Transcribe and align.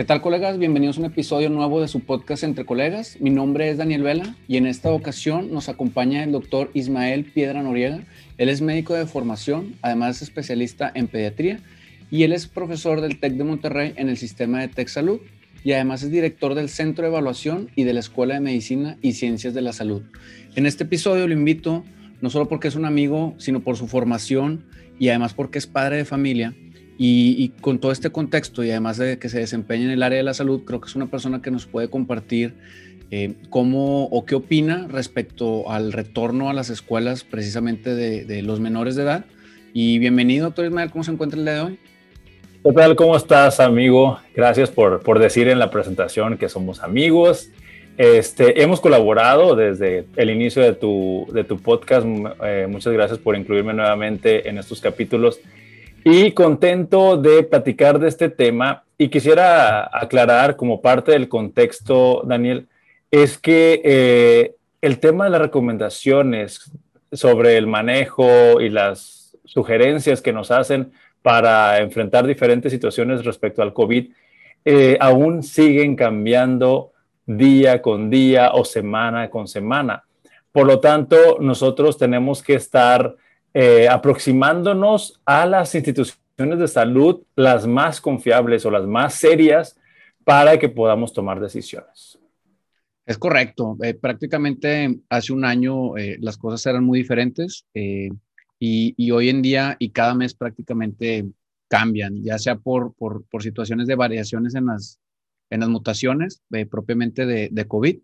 ¿Qué 0.00 0.06
tal 0.06 0.22
colegas? 0.22 0.58
Bienvenidos 0.58 0.96
a 0.96 1.00
un 1.00 1.06
episodio 1.08 1.50
nuevo 1.50 1.78
de 1.82 1.86
su 1.86 2.00
podcast 2.00 2.42
Entre 2.42 2.64
Colegas. 2.64 3.18
Mi 3.20 3.28
nombre 3.28 3.68
es 3.68 3.76
Daniel 3.76 4.02
Vela 4.02 4.34
y 4.48 4.56
en 4.56 4.66
esta 4.66 4.90
ocasión 4.90 5.52
nos 5.52 5.68
acompaña 5.68 6.24
el 6.24 6.32
doctor 6.32 6.70
Ismael 6.72 7.26
Piedra 7.26 7.62
Noriega. 7.62 8.06
Él 8.38 8.48
es 8.48 8.62
médico 8.62 8.94
de 8.94 9.04
formación, 9.04 9.74
además 9.82 10.16
es 10.16 10.22
especialista 10.22 10.90
en 10.94 11.06
pediatría 11.06 11.60
y 12.10 12.22
él 12.22 12.32
es 12.32 12.46
profesor 12.46 13.02
del 13.02 13.20
TEC 13.20 13.34
de 13.34 13.44
Monterrey 13.44 13.92
en 13.96 14.08
el 14.08 14.16
sistema 14.16 14.62
de 14.62 14.68
TEC 14.68 14.88
Salud 14.88 15.20
y 15.64 15.72
además 15.72 16.02
es 16.02 16.10
director 16.10 16.54
del 16.54 16.70
Centro 16.70 17.02
de 17.02 17.10
Evaluación 17.10 17.68
y 17.76 17.84
de 17.84 17.92
la 17.92 18.00
Escuela 18.00 18.32
de 18.32 18.40
Medicina 18.40 18.96
y 19.02 19.12
Ciencias 19.12 19.52
de 19.52 19.60
la 19.60 19.74
Salud. 19.74 20.00
En 20.56 20.64
este 20.64 20.84
episodio 20.84 21.28
lo 21.28 21.34
invito 21.34 21.84
no 22.22 22.30
solo 22.30 22.48
porque 22.48 22.68
es 22.68 22.74
un 22.74 22.86
amigo, 22.86 23.34
sino 23.36 23.60
por 23.60 23.76
su 23.76 23.86
formación 23.86 24.64
y 24.98 25.10
además 25.10 25.34
porque 25.34 25.58
es 25.58 25.66
padre 25.66 25.98
de 25.98 26.06
familia 26.06 26.54
y, 27.02 27.48
con 27.62 27.78
todo 27.78 27.92
este 27.92 28.10
contexto 28.10 28.62
y 28.62 28.70
además 28.70 28.98
de 28.98 29.18
que 29.18 29.30
se 29.30 29.38
desempeña 29.38 29.84
en 29.84 29.90
el 29.90 30.02
área 30.02 30.18
de 30.18 30.22
la 30.22 30.34
salud, 30.34 30.64
creo 30.66 30.82
que 30.82 30.88
es 30.88 30.94
una 30.94 31.06
persona 31.06 31.40
que 31.40 31.50
nos 31.50 31.64
puede 31.64 31.88
compartir 31.88 32.52
eh, 33.10 33.36
cómo 33.48 34.04
o 34.04 34.26
qué 34.26 34.34
opina 34.34 34.86
respecto 34.86 35.70
al 35.70 35.94
retorno 35.94 36.50
a 36.50 36.52
las 36.52 36.68
escuelas 36.68 37.24
precisamente 37.24 37.94
de, 37.94 38.42
los 38.42 38.60
menores 38.60 38.96
de 38.96 39.04
edad. 39.04 39.24
Y 39.72 39.98
bienvenido, 39.98 40.44
doctor 40.44 40.66
Ismael, 40.66 40.90
¿cómo 40.90 41.02
se 41.02 41.12
encuentra 41.12 41.38
el 41.38 41.46
día 41.46 41.54
de 41.54 41.60
hoy? 41.60 41.78
¿Qué 42.62 42.72
tal? 42.74 42.94
¿Cómo 42.96 43.16
estás, 43.16 43.60
amigo? 43.60 44.18
Gracias 44.36 44.70
por, 44.70 45.02
por 45.02 45.20
decir 45.20 45.48
en 45.48 45.58
la 45.58 45.70
presentación 45.70 46.36
que 46.36 46.50
somos 46.50 46.82
amigos. 46.82 47.48
Este, 47.96 48.62
hemos 48.62 48.78
colaborado 48.78 49.56
desde 49.56 50.04
el 50.16 50.28
inicio 50.28 50.60
de 50.60 50.74
tu, 50.74 51.26
de 51.32 51.44
tu 51.44 51.58
podcast. 51.58 52.06
Eh, 52.44 52.66
muchas 52.68 52.92
gracias 52.92 53.18
por 53.18 53.36
incluirme 53.36 53.72
nuevamente 53.72 54.50
en 54.50 54.58
estos 54.58 54.82
capítulos 54.82 55.40
y 56.04 56.32
contento 56.32 57.16
de 57.16 57.42
platicar 57.42 57.98
de 57.98 58.08
este 58.08 58.28
tema. 58.28 58.84
Y 58.98 59.08
quisiera 59.08 59.88
aclarar 59.92 60.56
como 60.56 60.80
parte 60.80 61.12
del 61.12 61.28
contexto, 61.28 62.22
Daniel, 62.24 62.68
es 63.10 63.38
que 63.38 63.80
eh, 63.84 64.54
el 64.80 64.98
tema 64.98 65.24
de 65.24 65.30
las 65.30 65.40
recomendaciones 65.40 66.70
sobre 67.12 67.56
el 67.56 67.66
manejo 67.66 68.60
y 68.60 68.68
las 68.68 69.36
sugerencias 69.44 70.22
que 70.22 70.32
nos 70.32 70.50
hacen 70.50 70.92
para 71.22 71.78
enfrentar 71.80 72.26
diferentes 72.26 72.72
situaciones 72.72 73.24
respecto 73.24 73.62
al 73.62 73.72
COVID 73.72 74.10
eh, 74.64 74.96
aún 75.00 75.42
siguen 75.42 75.96
cambiando 75.96 76.92
día 77.26 77.80
con 77.80 78.10
día 78.10 78.52
o 78.52 78.64
semana 78.64 79.30
con 79.30 79.48
semana. 79.48 80.04
Por 80.52 80.66
lo 80.66 80.80
tanto, 80.80 81.38
nosotros 81.40 81.96
tenemos 81.96 82.42
que 82.42 82.54
estar 82.54 83.14
eh, 83.52 83.88
aproximándonos 83.88 85.20
a 85.24 85.44
las 85.46 85.74
instituciones 85.74 86.58
de 86.58 86.68
salud 86.68 87.22
las 87.34 87.66
más 87.66 88.00
confiables 88.00 88.64
o 88.64 88.70
las 88.70 88.86
más 88.86 89.14
serias 89.14 89.76
para 90.24 90.58
que 90.58 90.68
podamos 90.68 91.12
tomar 91.12 91.40
decisiones. 91.40 92.18
Es 93.04 93.18
correcto. 93.18 93.76
Eh, 93.82 93.94
prácticamente 93.94 95.00
hace 95.08 95.32
un 95.32 95.44
año 95.44 95.96
eh, 95.96 96.16
las 96.20 96.38
cosas 96.38 96.64
eran 96.66 96.84
muy 96.84 97.00
diferentes 97.00 97.66
y, 97.74 98.10
hoy 99.10 99.28
en 99.28 99.42
día 99.42 99.76
y 99.78 99.90
cada 99.90 100.14
mes 100.14 100.34
prácticamente 100.34 101.26
cambian, 101.66 102.22
ya 102.22 102.38
sea 102.38 102.56
por, 102.56 102.94
por, 102.94 103.24
situaciones 103.42 103.86
de 103.86 103.94
variaciones 103.96 104.54
en 104.54 104.66
las, 104.66 105.00
en 105.50 105.60
las 105.60 105.68
mutaciones 105.68 106.42
propiamente 106.70 107.26
de 107.26 107.66
COVID 107.66 107.98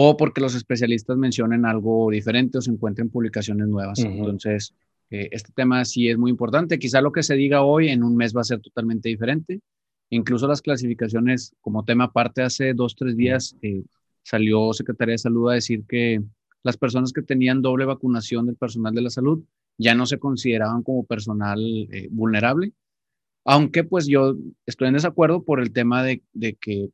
o 0.00 0.16
porque 0.16 0.40
los 0.40 0.54
especialistas 0.54 1.16
mencionen 1.16 1.64
algo 1.64 2.08
diferente 2.08 2.58
o 2.58 2.60
se 2.60 2.70
encuentren 2.70 3.10
publicaciones 3.10 3.66
nuevas. 3.66 3.98
Entonces, 3.98 4.72
eh, 5.10 5.28
este 5.32 5.50
tema 5.52 5.84
sí 5.84 6.08
es 6.08 6.16
muy 6.16 6.30
importante. 6.30 6.78
Quizá 6.78 7.00
lo 7.00 7.10
que 7.10 7.24
se 7.24 7.34
diga 7.34 7.64
hoy 7.64 7.88
en 7.88 8.04
un 8.04 8.14
mes 8.14 8.32
va 8.32 8.42
a 8.42 8.44
ser 8.44 8.60
totalmente 8.60 9.08
diferente. 9.08 9.60
Incluso 10.10 10.46
las 10.46 10.62
clasificaciones, 10.62 11.52
como 11.60 11.84
tema 11.84 12.04
aparte, 12.04 12.42
hace 12.42 12.74
dos, 12.74 12.94
tres 12.94 13.16
días 13.16 13.56
eh, 13.60 13.82
salió 14.22 14.72
Secretaría 14.72 15.14
de 15.14 15.18
Salud 15.18 15.50
a 15.50 15.54
decir 15.54 15.82
que 15.88 16.22
las 16.62 16.76
personas 16.76 17.12
que 17.12 17.22
tenían 17.22 17.60
doble 17.60 17.84
vacunación 17.84 18.46
del 18.46 18.54
personal 18.54 18.94
de 18.94 19.02
la 19.02 19.10
salud 19.10 19.42
ya 19.78 19.96
no 19.96 20.06
se 20.06 20.20
consideraban 20.20 20.84
como 20.84 21.06
personal 21.06 21.58
eh, 21.60 22.06
vulnerable. 22.12 22.72
Aunque 23.44 23.82
pues 23.82 24.06
yo 24.06 24.36
estoy 24.64 24.86
en 24.86 24.94
desacuerdo 24.94 25.42
por 25.42 25.60
el 25.60 25.72
tema 25.72 26.04
de, 26.04 26.22
de 26.34 26.54
que 26.54 26.90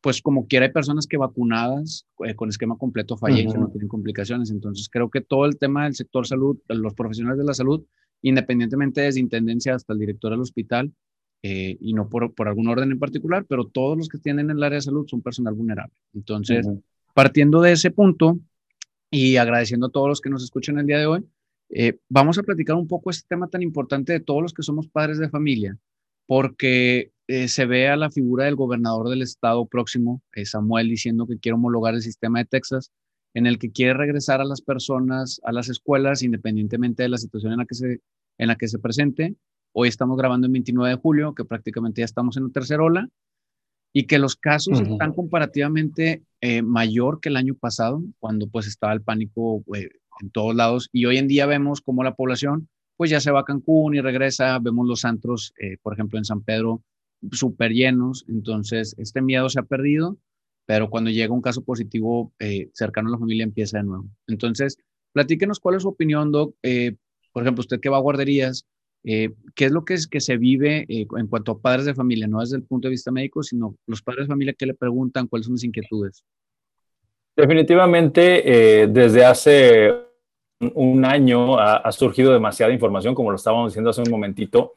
pues 0.00 0.22
como 0.22 0.46
quiera 0.46 0.66
hay 0.66 0.72
personas 0.72 1.06
que 1.06 1.16
vacunadas 1.16 2.06
eh, 2.24 2.34
con 2.34 2.48
esquema 2.48 2.76
completo 2.76 3.16
fallecen, 3.16 3.60
no 3.60 3.68
tienen 3.68 3.88
complicaciones. 3.88 4.50
Entonces 4.50 4.88
creo 4.88 5.10
que 5.10 5.20
todo 5.20 5.44
el 5.44 5.58
tema 5.58 5.84
del 5.84 5.94
sector 5.94 6.26
salud, 6.26 6.58
los 6.68 6.94
profesionales 6.94 7.38
de 7.38 7.44
la 7.44 7.54
salud, 7.54 7.84
independientemente 8.22 9.00
desde 9.00 9.20
intendencia 9.20 9.74
hasta 9.74 9.92
el 9.92 9.98
director 9.98 10.30
del 10.30 10.40
hospital, 10.40 10.92
eh, 11.42 11.76
y 11.80 11.92
no 11.92 12.08
por, 12.08 12.34
por, 12.34 12.48
algún 12.48 12.66
orden 12.68 12.90
en 12.90 12.98
particular, 12.98 13.44
pero 13.48 13.66
todos 13.66 13.96
los 13.96 14.08
que 14.08 14.18
tienen 14.18 14.50
en 14.50 14.56
el 14.56 14.62
área 14.62 14.76
de 14.76 14.82
salud 14.82 15.06
son 15.06 15.22
personal 15.22 15.54
vulnerable. 15.54 15.94
Entonces, 16.12 16.66
partiendo 17.14 17.60
de 17.60 17.72
ese 17.72 17.92
punto 17.92 18.40
y 19.08 19.36
agradeciendo 19.36 19.86
a 19.86 19.90
todos 19.90 20.08
los 20.08 20.20
que 20.20 20.30
nos 20.30 20.42
escuchan 20.42 20.78
el 20.78 20.86
día 20.86 20.98
de 20.98 21.06
hoy, 21.06 21.24
eh, 21.70 21.98
vamos 22.08 22.38
a 22.38 22.42
platicar 22.42 22.74
un 22.76 22.88
poco 22.88 23.10
este 23.10 23.26
tema 23.28 23.46
tan 23.46 23.62
importante 23.62 24.12
de 24.12 24.20
todos 24.20 24.42
los 24.42 24.52
que 24.52 24.62
somos 24.62 24.88
padres 24.88 25.18
de 25.18 25.28
familia, 25.28 25.76
porque 26.26 27.12
eh, 27.28 27.46
se 27.48 27.66
ve 27.66 27.88
a 27.88 27.96
la 27.96 28.10
figura 28.10 28.46
del 28.46 28.56
gobernador 28.56 29.10
del 29.10 29.20
estado 29.20 29.66
próximo, 29.66 30.22
eh, 30.34 30.46
Samuel, 30.46 30.88
diciendo 30.88 31.26
que 31.26 31.38
quiere 31.38 31.56
homologar 31.56 31.94
el 31.94 32.00
sistema 32.00 32.38
de 32.38 32.46
Texas, 32.46 32.90
en 33.34 33.46
el 33.46 33.58
que 33.58 33.70
quiere 33.70 33.92
regresar 33.92 34.40
a 34.40 34.46
las 34.46 34.62
personas 34.62 35.38
a 35.44 35.52
las 35.52 35.68
escuelas 35.68 36.22
independientemente 36.22 37.02
de 37.02 37.10
la 37.10 37.18
situación 37.18 37.52
en 37.52 37.58
la 37.58 37.66
que 37.66 37.74
se, 37.74 38.00
en 38.38 38.48
la 38.48 38.56
que 38.56 38.66
se 38.66 38.78
presente. 38.78 39.36
Hoy 39.72 39.88
estamos 39.88 40.16
grabando 40.16 40.46
el 40.46 40.54
29 40.54 40.88
de 40.88 40.96
julio, 40.96 41.34
que 41.34 41.44
prácticamente 41.44 42.00
ya 42.00 42.06
estamos 42.06 42.38
en 42.38 42.44
la 42.44 42.50
tercera 42.50 42.82
ola, 42.82 43.06
y 43.92 44.06
que 44.06 44.18
los 44.18 44.34
casos 44.34 44.80
están 44.80 45.12
comparativamente 45.12 46.22
eh, 46.40 46.62
mayor 46.62 47.20
que 47.20 47.28
el 47.28 47.36
año 47.36 47.54
pasado, 47.54 48.02
cuando 48.18 48.48
pues 48.48 48.66
estaba 48.66 48.94
el 48.94 49.02
pánico 49.02 49.62
en 49.74 50.30
todos 50.30 50.54
lados, 50.54 50.88
y 50.92 51.04
hoy 51.04 51.18
en 51.18 51.28
día 51.28 51.44
vemos 51.44 51.82
como 51.82 52.02
la 52.02 52.14
población 52.14 52.70
pues 52.96 53.10
ya 53.10 53.20
se 53.20 53.30
va 53.30 53.40
a 53.40 53.44
Cancún 53.44 53.94
y 53.94 54.00
regresa, 54.00 54.58
vemos 54.58 54.84
los 54.88 55.04
antros, 55.04 55.52
por 55.82 55.92
ejemplo, 55.92 56.18
en 56.18 56.24
San 56.24 56.42
Pedro, 56.42 56.82
súper 57.32 57.72
llenos, 57.72 58.24
entonces 58.28 58.94
este 58.98 59.22
miedo 59.22 59.48
se 59.48 59.60
ha 59.60 59.62
perdido, 59.62 60.18
pero 60.66 60.90
cuando 60.90 61.10
llega 61.10 61.32
un 61.32 61.42
caso 61.42 61.64
positivo 61.64 62.32
eh, 62.38 62.68
cercano 62.74 63.08
a 63.08 63.12
la 63.12 63.18
familia 63.18 63.44
empieza 63.44 63.78
de 63.78 63.84
nuevo. 63.84 64.04
Entonces, 64.26 64.76
platíquenos 65.12 65.60
cuál 65.60 65.76
es 65.76 65.82
su 65.82 65.88
opinión, 65.88 66.30
Doc. 66.30 66.54
Eh, 66.62 66.96
por 67.32 67.42
ejemplo, 67.42 67.60
usted 67.60 67.80
que 67.80 67.88
va 67.88 67.96
a 67.96 68.00
guarderías, 68.00 68.66
eh, 69.04 69.30
¿qué 69.54 69.66
es 69.66 69.72
lo 69.72 69.84
que, 69.84 69.94
es, 69.94 70.06
que 70.06 70.20
se 70.20 70.36
vive 70.36 70.84
en 70.88 71.26
cuanto 71.28 71.52
a 71.52 71.58
padres 71.58 71.86
de 71.86 71.94
familia? 71.94 72.26
No 72.26 72.40
desde 72.40 72.56
el 72.56 72.64
punto 72.64 72.88
de 72.88 72.90
vista 72.90 73.10
médico, 73.10 73.42
sino 73.42 73.76
los 73.86 74.02
padres 74.02 74.24
de 74.24 74.32
familia 74.32 74.52
que 74.52 74.66
le 74.66 74.74
preguntan 74.74 75.26
cuáles 75.26 75.46
son 75.46 75.54
las 75.54 75.64
inquietudes. 75.64 76.24
Definitivamente, 77.34 78.88
desde 78.90 79.24
hace 79.24 79.94
un 80.74 81.04
año 81.04 81.58
ha, 81.58 81.76
ha, 81.76 81.92
surgido 81.92 82.32
demasiada 82.32 82.72
información, 82.72 83.14
como 83.14 83.30
lo 83.30 83.36
estábamos 83.36 83.70
diciendo 83.70 83.90
hace 83.90 84.02
un 84.02 84.10
momentito, 84.10 84.74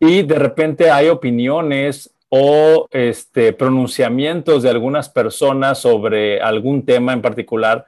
y 0.00 0.22
de 0.22 0.34
repente 0.34 0.90
hay 0.90 1.08
opiniones 1.08 2.12
o 2.30 2.88
este, 2.90 3.52
pronunciamientos 3.52 4.62
de 4.62 4.70
algunas 4.70 5.08
personas 5.08 5.78
sobre 5.78 6.40
algún 6.40 6.84
tema 6.84 7.12
en 7.12 7.20
particular 7.20 7.86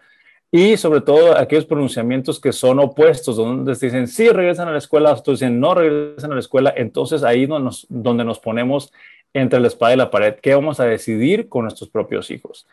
y 0.50 0.76
sobre 0.76 1.00
todo 1.00 1.38
aquellos 1.38 1.64
pronunciamientos 1.64 2.38
que 2.38 2.52
son 2.52 2.78
opuestos, 2.78 3.36
donde 3.36 3.72
dicen 3.72 4.06
sí 4.06 4.28
regresan 4.28 4.68
a 4.68 4.72
la 4.72 4.78
escuela, 4.78 5.12
otros 5.12 5.40
dicen 5.40 5.58
no 5.58 5.74
regresan 5.74 6.30
a 6.30 6.34
la 6.34 6.40
escuela, 6.40 6.74
entonces 6.76 7.24
ahí 7.24 7.46
nos, 7.46 7.86
donde 7.88 8.24
nos 8.24 8.38
ponemos 8.38 8.92
entre 9.32 9.60
la 9.60 9.68
espada 9.68 9.94
y 9.94 9.96
la 9.96 10.10
pared, 10.10 10.34
¿qué 10.42 10.54
vamos 10.54 10.78
a 10.78 10.84
decidir 10.84 11.48
con 11.48 11.62
nuestros 11.62 11.88
propios 11.88 12.30
hijos? 12.30 12.66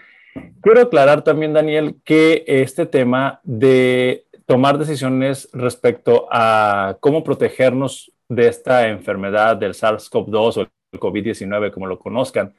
Quiero 0.62 0.82
aclarar 0.82 1.24
también, 1.24 1.54
Daniel, 1.54 1.96
que 2.04 2.44
este 2.46 2.86
tema 2.86 3.40
de 3.44 4.26
tomar 4.50 4.80
decisiones 4.80 5.48
respecto 5.54 6.28
a 6.32 6.98
cómo 7.02 7.24
protegernos 7.24 8.12
de 8.28 8.48
esta 8.48 8.88
enfermedad 8.88 9.56
del 9.56 9.76
SARS-CoV-2 9.76 10.58
o 10.58 10.62
el 10.62 11.00
COVID-19, 11.00 11.70
como 11.70 11.86
lo 11.86 12.00
conozcan, 12.00 12.56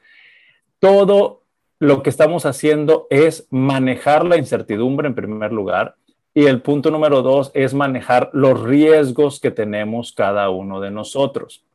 todo 0.79 1.43
lo 1.79 2.01
que 2.01 2.09
estamos 2.09 2.45
haciendo 2.45 3.07
es 3.09 3.45
manejar 3.49 4.25
la 4.25 4.37
incertidumbre 4.37 5.09
en 5.09 5.15
primer 5.15 5.51
lugar 5.51 5.95
y 6.33 6.45
el 6.45 6.61
punto 6.61 6.91
número 6.91 7.23
dos 7.23 7.51
es 7.53 7.73
manejar 7.73 8.29
los 8.31 8.63
riesgos 8.63 9.41
que 9.41 9.51
tenemos 9.51 10.13
cada 10.13 10.49
uno 10.49 10.79
de 10.79 10.91
nosotros. 10.91 11.65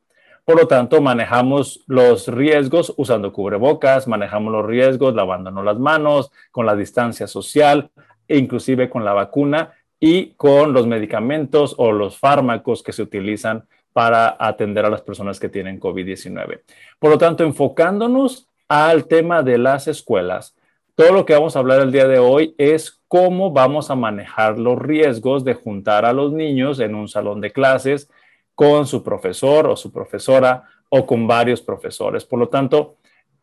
Por 0.47 0.57
lo 0.57 0.67
tanto, 0.67 1.03
manejamos 1.03 1.85
los 1.87 2.27
riesgos 2.29 2.95
usando 2.97 3.35
cubrebocas, 3.35 4.09
manejamos 4.09 4.51
los 4.51 4.65
riesgos 4.65 5.15
lavándonos 5.15 5.63
las 5.63 5.79
manos, 5.79 6.33
con 6.53 6.65
la 6.65 6.75
distancia 6.75 7.27
social 7.27 7.91
e 8.27 8.39
inclusive 8.39 8.89
con 8.89 9.05
la 9.05 9.13
vacuna 9.13 9.75
y 10.07 10.35
con 10.37 10.73
los 10.73 10.87
medicamentos 10.87 11.75
o 11.79 11.91
los 11.91 12.17
fármacos 12.17 12.85
que 12.85 12.93
se 12.93 13.03
utilizan 13.03 13.67
para 13.93 14.37
atender 14.39 14.85
a 14.85 14.89
las 14.91 15.03
personas 15.03 15.41
que 15.41 15.49
tienen 15.49 15.81
COVID-19. 15.81 16.61
Por 17.01 17.11
lo 17.11 17.19
tanto, 17.19 17.43
enfocándonos 17.43 18.49
al 18.69 19.09
tema 19.09 19.43
de 19.43 19.59
las 19.59 19.89
escuelas, 19.89 20.55
todo 20.95 21.11
lo 21.11 21.27
que 21.27 21.35
vamos 21.35 21.57
a 21.57 21.59
hablar 21.59 21.81
el 21.81 21.91
día 21.91 22.07
de 22.07 22.21
hoy 22.21 22.55
es 22.57 23.01
cómo 23.09 23.51
vamos 23.51 23.91
a 23.91 23.97
manejar 23.97 24.61
los 24.61 24.79
riesgos 24.79 25.43
de 25.43 25.55
juntar 25.55 26.05
a 26.05 26.13
los 26.13 26.33
niños 26.33 26.79
en 26.79 26.95
un 26.95 27.09
salón 27.09 27.41
de 27.41 27.51
clases 27.51 28.09
con 28.55 28.87
su 28.87 29.03
profesor 29.03 29.67
o 29.67 29.75
su 29.75 29.91
profesora 29.91 30.63
o 30.89 31.05
con 31.05 31.27
varios 31.27 31.63
profesores. 31.63 32.25
Por 32.25 32.39
lo 32.39 32.49
tanto, 32.49 32.95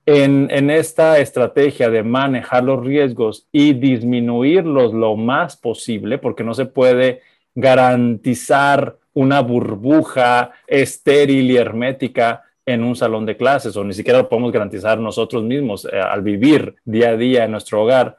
en, 0.06 0.70
esta 0.70 1.20
estrategia 1.20 1.90
de 1.90 2.04
manejar 2.04 2.64
los 2.64 2.84
riesgos 2.84 3.48
y 3.52 3.74
disminuirlos 3.74 4.94
lo 4.94 5.16
más 5.16 5.56
posible, 5.56 6.18
porque 6.18 6.44
no 6.44 6.54
se 6.54 6.66
puede 6.66 7.22
garantizar 7.56 8.98
una 9.14 9.42
burbuja 9.42 10.52
estéril 10.68 11.52
y 11.52 11.58
hermética 11.58 12.44
en 12.66 12.84
un 12.84 12.96
salón 12.96 13.26
de 13.26 13.38
clases 13.38 13.76
o 13.76 13.84
ni 13.84 13.94
siquiera 13.94 14.20
lo 14.20 14.30
podemos 14.30 14.52
garantizar 14.52 14.98
nosotros 14.98 15.44
mismos 15.44 15.86
eh, 15.86 16.00
al 16.00 16.22
vivir 16.22 16.76
día 16.86 17.10
a 17.10 17.18
día 17.18 17.44
en 17.44 17.52
nuestro 17.52 17.84
hogar, 17.84 18.18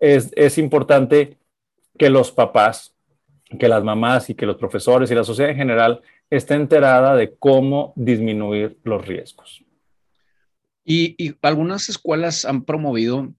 es, 0.00 0.32
es 0.36 0.58
importante 0.58 1.36
que 1.96 2.10
los 2.10 2.32
papás, 2.32 2.94
que 3.58 3.68
las 3.68 3.82
mamás 3.82 4.28
y 4.28 4.34
que 4.34 4.44
los 4.44 4.56
profesores 4.56 5.10
y 5.10 5.14
la 5.14 5.24
sociedad 5.24 5.52
en 5.52 5.56
general 5.56 6.02
estén 6.28 6.62
enterada 6.62 7.14
de 7.14 7.34
cómo 7.36 7.92
disminuir 7.96 8.76
los 8.82 9.06
riesgos. 9.06 9.65
Y, 10.88 11.34
algunas 11.42 11.88
escuelas 11.88 12.44
han 12.44 12.64
promovido, 12.64 13.34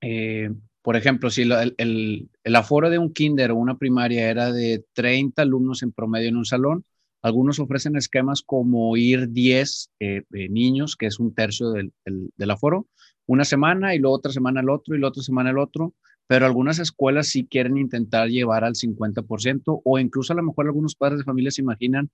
eh, 0.00 0.50
por 0.82 0.96
ejemplo, 0.96 1.30
si 1.30 1.42
el, 1.42 1.74
el, 1.78 2.28
el, 2.42 2.56
aforo 2.56 2.90
de 2.90 2.98
un 2.98 3.12
kinder 3.12 3.52
o 3.52 3.56
una 3.56 3.78
primaria 3.78 4.28
era 4.28 4.52
de 4.52 4.84
30 4.94 5.42
alumnos 5.42 5.84
en 5.84 5.92
promedio 5.92 6.28
en 6.28 6.36
un 6.36 6.44
salón, 6.44 6.84
algunos 7.22 7.60
ofrecen 7.60 7.94
esquemas 7.94 8.42
como 8.42 8.96
ir 8.96 9.30
10 9.30 9.90
eh, 10.00 10.22
eh, 10.34 10.48
niños, 10.48 10.96
que 10.96 11.06
es 11.06 11.20
un 11.20 11.32
tercio 11.34 11.70
del, 11.70 11.92
del, 12.04 12.50
aforo, 12.50 12.88
una 13.26 13.44
semana 13.44 13.94
y 13.94 14.00
luego 14.00 14.16
otra 14.16 14.32
semana 14.32 14.60
el 14.60 14.68
otro 14.68 14.96
y 14.96 15.00
la 15.00 15.06
otra 15.06 15.22
semana 15.22 15.50
el 15.50 15.58
otro, 15.58 15.94
pero 16.26 16.46
algunas 16.46 16.80
escuelas 16.80 17.28
sí 17.28 17.46
quieren 17.46 17.78
intentar 17.78 18.28
llevar 18.28 18.64
al 18.64 18.74
50% 18.74 19.82
o 19.84 19.98
incluso 20.00 20.32
a 20.32 20.36
lo 20.36 20.42
mejor 20.42 20.66
algunos 20.66 20.96
padres 20.96 21.18
de 21.18 21.24
familia 21.24 21.52
se 21.52 21.62
imaginan 21.62 22.10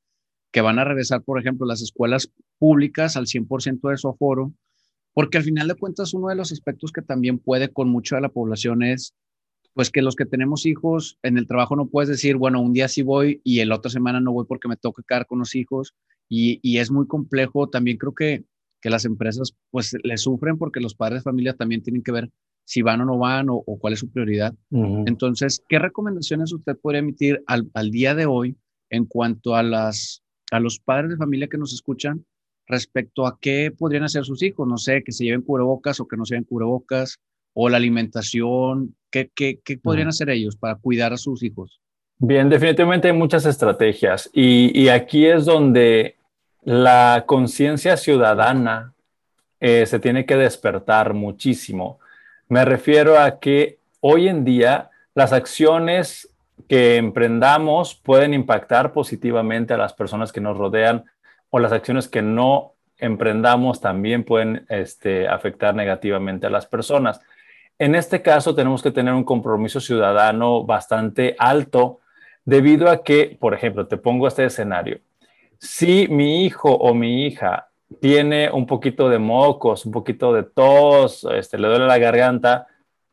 que 0.53 0.61
van 0.61 0.79
a 0.79 0.85
regresar, 0.85 1.23
por 1.23 1.39
ejemplo, 1.39 1.67
las 1.67 1.83
escuelas 1.83 2.31
públicas 2.59 3.17
al 3.17 3.27
100% 3.27 3.91
de 3.91 3.97
su 3.97 4.09
aforo, 4.09 4.53
porque 5.13 5.39
al 5.39 5.45
final 5.45 5.69
de 5.69 5.75
cuentas 5.75 6.15
uno 6.15 6.29
de 6.29 6.37
los 6.37 6.53
aspectos 6.53 6.93
que 6.93 7.03
también 7.03 7.39
puede 7.39 7.69
con 7.69 7.89
mucha 7.89 8.17
de 8.17 8.23
la 8.23 8.29
población 8.29 8.83
es 8.83 9.15
pues 9.75 9.91
que 9.91 10.03
los 10.03 10.17
que 10.17 10.27
tenemos 10.27 10.67
hijos 10.67 11.19
en 11.23 11.39
el 11.39 11.47
trabajo 11.47 11.77
no 11.77 11.87
puedes 11.87 12.09
decir, 12.09 12.37
bueno, 12.37 12.61
un 12.61 12.73
día 12.73 12.89
sí 12.89 13.03
voy 13.03 13.41
y 13.45 13.61
el 13.61 13.71
otra 13.71 13.91
semana 13.91 14.21
no 14.21 14.33
voy 14.33 14.45
porque 14.49 14.67
me 14.67 14.77
toca 14.77 15.05
quedar 15.07 15.27
con 15.27 15.39
los 15.39 15.55
hijos 15.55 15.95
y, 16.29 16.59
y 16.63 16.79
es 16.79 16.91
muy 16.91 17.07
complejo. 17.07 17.69
También 17.69 17.97
creo 17.97 18.13
que, 18.13 18.45
que 18.81 18.91
las 18.91 19.05
empresas 19.05 19.55
pues 19.71 19.95
le 20.03 20.17
sufren 20.17 20.59
porque 20.59 20.81
los 20.81 20.97
padres 20.97 21.21
de 21.21 21.31
familia 21.31 21.55
también 21.55 21.83
tienen 21.83 22.03
que 22.03 22.11
ver 22.11 22.29
si 22.65 22.83
van 22.83 23.03
o 23.03 23.05
no 23.05 23.19
van 23.19 23.51
o, 23.51 23.55
o 23.55 23.79
cuál 23.79 23.93
es 23.93 24.01
su 24.01 24.11
prioridad. 24.11 24.53
Uh 24.71 24.83
-huh. 24.83 25.05
Entonces, 25.07 25.63
¿qué 25.69 25.79
recomendaciones 25.79 26.53
usted 26.53 26.77
podría 26.77 26.99
emitir 26.99 27.43
al, 27.47 27.71
al, 27.73 27.91
día 27.93 28.17
de 28.17 28.27
hoy 28.27 28.57
en 28.91 29.05
cuanto 29.05 29.55
a, 29.55 29.63
las, 29.63 30.25
a 30.51 30.61
los 30.61 30.79
padres 30.79 31.11
de 31.11 31.17
familia 31.17 31.49
que 31.49 31.59
nos 31.59 31.73
escuchan 31.73 32.25
respecto 32.67 33.27
a 33.27 33.39
qué 33.41 33.73
podrían 33.77 34.05
hacer 34.05 34.25
sus 34.25 34.43
hijos? 34.43 34.67
No 34.69 34.79
sé, 34.79 35.03
que 35.03 35.13
se 35.13 35.25
lleven 35.25 35.43
cubrebocas 35.43 36.01
o 36.01 36.09
que 36.09 36.17
no 36.17 36.25
se 36.25 36.35
lleven 36.35 36.45
cubrebocas 36.45 37.19
o 37.55 37.69
la 37.69 37.77
alimentación, 37.77 38.95
¿qué, 39.11 39.31
qué, 39.35 39.61
qué 39.65 39.79
podrían 39.79 40.09
hacer 40.09 40.31
ellos 40.31 40.57
para 40.57 40.77
cuidar 40.77 41.13
a 41.13 41.17
sus 41.17 41.43
hijos? 41.43 41.81
Bien, 42.19 42.49
definitivamente 42.49 43.09
hay 43.09 43.15
muchas 43.15 43.47
estrategias 43.47 44.31
y, 44.33 44.79
y 44.79 44.89
aquí 44.89 45.27
es 45.27 45.45
donde 45.45 46.17
la 46.63 47.25
conciencia 47.27 47.97
ciudadana 47.97 48.95
eh, 49.61 49.87
se 49.87 49.99
tiene 49.99 50.27
que 50.27 50.37
despertar 50.37 51.15
muchísimo. 51.15 51.99
Me 52.49 52.65
refiero 52.65 53.19
a 53.19 53.41
que 53.41 53.79
hoy 54.01 54.29
en 54.29 54.45
día 54.45 54.91
las 55.15 55.33
acciones 55.33 56.29
que 56.67 56.97
emprendamos 56.97 57.95
pueden 57.95 58.35
impactar 58.35 58.93
positivamente 58.93 59.75
a 59.75 59.79
las 59.79 59.93
personas 59.93 60.33
que 60.33 60.41
nos 60.41 60.57
rodean 60.57 61.05
o 61.51 61.59
las 61.59 61.73
acciones 61.73 62.09
que 62.09 62.23
no 62.23 62.75
emprendamos 62.99 63.81
también 63.81 64.25
pueden 64.25 64.67
este, 64.69 65.29
afectar 65.29 65.75
negativamente 65.75 66.47
a 66.47 66.51
las 66.51 66.67
personas. 66.67 67.21
En 67.79 67.95
este 67.95 68.23
caso 68.23 68.55
tenemos 68.55 68.83
que 68.83 68.91
tener 68.91 69.15
un 69.15 69.25
compromiso 69.25 69.81
ciudadano 69.81 70.65
bastante 70.65 71.37
alto 71.39 72.01
debido 72.45 72.91
a 72.91 73.05
que, 73.05 73.37
por 73.39 73.55
ejemplo, 73.55 73.87
te 73.87 73.97
pongo 73.97 74.27
este 74.27 74.45
escenario. 74.45 74.99
Si 75.59 76.09
mi 76.09 76.45
hijo 76.45 76.73
o 76.73 76.93
mi 76.95 77.27
hija 77.27 77.69
tiene 78.01 78.51
un 78.51 78.67
poquito 78.67 79.09
de 79.09 79.19
mocos, 79.19 79.87
un 79.87 79.93
poquito 79.93 80.33
de 80.33 80.43
tos, 80.43 81.27
este, 81.33 81.59
le 81.59 81.69
duele 81.69 81.87
la 81.87 81.99
garganta, 81.99 82.67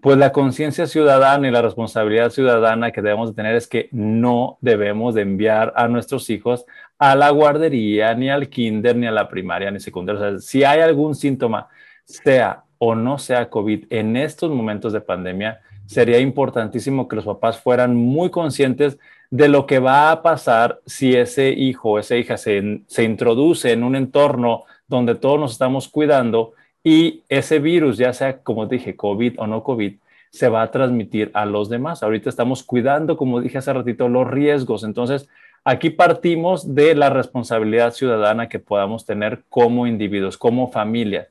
pues 0.05 0.19
la 0.19 0.31
conciencia 0.31 0.85
ciudadana 0.85 1.47
y 1.47 1.51
la 1.51 1.63
responsabilidad 1.63 2.29
ciudadana 2.29 2.91
que 2.91 3.01
debemos 3.01 3.29
de 3.29 3.35
tener 3.35 3.55
es 3.55 3.65
que 3.65 3.89
no 3.91 4.59
debemos 4.61 5.15
de 5.15 5.23
enviar 5.23 5.73
a 5.75 5.87
nuestros 5.87 6.29
hijos 6.29 6.63
a 6.99 7.15
la 7.15 7.31
guardería, 7.31 8.13
ni 8.13 8.29
al 8.29 8.47
kinder, 8.49 8.95
ni 8.95 9.07
a 9.07 9.11
la 9.11 9.27
primaria, 9.27 9.71
ni 9.71 9.79
secundaria. 9.79 10.21
O 10.21 10.29
sea, 10.29 10.39
si 10.39 10.63
hay 10.63 10.81
algún 10.81 11.15
síntoma, 11.15 11.69
sea 12.03 12.65
o 12.77 12.93
no 12.93 13.17
sea 13.17 13.49
COVID 13.49 13.85
en 13.89 14.15
estos 14.15 14.51
momentos 14.51 14.93
de 14.93 15.01
pandemia, 15.01 15.61
sería 15.87 16.19
importantísimo 16.19 17.07
que 17.07 17.15
los 17.15 17.25
papás 17.25 17.59
fueran 17.59 17.95
muy 17.95 18.29
conscientes 18.29 18.99
de 19.31 19.47
lo 19.47 19.65
que 19.65 19.79
va 19.79 20.11
a 20.11 20.21
pasar 20.21 20.81
si 20.85 21.15
ese 21.15 21.49
hijo 21.49 21.93
o 21.93 21.97
esa 21.97 22.15
hija 22.15 22.37
se, 22.37 22.83
se 22.85 23.03
introduce 23.03 23.71
en 23.71 23.83
un 23.83 23.95
entorno 23.95 24.65
donde 24.87 25.15
todos 25.15 25.39
nos 25.39 25.53
estamos 25.53 25.89
cuidando 25.89 26.53
y 26.85 27.23
ese 27.29 27.57
virus, 27.57 27.97
ya 27.97 28.13
sea 28.13 28.37
como 28.43 28.67
dije, 28.67 28.95
COVID 28.95 29.39
o 29.39 29.47
no 29.47 29.63
COVID, 29.63 29.95
se 30.29 30.49
va 30.49 30.61
a 30.61 30.69
transmitir 30.69 31.31
a 31.33 31.47
los 31.47 31.67
demás. 31.67 32.03
Ahorita 32.03 32.29
estamos 32.29 32.61
cuidando, 32.61 33.17
como 33.17 33.41
dije 33.41 33.57
hace 33.57 33.73
ratito, 33.73 34.07
los 34.07 34.29
riesgos. 34.29 34.83
Entonces, 34.83 35.27
aquí 35.63 35.89
partimos 35.89 36.75
de 36.75 36.93
la 36.93 37.09
responsabilidad 37.09 37.91
ciudadana 37.91 38.49
que 38.49 38.59
podamos 38.59 39.03
tener 39.03 39.43
como 39.49 39.87
individuos, 39.87 40.37
como 40.37 40.71
familia. 40.71 41.29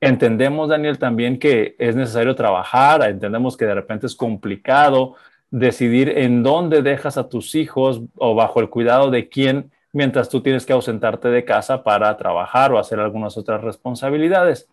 Entendemos, 0.00 0.70
Daniel, 0.70 0.98
también 0.98 1.38
que 1.38 1.76
es 1.78 1.94
necesario 1.94 2.34
trabajar, 2.34 3.02
entendemos 3.06 3.58
que 3.58 3.66
de 3.66 3.74
repente 3.74 4.06
es 4.06 4.16
complicado 4.16 5.16
decidir 5.50 6.08
en 6.16 6.42
dónde 6.42 6.80
dejas 6.80 7.18
a 7.18 7.28
tus 7.28 7.54
hijos 7.54 8.00
o 8.16 8.34
bajo 8.34 8.60
el 8.60 8.70
cuidado 8.70 9.10
de 9.10 9.28
quién 9.28 9.70
mientras 9.92 10.30
tú 10.30 10.40
tienes 10.40 10.64
que 10.64 10.72
ausentarte 10.72 11.28
de 11.28 11.44
casa 11.44 11.84
para 11.84 12.16
trabajar 12.16 12.72
o 12.72 12.78
hacer 12.78 13.00
algunas 13.00 13.36
otras 13.36 13.60
responsabilidades. 13.62 14.66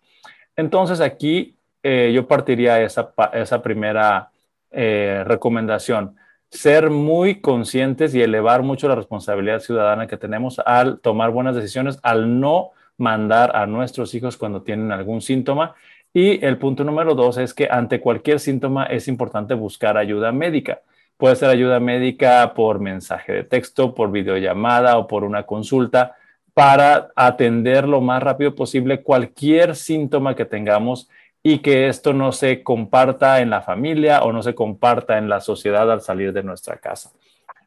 Entonces 0.56 1.00
aquí 1.00 1.56
eh, 1.82 2.12
yo 2.14 2.28
partiría 2.28 2.80
esa, 2.82 3.62
primera 3.62 4.30
eh, 4.70 5.24
recomendación, 5.26 6.16
ser 6.50 6.90
muy 6.90 7.40
conscientes 7.40 8.14
y 8.14 8.22
elevar 8.22 8.62
mucho 8.62 8.88
la 8.88 8.94
responsabilidad 8.94 9.60
ciudadana 9.60 10.06
que 10.06 10.16
tenemos 10.16 10.60
al 10.64 11.00
tomar 11.00 11.30
buenas 11.30 11.56
decisiones, 11.56 11.98
al 12.02 12.40
no 12.40 12.70
mandar 12.98 13.56
a 13.56 13.66
nuestros 13.66 14.14
hijos 14.14 14.36
cuando 14.36 14.62
tienen 14.62 14.92
algún 14.92 15.22
síntoma. 15.22 15.74
Y 16.14 16.44
el 16.44 16.58
punto 16.58 16.84
número 16.84 17.14
dos 17.14 17.38
es 17.38 17.54
que 17.54 17.68
ante 17.70 18.00
cualquier 18.00 18.38
síntoma 18.38 18.84
es 18.84 19.08
importante 19.08 19.54
buscar 19.54 19.96
ayuda 19.96 20.30
médica. 20.30 20.82
Puede 21.16 21.36
ser 21.36 21.48
ayuda 21.48 21.80
médica 21.80 22.52
por 22.54 22.80
mensaje 22.80 23.32
de 23.32 23.44
texto, 23.44 23.94
por 23.94 24.12
videollamada 24.12 24.98
o 24.98 25.06
por 25.06 25.24
una 25.24 25.44
consulta 25.44 26.16
para 26.54 27.10
atender 27.16 27.88
lo 27.88 28.00
más 28.00 28.22
rápido 28.22 28.54
posible 28.54 29.02
cualquier 29.02 29.74
síntoma 29.74 30.36
que 30.36 30.44
tengamos 30.44 31.08
y 31.42 31.58
que 31.58 31.88
esto 31.88 32.12
no 32.12 32.32
se 32.32 32.62
comparta 32.62 33.40
en 33.40 33.50
la 33.50 33.62
familia 33.62 34.22
o 34.22 34.32
no 34.32 34.42
se 34.42 34.54
comparta 34.54 35.18
en 35.18 35.28
la 35.28 35.40
sociedad 35.40 35.90
al 35.90 36.00
salir 36.00 36.32
de 36.32 36.42
nuestra 36.42 36.76
casa. 36.76 37.10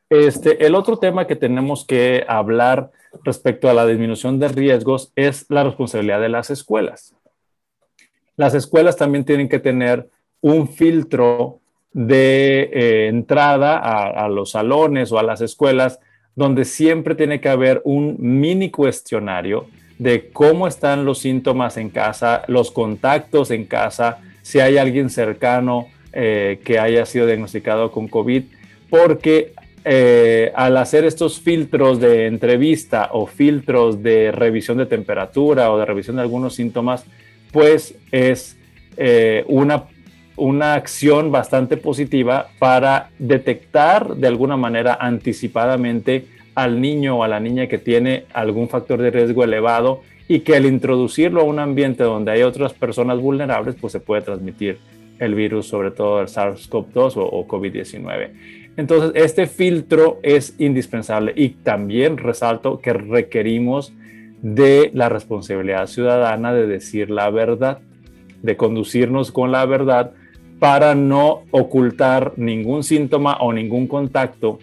Este, 0.09 0.65
el 0.65 0.75
otro 0.75 0.97
tema 0.97 1.25
que 1.25 1.35
tenemos 1.35 1.85
que 1.85 2.23
hablar 2.27 2.91
respecto 3.23 3.69
a 3.69 3.73
la 3.73 3.85
disminución 3.85 4.39
de 4.39 4.49
riesgos 4.49 5.11
es 5.15 5.45
la 5.49 5.63
responsabilidad 5.63 6.21
de 6.21 6.29
las 6.29 6.51
escuelas. 6.51 7.15
Las 8.37 8.53
escuelas 8.53 8.97
también 8.97 9.25
tienen 9.25 9.49
que 9.49 9.59
tener 9.59 10.09
un 10.41 10.67
filtro 10.67 11.59
de 11.91 12.69
eh, 12.71 13.07
entrada 13.07 13.77
a, 13.77 14.25
a 14.25 14.29
los 14.29 14.51
salones 14.51 15.11
o 15.11 15.17
a 15.17 15.23
las 15.23 15.41
escuelas 15.41 15.99
donde 16.35 16.65
siempre 16.65 17.15
tiene 17.15 17.39
que 17.39 17.49
haber 17.49 17.81
un 17.85 18.17
mini 18.19 18.69
cuestionario 18.69 19.67
de 19.97 20.29
cómo 20.31 20.67
están 20.67 21.05
los 21.05 21.19
síntomas 21.19 21.77
en 21.77 21.89
casa, 21.89 22.43
los 22.47 22.71
contactos 22.71 23.51
en 23.51 23.65
casa, 23.65 24.19
si 24.41 24.59
hay 24.59 24.77
alguien 24.77 25.09
cercano 25.09 25.87
eh, 26.13 26.59
que 26.63 26.79
haya 26.79 27.05
sido 27.05 27.25
diagnosticado 27.25 27.91
con 27.91 28.07
COVID, 28.07 28.43
porque 28.89 29.53
eh, 29.85 30.51
al 30.55 30.77
hacer 30.77 31.05
estos 31.05 31.39
filtros 31.39 31.99
de 31.99 32.25
entrevista 32.25 33.09
o 33.13 33.27
filtros 33.27 34.01
de 34.01 34.31
revisión 34.31 34.77
de 34.77 34.87
temperatura 34.87 35.71
o 35.71 35.77
de 35.77 35.85
revisión 35.85 36.15
de 36.15 36.23
algunos 36.23 36.55
síntomas, 36.55 37.05
pues 37.51 37.95
es 38.11 38.57
eh, 38.97 39.45
una, 39.47 39.83
una 40.37 40.73
acción 40.73 41.31
bastante 41.31 41.77
positiva 41.77 42.47
para 42.59 43.09
detectar 43.19 44.15
de 44.15 44.27
alguna 44.27 44.57
manera 44.57 44.97
anticipadamente 44.99 46.25
al 46.55 46.81
niño 46.81 47.17
o 47.17 47.23
a 47.23 47.27
la 47.27 47.39
niña 47.39 47.67
que 47.67 47.77
tiene 47.77 48.25
algún 48.33 48.69
factor 48.69 49.01
de 49.01 49.11
riesgo 49.11 49.43
elevado 49.43 50.01
y 50.27 50.39
que 50.39 50.55
al 50.55 50.65
introducirlo 50.65 51.41
a 51.41 51.43
un 51.43 51.59
ambiente 51.59 52.03
donde 52.03 52.31
hay 52.31 52.41
otras 52.43 52.73
personas 52.73 53.19
vulnerables, 53.19 53.75
pues 53.79 53.93
se 53.93 53.99
puede 53.99 54.21
transmitir 54.21 54.79
el 55.19 55.35
virus, 55.35 55.67
sobre 55.67 55.91
todo 55.91 56.21
el 56.21 56.27
SARS-CoV-2 56.27 57.17
o, 57.17 57.23
o 57.23 57.47
COVID-19. 57.47 58.31
Entonces, 58.77 59.11
este 59.15 59.47
filtro 59.47 60.19
es 60.23 60.55
indispensable 60.59 61.33
y 61.35 61.49
también 61.49 62.17
resalto 62.17 62.79
que 62.79 62.93
requerimos 62.93 63.93
de 64.41 64.91
la 64.93 65.09
responsabilidad 65.09 65.87
ciudadana 65.87 66.53
de 66.53 66.67
decir 66.67 67.09
la 67.09 67.29
verdad, 67.29 67.79
de 68.41 68.57
conducirnos 68.57 69.31
con 69.31 69.51
la 69.51 69.65
verdad 69.65 70.11
para 70.65 70.95
no 70.95 71.43
ocultar 71.51 72.33
ningún 72.37 72.83
síntoma 72.83 73.37
o 73.37 73.53
ningún 73.53 73.85
contacto 73.85 74.57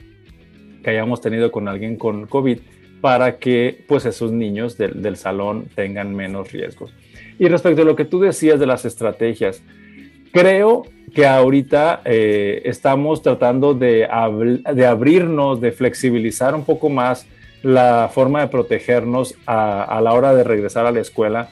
que 0.82 0.90
hayamos 0.90 1.20
tenido 1.20 1.52
con 1.52 1.68
alguien 1.68 1.94
con 1.94 2.26
COVID 2.26 2.58
para 3.00 3.38
que 3.38 3.84
pues 3.86 4.04
esos 4.04 4.32
niños 4.32 4.76
del, 4.76 5.16
salón 5.16 5.66
tengan 5.76 6.12
menos 6.12 6.50
riesgos. 6.50 6.92
Y 7.38 7.46
respecto 7.46 7.82
a 7.82 7.84
lo 7.84 7.94
que 7.94 8.04
tú 8.04 8.18
decías 8.18 8.58
de 8.58 8.66
las 8.66 8.84
estrategias, 8.84 9.62
creo 10.32 10.82
que 11.14 11.24
ahorita 11.24 12.02
eh, 12.04 12.62
estamos 12.64 13.22
tratando 13.22 13.72
de, 13.72 14.08
de, 14.74 14.86
abrirnos, 14.86 15.60
de 15.60 15.70
flexibilizar 15.70 16.56
un 16.56 16.64
poco 16.64 16.90
más 16.90 17.28
la 17.62 18.10
forma 18.12 18.40
de 18.40 18.48
protegernos 18.48 19.36
a, 19.46 19.84
a 19.84 20.00
la 20.00 20.14
hora 20.14 20.34
de 20.34 20.42
regresar 20.42 20.84
a 20.84 20.90
la 20.90 20.98
escuela. 20.98 21.50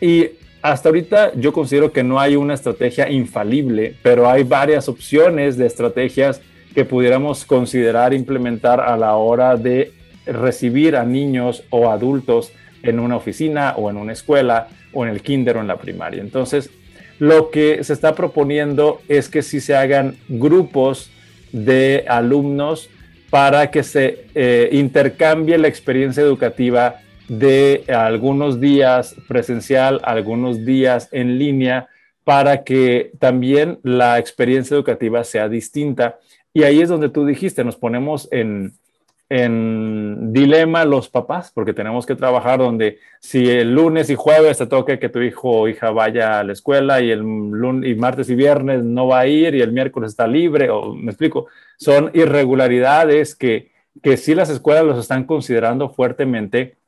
Y 0.00 0.30
hasta 0.62 0.88
ahorita 0.88 1.32
yo 1.34 1.52
considero 1.52 1.92
que 1.92 2.04
no 2.04 2.20
hay 2.20 2.36
una 2.36 2.54
estrategia 2.54 3.10
infalible, 3.10 3.94
pero 4.02 4.28
hay 4.28 4.42
varias 4.42 4.88
opciones 4.88 5.56
de 5.56 5.66
estrategias 5.66 6.42
que 6.74 6.84
pudiéramos 6.84 7.44
considerar 7.44 8.14
implementar 8.14 8.80
a 8.80 8.96
la 8.96 9.16
hora 9.16 9.56
de 9.56 9.92
recibir 10.26 10.96
a 10.96 11.04
niños 11.04 11.64
o 11.70 11.90
adultos 11.90 12.52
en 12.82 13.00
una 13.00 13.16
oficina 13.16 13.74
o 13.76 13.90
en 13.90 13.96
una 13.96 14.12
escuela 14.12 14.68
o 14.92 15.04
en 15.04 15.10
el 15.10 15.22
kinder 15.22 15.56
o 15.56 15.60
en 15.60 15.66
la 15.66 15.78
primaria. 15.78 16.20
Entonces, 16.20 16.70
lo 17.18 17.50
que 17.50 17.82
se 17.84 17.92
está 17.92 18.14
proponiendo 18.14 19.00
es 19.08 19.28
que 19.28 19.42
si 19.42 19.60
se 19.60 19.74
hagan 19.74 20.16
grupos 20.28 21.10
de 21.52 22.04
alumnos 22.08 22.88
para 23.28 23.70
que 23.70 23.82
se 23.82 24.26
eh, 24.34 24.68
intercambie 24.72 25.58
la 25.58 25.68
experiencia 25.68 26.22
educativa 26.22 27.00
de 27.30 27.84
algunos 27.86 28.60
días 28.60 29.14
presencial, 29.28 30.00
algunos 30.02 30.64
días 30.64 31.08
en 31.12 31.38
línea, 31.38 31.88
para 32.24 32.64
que 32.64 33.12
también 33.20 33.78
la 33.84 34.18
experiencia 34.18 34.74
educativa 34.74 35.22
sea 35.22 35.48
distinta. 35.48 36.18
Y 36.52 36.64
ahí 36.64 36.80
es 36.80 36.88
donde 36.88 37.08
tú 37.08 37.24
dijiste, 37.24 37.62
nos 37.62 37.76
ponemos 37.76 38.26
en, 38.32 38.72
en 39.28 40.32
dilema 40.32 40.84
los 40.84 41.08
papás, 41.08 41.52
porque 41.54 41.72
tenemos 41.72 42.04
que 42.04 42.16
trabajar 42.16 42.58
donde 42.58 42.98
si 43.20 43.48
el 43.48 43.76
lunes 43.76 44.10
y 44.10 44.16
jueves 44.16 44.58
te 44.58 44.66
toca 44.66 44.98
que 44.98 45.08
tu 45.08 45.20
hijo 45.20 45.50
o 45.50 45.68
hija 45.68 45.92
vaya 45.92 46.40
a 46.40 46.42
la 46.44 46.52
escuela 46.52 47.00
y 47.00 47.12
el 47.12 47.20
lunes, 47.20 47.88
y 47.88 47.94
martes 47.94 48.28
y 48.28 48.34
viernes 48.34 48.82
no 48.82 49.06
va 49.06 49.20
a 49.20 49.28
ir 49.28 49.54
y 49.54 49.60
el 49.60 49.70
miércoles 49.70 50.10
está 50.10 50.26
libre, 50.26 50.68
o 50.68 50.96
me 50.96 51.12
explico, 51.12 51.46
son 51.76 52.10
irregularidades 52.12 53.36
que, 53.36 53.70
que 54.02 54.16
sí 54.16 54.34
las 54.34 54.50
escuelas 54.50 54.84
los 54.84 54.98
están 54.98 55.22
considerando 55.22 55.90
fuertemente 55.90 56.79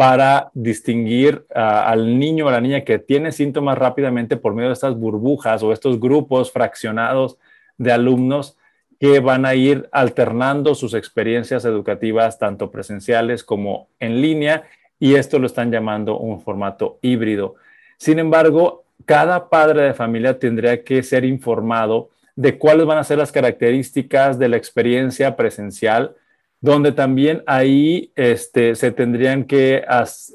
para 0.00 0.50
distinguir 0.54 1.44
al 1.54 2.18
niño 2.18 2.46
o 2.46 2.50
la 2.50 2.62
niña 2.62 2.84
que 2.84 2.98
tiene 2.98 3.32
síntomas 3.32 3.76
rápidamente 3.76 4.38
por 4.38 4.54
medio 4.54 4.70
de 4.70 4.72
estas 4.72 4.98
burbujas 4.98 5.62
o 5.62 5.74
estos 5.74 6.00
grupos 6.00 6.50
fraccionados 6.50 7.36
de 7.76 7.92
alumnos 7.92 8.56
que 8.98 9.20
van 9.20 9.44
a 9.44 9.54
ir 9.54 9.90
alternando 9.92 10.74
sus 10.74 10.94
experiencias 10.94 11.66
educativas 11.66 12.38
tanto 12.38 12.70
presenciales 12.70 13.44
como 13.44 13.88
en 13.98 14.22
línea 14.22 14.62
y 14.98 15.16
esto 15.16 15.38
lo 15.38 15.44
están 15.44 15.70
llamando 15.70 16.16
un 16.16 16.40
formato 16.40 16.98
híbrido. 17.02 17.56
Sin 17.98 18.18
embargo, 18.18 18.84
cada 19.04 19.50
padre 19.50 19.82
de 19.82 19.92
familia 19.92 20.38
tendría 20.38 20.82
que 20.82 21.02
ser 21.02 21.26
informado 21.26 22.08
de 22.36 22.56
cuáles 22.56 22.86
van 22.86 22.96
a 22.96 23.04
ser 23.04 23.18
las 23.18 23.32
características 23.32 24.38
de 24.38 24.48
la 24.48 24.56
experiencia 24.56 25.36
presencial 25.36 26.16
donde 26.60 26.92
también 26.92 27.42
ahí 27.46 28.12
este, 28.16 28.74
se 28.74 28.92
tendrían 28.92 29.44
que, 29.44 29.82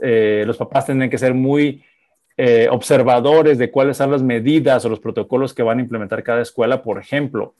eh, 0.01 0.44
los 0.46 0.58
papás 0.58 0.88
tendrían 0.88 1.10
que 1.10 1.17
ser 1.17 1.34
muy 1.34 1.84
eh, 2.38 2.67
observadores 2.70 3.58
de 3.58 3.72
cuáles 3.72 3.98
son 3.98 4.12
las 4.12 4.24
medidas 4.24 4.84
o 4.84 4.89
los 4.89 5.00
protocolos 5.00 5.53
que 5.53 5.63
van 5.63 5.77
a 5.77 5.82
implementar 5.82 6.24
cada 6.24 6.41
escuela. 6.41 6.82
Por 6.82 7.00
ejemplo, 7.00 7.53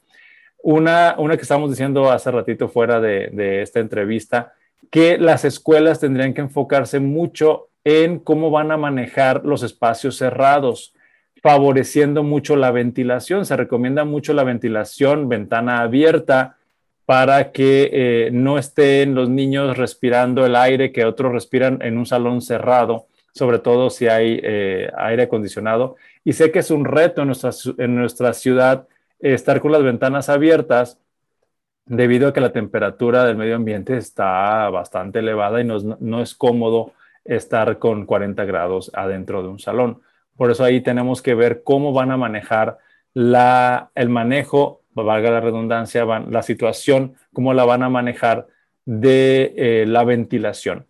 una, 0.64 1.16
una 1.18 1.36
que 1.38 1.44
estamos 1.44 1.70
diciendo 1.70 2.12
hace 2.12 2.32
ratito 2.32 2.68
fuera 2.68 3.00
de, 3.00 3.30
de 3.32 3.62
esta 3.62 3.80
entrevista, 3.80 4.54
que 4.90 5.18
las 5.18 5.46
escuelas 5.46 6.00
tendrían 6.00 6.34
que 6.34 6.42
enfocarse 6.42 7.00
mucho 7.00 7.70
en 7.84 8.18
cómo 8.18 8.50
van 8.50 8.72
a 8.72 8.78
manejar 8.78 9.46
los 9.46 9.62
espacios 9.62 10.18
cerrados, 10.18 10.94
favoreciendo 11.44 12.24
mucho 12.24 12.56
la 12.56 12.72
ventilación. 12.72 13.46
Se 13.46 13.56
recomienda 13.56 14.06
mucho 14.06 14.34
la 14.34 14.44
ventilación, 14.44 15.30
ventana 15.30 15.82
abierta, 15.82 16.58
para 17.06 17.52
que 17.52 17.90
eh, 17.92 18.30
no 18.32 18.58
estén 18.58 19.16
los 19.16 19.30
niños 19.30 19.78
respirando 19.78 20.46
el 20.46 20.56
aire 20.56 20.92
que 20.92 21.06
otros 21.06 21.32
respiran 21.32 21.80
en 21.82 21.98
un 21.98 22.06
salón 22.06 22.42
cerrado, 22.42 23.08
sobre 23.34 23.60
todo 23.60 23.90
si 23.90 24.08
hay 24.08 24.40
eh, 24.44 24.92
aire 24.98 25.24
acondicionado. 25.24 25.96
Y 26.24 26.34
sé 26.34 26.52
que 26.52 26.60
es 26.60 26.72
un 26.72 26.86
reto 26.86 27.22
en 27.22 27.28
nuestra, 27.28 27.52
en 27.78 27.96
nuestra 27.96 28.34
ciudad 28.34 28.88
estar 29.20 29.62
con 29.62 29.72
las 29.72 29.84
ventanas 29.84 30.30
abiertas 30.30 31.00
debido 31.86 32.30
a 32.30 32.34
que 32.34 32.42
la 32.42 32.52
temperatura 32.52 33.26
del 33.26 33.38
medio 33.38 33.56
ambiente 33.56 33.98
está 33.98 34.70
bastante 34.70 35.20
elevada 35.20 35.62
y 35.62 35.64
no, 35.64 35.78
no 36.00 36.22
es 36.22 36.34
cómodo 36.34 36.94
estar 37.24 37.78
con 37.80 38.06
40 38.06 38.44
grados 38.46 38.92
adentro 38.94 39.44
de 39.44 39.50
un 39.50 39.60
salón. 39.60 40.02
Por 40.36 40.52
eso 40.52 40.64
ahí 40.64 40.82
tenemos 40.82 41.22
que 41.22 41.36
ver 41.36 41.64
cómo 41.64 41.94
van 41.94 42.12
a 42.12 42.18
manejar 42.18 42.80
la, 43.14 43.92
el 43.96 44.10
manejo 44.10 44.82
valga 45.04 45.32
la 45.32 45.42
redundancia, 45.42 46.06
la 46.06 46.42
situación, 46.42 47.16
cómo 47.34 47.54
la 47.54 47.66
van 47.66 47.84
a 47.84 47.90
manejar 47.90 48.48
de 48.86 49.54
eh, 49.58 49.86
la 49.88 50.04
ventilación. 50.04 50.86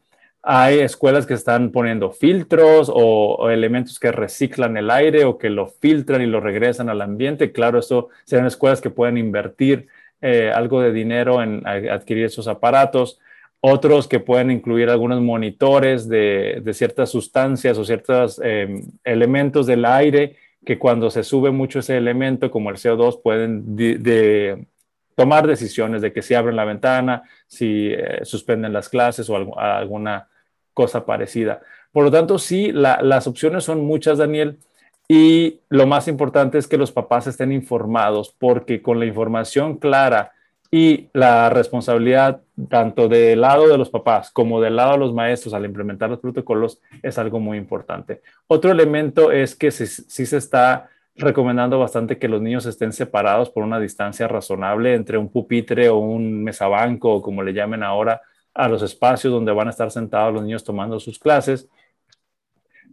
Hay 0.48 0.80
escuelas 0.80 1.26
que 1.26 1.34
están 1.34 1.72
poniendo 1.72 2.12
filtros 2.12 2.92
o, 2.94 3.50
elementos 3.50 4.00
que 4.00 4.12
reciclan 4.12 4.78
el 4.78 4.92
aire 4.92 5.26
o 5.26 5.40
que 5.40 5.50
lo 5.50 5.68
filtran 5.68 6.22
y 6.22 6.28
lo 6.28 6.40
regresan 6.40 6.88
al 6.90 7.02
ambiente. 7.02 7.52
Claro, 7.52 7.80
eso 7.80 8.10
serán 8.26 8.46
escuelas 8.46 8.80
que 8.80 8.92
pueden 8.92 9.18
invertir 9.18 9.88
eh, 10.22 10.52
algo 10.54 10.82
de 10.82 10.92
dinero 10.92 11.42
en 11.42 11.66
adquirir 11.66 12.26
esos 12.26 12.48
aparatos. 12.48 13.20
Otros 13.60 14.08
que 14.08 14.20
pueden 14.20 14.52
incluir 14.52 14.92
algunos 14.92 15.20
monitores 15.20 16.08
de, 16.08 16.62
ciertas 16.74 17.10
sustancias 17.10 17.80
o 17.80 17.84
ciertos 17.84 18.40
em, 18.44 18.84
elementos 19.04 19.66
del 19.66 19.84
aire 19.84 20.36
que 20.66 20.80
cuando 20.80 21.10
se 21.10 21.24
sube 21.24 21.52
mucho 21.52 21.80
ese 21.80 21.98
elemento, 21.98 22.52
como 22.52 22.70
el 22.70 22.78
CO2, 22.78 23.22
pueden 23.22 24.68
tomar 25.16 25.48
decisiones 25.48 26.02
de 26.02 26.12
que 26.12 26.22
si 26.22 26.34
abren 26.34 26.56
la 26.56 26.66
ventana, 26.66 27.24
si 27.48 27.90
eh, 27.92 28.20
suspenden 28.24 28.74
las 28.74 28.90
clases 28.90 29.30
o 29.30 29.58
alguna 29.58 30.28
cosa 30.74 31.06
parecida. 31.06 31.62
Por 31.92 32.04
lo 32.04 32.12
tanto, 32.12 32.38
sí, 32.38 32.74
las 32.74 33.26
opciones 33.26 33.64
son 33.64 33.86
muchas, 33.86 34.18
Daniel, 34.18 34.60
y 35.08 35.62
lo 35.70 35.88
más 35.88 36.08
importante 36.08 36.58
es 36.58 36.68
que 36.68 36.78
los 36.78 36.92
papás 36.92 37.28
estén 37.28 37.52
informados, 37.52 38.36
porque 38.38 38.82
con 38.82 39.00
la 39.00 39.06
información 39.06 39.78
clara 39.78 40.34
y 40.78 41.08
la 41.14 41.50
responsabilidad 41.50 42.42
tanto 42.68 43.08
del 43.08 43.40
lado 43.40 43.70
de 43.70 43.78
los 43.78 43.90
papás 43.90 44.30
como 44.30 44.60
del 44.60 44.76
lado 44.76 44.92
de 44.92 44.98
los 44.98 45.14
maestros 45.14 45.54
al 45.54 45.64
implementar 45.64 46.10
los 46.10 46.20
protocolos 46.20 46.82
es 47.02 47.18
algo 47.18 47.40
muy 47.40 47.58
importante. 47.58 48.22
Otro 48.48 48.74
elemento 48.74 49.32
es 49.32 49.56
que 49.56 49.72
sí, 49.72 49.86
se 49.86 50.36
está 50.36 50.90
recomendando 51.16 51.80
bastante 51.80 52.18
que 52.18 52.28
los 52.28 52.42
niños 52.42 52.66
estén 52.66 52.92
separados 52.92 53.50
por 53.50 53.64
una 53.64 53.80
distancia 53.80 54.28
razonable 54.28 54.96
entre 54.96 55.18
un 55.18 55.30
pupitre 55.30 55.88
o 55.88 55.96
un 55.96 56.44
mesabanco 56.44 57.10
o 57.10 57.22
como 57.22 57.42
le 57.42 57.54
llamen 57.54 57.82
ahora 57.82 58.22
a 58.54 58.68
los 58.68 58.82
espacios 58.82 59.32
donde 59.32 59.54
van 59.54 59.68
a 59.68 59.72
estar 59.72 59.90
sentados 59.92 60.34
los 60.34 60.44
niños 60.44 60.66
tomando 60.66 61.00
sus 61.00 61.18
clases. 61.18 61.70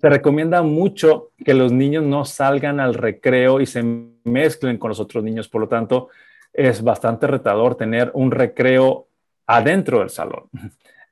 Se 0.00 0.08
recomienda 0.08 0.62
mucho 0.62 1.32
que 1.44 1.52
los 1.52 1.72
niños 1.72 2.04
no 2.04 2.24
salgan 2.24 2.78
al 2.78 2.94
recreo 2.94 3.60
y 3.60 3.66
se 3.66 3.82
mezclen 4.22 4.78
con 4.78 4.90
los 4.90 5.00
otros 5.00 5.24
niños, 5.24 5.48
por 5.48 5.62
lo 5.62 5.66
tanto, 5.66 6.10
es 6.52 6.82
bastante 6.82 7.26
retador 7.26 7.76
tener 7.76 8.10
un 8.14 8.30
recreo 8.30 9.06
adentro 9.46 10.00
del 10.00 10.10
salón. 10.10 10.44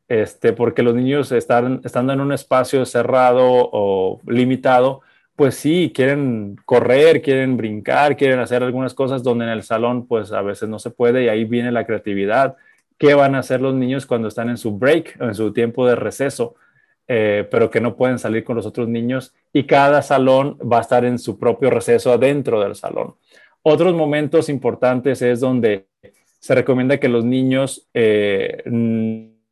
Este, 0.08 0.52
porque 0.52 0.82
los 0.82 0.94
niños 0.94 1.30
están 1.30 1.80
estando 1.84 2.12
en 2.12 2.20
un 2.20 2.32
espacio 2.32 2.84
cerrado 2.84 3.44
o 3.44 4.20
limitado, 4.26 5.02
pues 5.36 5.54
sí, 5.54 5.92
quieren 5.94 6.56
correr, 6.64 7.22
quieren 7.22 7.56
brincar, 7.56 8.16
quieren 8.16 8.40
hacer 8.40 8.62
algunas 8.62 8.92
cosas 8.92 9.22
donde 9.22 9.44
en 9.44 9.52
el 9.52 9.62
salón 9.62 10.06
pues 10.06 10.32
a 10.32 10.42
veces 10.42 10.68
no 10.68 10.78
se 10.78 10.90
puede 10.90 11.24
y 11.24 11.28
ahí 11.28 11.44
viene 11.44 11.72
la 11.72 11.86
creatividad. 11.86 12.56
¿Qué 12.98 13.14
van 13.14 13.34
a 13.34 13.38
hacer 13.38 13.62
los 13.62 13.74
niños 13.74 14.04
cuando 14.04 14.28
están 14.28 14.50
en 14.50 14.58
su 14.58 14.76
break 14.76 15.18
en 15.20 15.34
su 15.34 15.52
tiempo 15.52 15.86
de 15.86 15.94
receso? 15.94 16.56
Eh, 17.08 17.48
pero 17.50 17.70
que 17.70 17.80
no 17.80 17.96
pueden 17.96 18.18
salir 18.18 18.44
con 18.44 18.54
los 18.54 18.66
otros 18.66 18.86
niños 18.86 19.34
y 19.52 19.64
cada 19.64 20.02
salón 20.02 20.58
va 20.60 20.78
a 20.78 20.82
estar 20.82 21.04
en 21.04 21.18
su 21.18 21.38
propio 21.38 21.70
receso 21.70 22.12
adentro 22.12 22.60
del 22.60 22.76
salón. 22.76 23.14
Otros 23.62 23.94
momentos 23.94 24.48
importantes 24.48 25.22
es 25.22 25.40
donde 25.40 25.86
se 26.38 26.54
recomienda 26.54 26.98
que 26.98 27.08
los 27.08 27.24
niños 27.24 27.86
eh, 27.92 28.62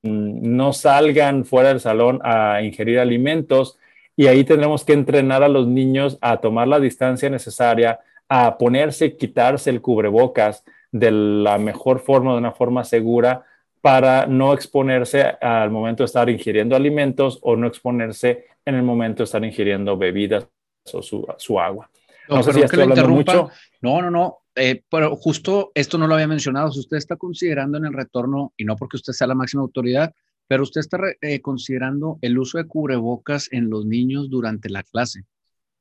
no 0.02 0.72
salgan 0.72 1.44
fuera 1.44 1.68
del 1.68 1.80
salón 1.80 2.20
a 2.22 2.62
ingerir 2.62 2.98
alimentos 2.98 3.78
y 4.16 4.26
ahí 4.26 4.44
tendremos 4.44 4.84
que 4.84 4.94
entrenar 4.94 5.42
a 5.42 5.48
los 5.48 5.68
niños 5.68 6.18
a 6.20 6.38
tomar 6.38 6.66
la 6.66 6.80
distancia 6.80 7.30
necesaria, 7.30 8.00
a 8.28 8.58
ponerse, 8.58 9.16
quitarse 9.16 9.70
el 9.70 9.80
cubrebocas 9.80 10.64
de 10.90 11.10
la 11.10 11.58
mejor 11.58 12.00
forma, 12.00 12.32
de 12.32 12.38
una 12.38 12.52
forma 12.52 12.84
segura, 12.84 13.44
para 13.80 14.26
no 14.26 14.52
exponerse 14.52 15.22
al 15.40 15.70
momento 15.70 16.02
de 16.02 16.06
estar 16.06 16.28
ingiriendo 16.28 16.74
alimentos 16.74 17.38
o 17.42 17.56
no 17.56 17.66
exponerse 17.66 18.46
en 18.64 18.74
el 18.74 18.82
momento 18.82 19.18
de 19.18 19.24
estar 19.24 19.44
ingiriendo 19.44 19.96
bebidas 19.96 20.48
o 20.92 21.02
su, 21.02 21.60
agua. 21.60 21.88
No, 22.28 22.42
sé 22.42 22.52
si 22.52 22.60
estoy 22.60 22.82
hablando 22.82 23.08
mucho. 23.08 23.50
No, 23.80 24.02
no, 24.02 24.10
no. 24.10 24.38
Eh, 24.54 24.82
pero 24.90 25.16
justo 25.16 25.70
esto 25.74 25.98
no 25.98 26.06
lo 26.06 26.14
había 26.14 26.26
mencionado. 26.26 26.70
Si 26.72 26.80
usted 26.80 26.96
está 26.96 27.16
considerando 27.16 27.78
en 27.78 27.86
el 27.86 27.92
retorno, 27.92 28.52
y 28.56 28.64
no 28.64 28.76
porque 28.76 28.96
usted 28.96 29.12
sea 29.12 29.26
la 29.26 29.34
máxima 29.34 29.62
autoridad, 29.62 30.12
pero 30.48 30.62
usted 30.62 30.80
está 30.80 30.98
eh, 31.20 31.40
considerando 31.40 32.18
el 32.22 32.38
uso 32.38 32.58
de 32.58 32.66
cubrebocas 32.66 33.48
en 33.52 33.70
los 33.70 33.86
niños 33.86 34.30
durante 34.30 34.68
la 34.68 34.82
clase. 34.82 35.24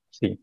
Sí. 0.09 0.39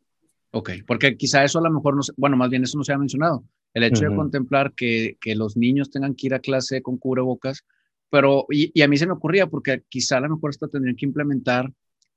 Ok, 0.50 0.70
porque 0.86 1.16
quizá 1.16 1.44
eso 1.44 1.58
a 1.58 1.62
lo 1.62 1.70
mejor 1.70 1.96
no, 1.96 2.02
bueno, 2.16 2.36
más 2.36 2.48
bien 2.48 2.62
eso 2.62 2.78
no 2.78 2.84
se 2.84 2.92
ha 2.92 2.98
mencionado. 2.98 3.44
El 3.72 3.82
hecho 3.82 4.08
de 4.08 4.14
contemplar 4.14 4.72
que, 4.72 5.16
que, 5.20 5.34
los 5.34 5.56
niños 5.56 5.90
tengan 5.90 6.14
que 6.14 6.28
ir 6.28 6.34
a 6.34 6.38
clase 6.38 6.80
con 6.80 6.96
cubrebocas, 6.96 7.64
pero, 8.08 8.46
y, 8.48 8.70
y, 8.72 8.82
a 8.82 8.88
mí 8.88 8.96
se 8.96 9.06
me 9.06 9.14
ocurría, 9.14 9.48
porque 9.48 9.82
quizá 9.88 10.18
a 10.18 10.20
lo 10.20 10.28
mejor 10.28 10.50
esto 10.50 10.68
tendrían 10.68 10.94
que 10.94 11.06
implementar 11.06 11.72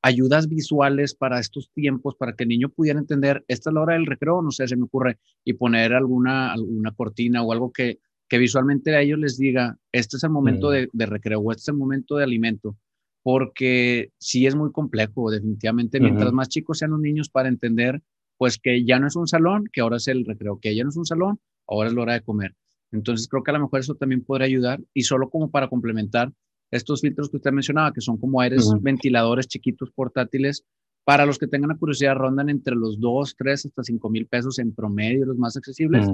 ayudas 0.07 0.47
visuales 0.47 1.15
para 1.15 1.39
estos 1.39 1.69
tiempos, 1.71 2.15
para 2.15 2.33
que 2.33 2.43
el 2.43 2.49
niño 2.49 2.69
pudiera 2.69 2.99
entender, 2.99 3.43
esta 3.47 3.69
es 3.69 3.73
la 3.73 3.81
hora 3.81 3.93
del 3.93 4.05
recreo, 4.05 4.41
no 4.41 4.51
sé, 4.51 4.67
se 4.67 4.77
me 4.77 4.83
ocurre, 4.83 5.19
y 5.43 5.53
poner 5.53 5.93
alguna, 5.93 6.53
alguna 6.53 6.91
cortina 6.91 7.43
o 7.43 7.51
algo 7.51 7.71
que, 7.71 7.99
que 8.29 8.37
visualmente 8.37 8.95
a 8.95 9.01
ellos 9.01 9.19
les 9.19 9.37
diga, 9.37 9.77
este 9.91 10.17
es 10.17 10.23
el 10.23 10.29
momento 10.29 10.69
de, 10.69 10.89
de, 10.91 11.05
recreo 11.05 11.39
o 11.39 11.51
este 11.51 11.61
es 11.61 11.67
el 11.69 11.75
momento 11.75 12.15
de 12.15 12.23
alimento, 12.23 12.77
porque 13.21 14.11
sí 14.17 14.45
es 14.47 14.55
muy 14.55 14.71
complejo, 14.71 15.29
definitivamente, 15.29 15.99
mientras 15.99 16.31
más 16.31 16.47
chicos 16.49 16.77
sean 16.77 16.91
los 16.91 17.01
niños 17.01 17.29
para 17.29 17.49
entender, 17.49 18.01
pues 18.37 18.57
que 18.57 18.85
ya 18.85 18.99
no 18.99 19.07
es 19.07 19.15
un 19.15 19.27
salón, 19.27 19.65
que 19.71 19.81
ahora 19.81 19.97
es 19.97 20.07
el 20.07 20.25
recreo, 20.25 20.59
que 20.61 20.75
ya 20.75 20.83
no 20.83 20.89
es 20.89 20.97
un 20.97 21.05
salón, 21.05 21.39
ahora 21.67 21.89
es 21.89 21.95
la 21.95 22.01
hora 22.03 22.13
de 22.13 22.21
comer. 22.21 22.55
Entonces 22.91 23.27
creo 23.27 23.43
que 23.43 23.51
a 23.51 23.55
lo 23.55 23.61
mejor 23.61 23.81
eso 23.81 23.95
también 23.95 24.23
podría 24.23 24.45
ayudar 24.45 24.79
y 24.93 25.03
solo 25.03 25.29
como 25.29 25.51
para 25.51 25.67
complementar 25.67 26.31
estos 26.71 27.01
filtros 27.01 27.29
que 27.29 27.37
usted 27.37 27.51
mencionaba, 27.51 27.93
que 27.93 28.01
son 28.01 28.17
como 28.17 28.41
aires 28.41 28.69
ventiladores 28.81 29.47
chiquitos 29.47 29.91
portátiles, 29.91 30.65
para 31.07 31.25
los 31.25 31.37
que 31.37 31.47
tengan 31.47 31.69
la 31.69 31.77
curiosidad, 31.77 32.15
rondan 32.15 32.49
entre 32.49 32.75
los 32.75 32.99
2, 32.99 33.35
3 33.37 33.67
hasta 33.67 33.83
5 33.83 34.09
mil 34.09 34.27
pesos 34.27 34.59
en 34.59 34.73
promedio, 34.73 35.25
los 35.25 35.37
más 35.37 35.55
accesibles, 35.55 36.05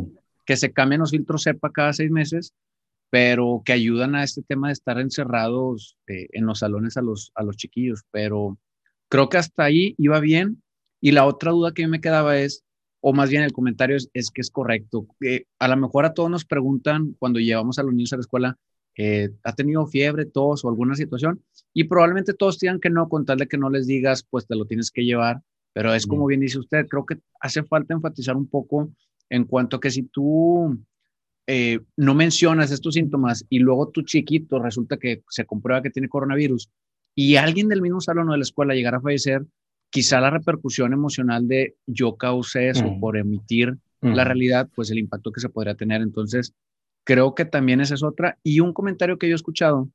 que 0.46 0.56
se 0.56 0.72
cambian 0.72 1.02
los 1.02 1.10
filtros 1.10 1.44
CEPA 1.44 1.72
cada 1.72 1.94
seis 1.94 2.12
meses, 2.12 2.54
pero 3.10 3.64
que 3.66 3.74
ayudan 3.74 4.14
a 4.14 4.24
este 4.24 4.44
tema 4.44 4.68
de 4.68 4.74
estar 4.74 5.00
encerrados 5.00 5.98
eh, 6.08 6.28
en 6.34 6.46
los 6.46 6.60
salones 6.60 6.96
a 6.98 7.02
los, 7.02 7.32
a 7.34 7.44
los 7.44 7.58
chiquillos. 7.58 8.04
Pero 8.12 8.60
creo 9.10 9.30
que 9.30 9.38
hasta 9.38 9.64
ahí 9.64 9.96
iba 9.98 10.20
bien. 10.20 10.62
Y 11.02 11.12
la 11.12 11.26
otra 11.26 11.52
duda 11.52 11.74
que 11.74 11.88
me 11.88 12.00
quedaba 12.00 12.38
es, 12.38 12.64
o 13.02 13.14
más 13.14 13.32
bien 13.32 13.42
el 13.42 13.52
comentario 13.52 13.96
es, 13.98 14.10
es 14.14 14.30
que 14.30 14.42
es 14.42 14.52
correcto. 14.52 15.08
que 15.20 15.48
a 15.58 15.68
lo 15.68 15.78
mejor 15.78 16.06
a 16.06 16.14
todos 16.14 16.30
nos 16.30 16.46
preguntan 16.46 17.16
cuando 17.18 17.40
llevamos 17.40 17.80
a 17.80 17.84
los 17.84 17.94
niños 17.94 18.14
a 18.14 18.18
la 18.18 18.22
escuela, 18.22 18.58
eh, 18.98 19.32
ha 19.44 19.54
tenido 19.54 19.86
fiebre, 19.88 20.26
tos 20.26 20.64
o 20.64 20.70
alguna 20.70 20.96
situación, 20.96 21.42
y 21.74 21.86
probablemente 21.86 22.34
todos 22.34 22.60
digan 22.60 22.80
que 22.80 22.90
no, 22.90 23.10
con 23.10 23.26
tal 23.26 23.40
de 23.40 23.48
que 23.48 23.58
no 23.58 23.70
les 23.70 23.88
digas, 23.88 24.26
pues 24.30 24.46
te 24.46 24.56
lo 24.56 24.66
tienes 24.66 24.92
que 24.92 25.04
llevar, 25.04 25.42
pero 25.74 25.94
es 25.94 26.06
como 26.06 26.28
bien 26.28 26.42
dice 26.42 26.60
usted, 26.60 26.88
creo 26.88 27.06
que 27.06 27.18
hace 27.40 27.64
falta 27.64 27.94
enfatizar 27.94 28.36
un 28.36 28.48
poco 28.48 28.92
en 29.30 29.46
cuanto 29.46 29.78
a 29.78 29.80
que 29.80 29.90
si 29.90 30.04
tú 30.04 30.78
eh, 31.48 31.80
no 31.98 32.14
mencionas 32.14 32.72
estos 32.72 32.94
síntomas 32.94 33.46
y 33.50 33.60
luego 33.60 33.90
tu 33.90 34.04
chiquito 34.04 34.60
resulta 34.60 34.98
que 34.98 35.24
se 35.30 35.46
comprueba 35.46 35.82
que 35.82 35.90
tiene 35.90 36.08
coronavirus 36.08 36.70
y 37.16 37.36
alguien 37.36 37.68
del 37.68 37.82
mismo 37.82 38.02
salón 38.02 38.30
o 38.30 38.32
de 38.32 38.38
la 38.38 38.44
escuela 38.44 38.76
llegara 38.76 38.98
a 38.98 39.02
fallecer, 39.02 39.44
quizá 39.90 40.20
la 40.20 40.30
repercusión 40.30 40.94
emocional 40.94 41.48
de 41.48 41.76
yo 41.86 42.16
causé 42.16 42.70
eso 42.70 42.98
por 43.00 43.18
emitir 43.18 43.78
la 44.02 44.26
realidad, 44.26 44.68
pues 44.76 44.92
el 44.92 45.00
impacto 45.00 45.32
que 45.32 45.40
se 45.40 45.48
podría 45.48 45.76
tener. 45.76 46.02
Entonces, 46.02 46.54
Creo 47.04 47.36
que 47.36 47.46
también 47.46 47.82
esa 47.82 47.96
es 47.96 48.04
otra. 48.04 48.38
Y 48.44 48.60
un 48.60 48.74
comentario 48.74 49.18
que 49.18 49.28
yo 49.28 49.34
he 49.34 49.36
escuchado 49.36 49.90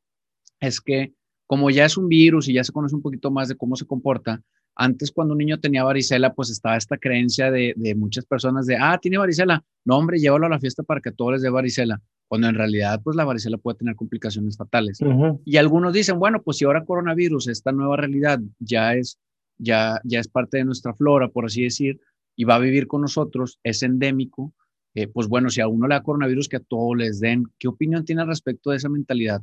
es 0.60 0.80
que 0.80 1.14
como 1.46 1.70
ya 1.70 1.86
es 1.86 1.96
un 1.96 2.08
virus 2.08 2.48
y 2.48 2.52
ya 2.52 2.62
se 2.62 2.72
conoce 2.72 2.94
un 2.94 3.02
poquito 3.02 3.30
más 3.30 3.48
de 3.48 3.56
cómo 3.56 3.74
se 3.74 3.86
comporta, 3.86 4.42
antes 4.76 5.10
cuando 5.10 5.32
un 5.32 5.38
niño 5.38 5.58
tenía 5.58 5.82
varicela, 5.82 6.34
pues 6.34 6.50
estaba 6.50 6.76
esta 6.76 6.98
creencia 6.98 7.50
de, 7.50 7.74
muchas 7.96 8.24
personas 8.26 8.66
de, 8.66 8.76
ah, 8.76 8.98
tiene 9.00 9.18
varicela, 9.18 9.64
no 9.84 9.96
hombre, 9.96 10.18
llévalo 10.18 10.46
a 10.46 10.50
la 10.50 10.60
fiesta 10.60 10.84
para 10.84 11.00
que 11.00 11.10
todos 11.10 11.32
les 11.32 11.42
dé 11.42 11.50
varicela, 11.50 12.00
cuando 12.28 12.48
en 12.48 12.54
realidad 12.54 13.00
pues 13.02 13.16
la 13.16 13.24
varicela 13.24 13.58
puede 13.58 13.78
tener 13.78 13.96
complicaciones 13.96 14.56
fatales. 14.56 15.00
Y 15.44 15.56
algunos 15.56 15.92
dicen, 15.92 16.18
bueno, 16.20 16.42
pues 16.42 16.58
si 16.58 16.64
ahora 16.64 16.84
coronavirus, 16.84 17.48
esta 17.48 17.72
nueva 17.72 17.96
realidad 17.96 18.40
ya 18.60 18.94
es, 18.94 19.18
ya, 19.56 20.00
ya 20.04 20.20
es 20.20 20.28
parte 20.28 20.58
de 20.58 20.64
nuestra 20.64 20.94
flora, 20.94 21.28
por 21.28 21.46
así 21.46 21.64
decir, 21.64 21.98
y 22.36 22.44
va 22.44 22.54
a 22.54 22.60
vivir 22.60 22.86
con 22.86 23.00
nosotros, 23.00 23.58
es 23.64 23.82
endémico, 23.82 24.52
eh, 24.98 25.06
pues 25.06 25.28
bueno, 25.28 25.48
si 25.48 25.60
a 25.60 25.68
uno 25.68 25.86
le 25.86 25.94
da 25.94 26.02
coronavirus, 26.02 26.48
que 26.48 26.56
a 26.56 26.60
todos 26.60 26.96
les 26.96 27.20
den. 27.20 27.44
¿Qué 27.56 27.68
opinión 27.68 28.04
tiene 28.04 28.24
respecto 28.24 28.70
de 28.70 28.78
esa 28.78 28.88
mentalidad? 28.88 29.42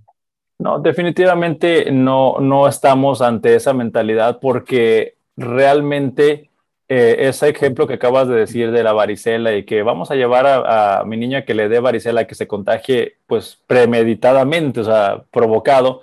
No, 0.60 0.80
definitivamente 0.80 1.92
no, 1.92 2.40
no 2.42 2.68
estamos 2.68 3.22
ante 3.22 3.56
esa 3.56 3.74
mentalidad 3.74 4.40
porque 4.42 5.16
realmente 5.38 6.50
eh, 6.90 7.16
ese 7.20 7.50
ejemplo 7.50 7.88
que 7.88 7.94
acabas 7.94 8.28
de 8.28 8.36
decir 8.36 8.72
de 8.72 8.84
la 8.84 8.92
varicela 8.92 9.54
y 9.56 9.64
que 9.64 9.82
vamos 9.82 10.12
a 10.12 10.16
llevar 10.16 10.46
a, 10.46 11.04
mi 11.06 11.16
niña 11.16 11.46
que 11.46 11.54
le 11.54 11.70
dé 11.70 11.80
varicela, 11.80 12.28
que 12.28 12.36
se 12.36 12.48
contagie 12.48 13.16
pues 13.28 13.58
premeditadamente, 13.66 14.82
o 14.82 14.84
sea, 14.84 15.24
provocado, 15.32 16.02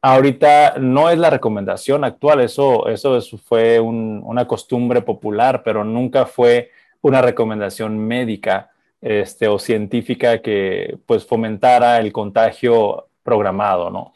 ahorita 0.00 0.74
no 0.78 1.10
es 1.10 1.18
la 1.18 1.30
recomendación 1.30 2.04
actual, 2.04 2.40
eso, 2.40 2.88
eso, 2.88 3.20
fue 3.38 3.80
una 3.80 4.46
costumbre 4.46 5.02
popular, 5.02 5.62
pero 5.64 5.82
nunca 5.84 6.24
fue 6.26 6.70
una 7.00 7.20
recomendación 7.20 7.98
médica 7.98 8.71
este, 9.02 9.48
o 9.48 9.58
científica 9.58 10.40
que 10.40 10.96
pues 11.06 11.26
fomentara 11.26 11.98
el 11.98 12.12
contagio 12.12 13.08
programado, 13.22 13.90
¿no? 13.90 14.14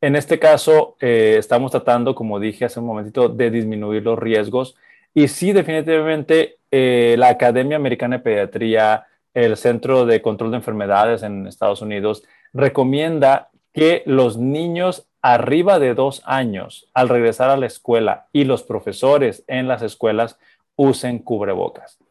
En 0.00 0.16
este 0.16 0.40
caso, 0.40 0.96
eh, 1.00 1.36
estamos 1.38 1.70
tratando, 1.70 2.16
como 2.16 2.40
dije 2.40 2.64
hace 2.64 2.80
un 2.80 2.86
momentito, 2.86 3.28
de 3.28 3.50
disminuir 3.52 4.02
los 4.02 4.18
riesgos 4.18 4.74
y 5.14 5.28
sí, 5.28 5.52
definitivamente, 5.52 6.58
eh, 6.70 7.14
la 7.18 7.28
Academia 7.28 7.76
Americana 7.76 8.16
de 8.16 8.22
Pediatría, 8.22 9.06
el 9.34 9.56
Centro 9.56 10.06
de 10.06 10.22
Control 10.22 10.50
de 10.50 10.56
Enfermedades 10.56 11.22
en 11.22 11.46
Estados 11.46 11.82
Unidos, 11.82 12.24
recomienda 12.52 13.50
que 13.72 14.02
los 14.06 14.38
niños 14.38 15.06
arriba 15.20 15.78
de 15.78 15.94
dos 15.94 16.22
años, 16.24 16.88
al 16.94 17.08
regresar 17.08 17.50
a 17.50 17.56
la 17.56 17.66
escuela 17.66 18.26
y 18.32 18.44
los 18.44 18.62
profesores 18.62 19.44
en 19.46 19.68
las 19.68 19.82
escuelas, 19.82 20.38
usen 20.76 21.18
cubrebocas. 21.18 22.01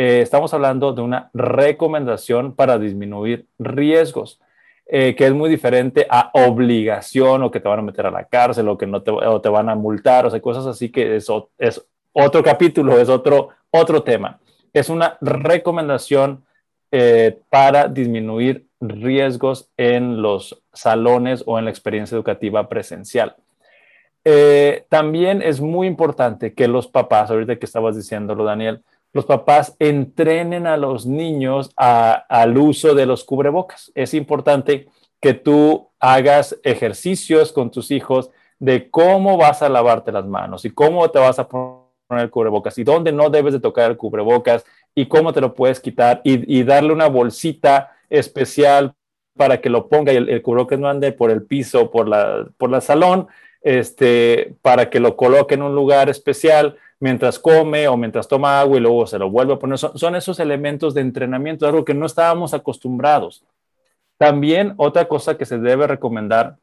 Eh, 0.00 0.20
estamos 0.20 0.54
hablando 0.54 0.92
de 0.92 1.02
una 1.02 1.28
recomendación 1.34 2.54
para 2.54 2.78
disminuir 2.78 3.48
riesgos, 3.58 4.40
eh, 4.86 5.16
que 5.16 5.26
es 5.26 5.32
muy 5.32 5.50
diferente 5.50 6.06
a 6.08 6.30
obligación 6.34 7.42
o 7.42 7.50
que 7.50 7.58
te 7.58 7.68
van 7.68 7.80
a 7.80 7.82
meter 7.82 8.06
a 8.06 8.12
la 8.12 8.22
cárcel 8.22 8.68
o 8.68 8.78
que 8.78 8.86
no 8.86 9.02
te, 9.02 9.10
o 9.10 9.40
te 9.40 9.48
van 9.48 9.68
a 9.68 9.74
multar, 9.74 10.24
o 10.24 10.30
sea, 10.30 10.40
cosas 10.40 10.66
así 10.66 10.90
que 10.90 11.16
es, 11.16 11.26
es 11.58 11.84
otro 12.12 12.44
capítulo, 12.44 12.96
es 12.96 13.08
otro, 13.08 13.48
otro 13.72 14.04
tema. 14.04 14.38
Es 14.72 14.88
una 14.88 15.18
recomendación 15.20 16.44
eh, 16.92 17.36
para 17.50 17.88
disminuir 17.88 18.68
riesgos 18.80 19.68
en 19.76 20.22
los 20.22 20.62
salones 20.72 21.42
o 21.44 21.58
en 21.58 21.64
la 21.64 21.72
experiencia 21.72 22.14
educativa 22.14 22.68
presencial. 22.68 23.34
también 24.88 25.42
es 25.42 25.60
muy 25.60 25.88
importante 25.88 26.52
que 26.54 26.68
los 26.68 26.86
papás, 26.86 27.32
ahorita 27.32 27.56
que 27.56 27.66
estabas 27.66 27.96
diciéndolo, 27.96 28.44
Daniel, 28.44 28.84
los 29.18 29.26
papás 29.26 29.74
entrenen 29.80 30.68
a 30.68 30.76
los 30.76 31.04
niños 31.04 31.72
al 31.76 32.56
uso 32.56 32.94
de 32.94 33.04
los 33.04 33.24
cubrebocas. 33.24 33.90
Es 33.96 34.14
importante 34.14 34.86
que 35.20 35.34
tú 35.34 35.88
hagas 35.98 36.56
ejercicios 36.62 37.50
con 37.50 37.72
tus 37.72 37.90
hijos 37.90 38.30
de 38.60 38.88
cómo 38.92 39.36
vas 39.36 39.60
a 39.62 39.68
lavarte 39.68 40.12
las 40.12 40.24
manos 40.24 40.64
y 40.64 40.70
cómo 40.70 41.10
te 41.10 41.18
vas 41.18 41.40
a 41.40 41.48
poner 41.48 41.82
el 42.10 42.30
cubrebocas 42.30 42.78
y 42.78 42.84
dónde 42.84 43.10
no 43.10 43.28
debes 43.28 43.54
de 43.54 43.58
tocar 43.58 43.90
el 43.90 43.96
cubrebocas 43.96 44.64
y 44.94 45.06
cómo 45.06 45.32
te 45.32 45.40
lo 45.40 45.52
puedes 45.52 45.80
quitar 45.80 46.20
y, 46.22 46.62
darle 46.62 46.92
una 46.92 47.08
bolsita 47.08 47.90
especial 48.08 48.94
para 49.36 49.60
que 49.60 49.68
lo 49.68 49.88
ponga 49.88 50.12
y 50.12 50.16
el, 50.18 50.42
cubrebocas 50.42 50.78
no 50.78 50.88
ande 50.88 51.10
por 51.10 51.32
el 51.32 51.42
piso, 51.42 51.90
por 51.90 52.06
la, 52.06 52.46
por 52.56 52.70
la 52.70 52.80
salón, 52.80 53.26
este, 53.62 54.54
para 54.62 54.90
que 54.90 55.00
lo 55.00 55.16
coloque 55.16 55.54
en 55.54 55.62
un 55.62 55.74
lugar 55.74 56.08
especial 56.08 56.76
mientras 57.00 57.38
come 57.38 57.88
o 57.88 57.96
mientras 57.96 58.28
toma 58.28 58.60
agua 58.60 58.76
y 58.76 58.80
luego 58.80 59.06
se 59.06 59.18
lo 59.18 59.30
vuelve 59.30 59.54
a 59.54 59.58
poner. 59.58 59.78
Son, 59.78 60.16
esos 60.16 60.40
elementos 60.40 60.94
de 60.94 61.00
entrenamiento, 61.00 61.66
algo 61.66 61.84
que 61.84 61.94
no 61.94 62.06
estábamos 62.06 62.54
acostumbrados. 62.54 63.44
También 64.16 64.74
otra 64.76 65.06
cosa 65.06 65.38
que 65.38 65.46
se 65.46 65.58
debe 65.58 65.86
recomendar 65.86 66.56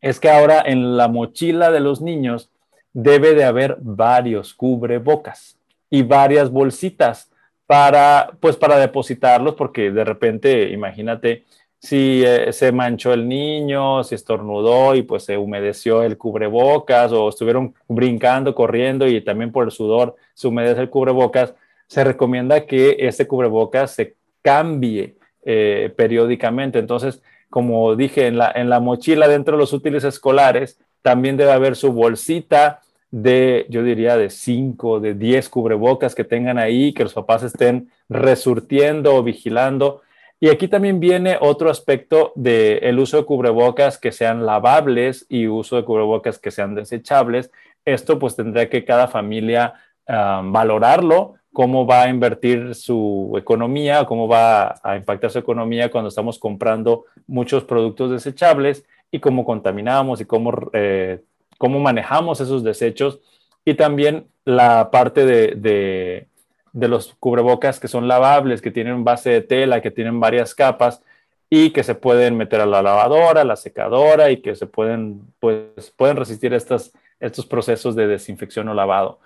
es 0.00 0.20
que 0.20 0.30
ahora 0.30 0.62
en 0.64 0.96
la 0.96 1.08
mochila 1.08 1.72
de 1.72 1.80
los 1.80 2.00
niños 2.00 2.50
debe 2.92 3.34
de 3.34 3.44
haber 3.44 3.76
varios 3.80 4.54
cubrebocas 4.54 5.58
y 5.90 6.02
varias 6.02 6.50
bolsitas 6.50 7.30
para, 7.66 8.30
pues 8.40 8.56
para 8.56 8.78
depositarlos, 8.78 9.54
porque 9.54 9.90
de 9.90 10.04
repente, 10.04 10.70
imagínate, 10.70 11.44
si 11.80 12.22
eh, 12.24 12.52
se 12.52 12.72
manchó 12.72 13.12
el 13.12 13.28
niño, 13.28 14.02
si 14.04 14.14
estornudó 14.14 14.94
y 14.94 15.02
pues 15.02 15.24
se 15.24 15.36
humedeció 15.36 16.02
el 16.02 16.18
cubrebocas 16.18 17.12
o 17.12 17.28
estuvieron 17.28 17.74
brincando, 17.86 18.54
corriendo 18.54 19.06
y 19.06 19.20
también 19.20 19.52
por 19.52 19.64
el 19.64 19.70
sudor 19.70 20.16
se 20.34 20.48
humedece 20.48 20.80
el 20.80 20.90
cubrebocas, 20.90 21.54
se 21.86 22.04
recomienda 22.04 22.66
que 22.66 22.96
ese 23.00 23.26
cubrebocas 23.26 23.92
se 23.92 24.16
cambie 24.42 25.16
eh, 25.44 25.92
periódicamente. 25.96 26.78
Entonces, 26.78 27.22
como 27.48 27.96
dije, 27.96 28.26
en 28.26 28.38
la, 28.38 28.52
en 28.54 28.68
la 28.68 28.80
mochila 28.80 29.28
dentro 29.28 29.56
de 29.56 29.60
los 29.60 29.72
útiles 29.72 30.04
escolares, 30.04 30.78
también 31.02 31.36
debe 31.36 31.52
haber 31.52 31.76
su 31.76 31.92
bolsita 31.92 32.82
de, 33.10 33.66
yo 33.70 33.82
diría, 33.82 34.16
de 34.16 34.30
5, 34.30 35.00
de 35.00 35.14
10 35.14 35.48
cubrebocas 35.48 36.14
que 36.14 36.24
tengan 36.24 36.58
ahí, 36.58 36.92
que 36.92 37.04
los 37.04 37.14
papás 37.14 37.42
estén 37.42 37.90
resurtiendo 38.08 39.14
o 39.14 39.22
vigilando. 39.22 40.02
Y 40.40 40.48
aquí 40.50 40.68
también 40.68 41.00
viene 41.00 41.36
otro 41.40 41.70
aspecto 41.70 42.32
del 42.36 42.78
el 42.82 42.98
uso 42.98 43.16
de 43.16 43.24
cubrebocas 43.24 43.98
que 43.98 44.12
sean 44.12 44.46
lavables 44.46 45.26
y 45.28 45.48
uso 45.48 45.76
de 45.76 45.84
cubrebocas 45.84 46.38
que 46.38 46.50
sean 46.50 46.74
desechables. 46.74 47.50
Esto 47.84 48.18
pues 48.18 48.36
tendrá 48.36 48.68
que 48.68 48.84
cada 48.84 49.08
familia 49.08 49.74
ah, 50.06 50.42
valorarlo, 50.44 51.34
cómo 51.52 51.86
va 51.86 52.02
a 52.02 52.08
invertir 52.08 52.74
su 52.74 53.34
economía, 53.36 54.04
cómo 54.04 54.28
va 54.28 54.76
a 54.82 54.96
impactar 54.96 55.30
su 55.30 55.38
economía 55.38 55.90
cuando 55.90 56.08
estamos 56.08 56.38
comprando 56.38 57.06
muchos 57.26 57.64
productos 57.64 58.10
desechables 58.12 58.84
y 59.10 59.18
cómo 59.18 59.44
contaminamos 59.44 60.20
y 60.20 60.24
cómo 60.24 60.70
eh, 60.72 61.20
cómo 61.58 61.80
manejamos 61.80 62.40
esos 62.40 62.62
desechos 62.62 63.20
y 63.64 63.74
también 63.74 64.28
la 64.44 64.90
parte 64.90 65.26
de, 65.26 66.28
los 66.72 67.14
cubrebocas 67.18 67.80
que 67.80 67.88
son 67.88 68.08
lavables, 68.08 68.62
que 68.62 68.70
tienen 68.70 69.04
base 69.04 69.30
de 69.30 69.40
tela, 69.40 69.80
que 69.80 69.90
tienen 69.90 70.20
varias 70.20 70.54
capas 70.54 71.02
y 71.50 71.70
que 71.70 71.82
se 71.82 71.94
pueden 71.94 72.36
meter 72.36 72.60
a 72.60 72.66
la 72.66 72.82
lavadora, 72.82 73.42
a 73.42 73.44
la 73.44 73.56
secadora 73.56 74.30
y 74.30 74.38
que 74.38 74.54
se 74.54 74.66
pueden, 74.66 75.22
pues, 75.40 75.92
pueden 75.96 76.16
resistir 76.16 76.52
estas, 76.52 76.92
estos 77.20 77.46
procesos 77.46 77.96
de 77.96 78.06
desinfección 78.06 78.68
o 78.68 78.74
lavado. 78.74 79.20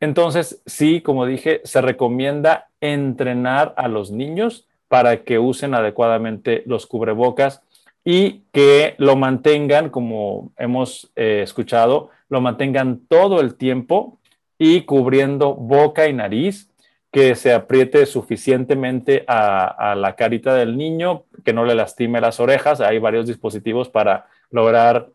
Entonces, 0.00 0.62
sí, 0.66 1.00
como 1.00 1.26
dije, 1.26 1.60
se 1.64 1.80
recomienda 1.80 2.68
entrenar 2.80 3.74
a 3.76 3.88
los 3.88 4.10
niños 4.10 4.66
para 4.88 5.22
que 5.22 5.38
usen 5.38 5.74
adecuadamente 5.74 6.62
los 6.66 6.86
cubrebocas 6.86 7.62
y 8.04 8.42
que 8.52 8.94
lo 8.98 9.16
mantengan, 9.16 9.90
como 9.90 10.52
hemos 10.56 11.10
eh, 11.14 11.40
escuchado, 11.42 12.10
lo 12.28 12.40
mantengan 12.40 13.00
todo 13.08 13.40
el 13.40 13.54
tiempo 13.56 14.18
y 14.58 14.82
cubriendo 14.82 15.54
boca 15.54 16.08
y 16.08 16.12
nariz, 16.12 16.67
que 17.10 17.34
se 17.34 17.54
apriete 17.54 18.04
suficientemente 18.06 19.24
a, 19.26 19.94
la 19.96 20.14
carita 20.14 20.54
del 20.54 20.76
niño, 20.76 21.24
que 21.44 21.52
no 21.52 21.64
le 21.64 21.74
lastime 21.74 22.20
las 22.20 22.38
orejas. 22.38 22.80
Hay 22.80 22.98
varios 22.98 23.26
dispositivos 23.26 23.88
para 23.88 24.26
lograr 24.50 25.08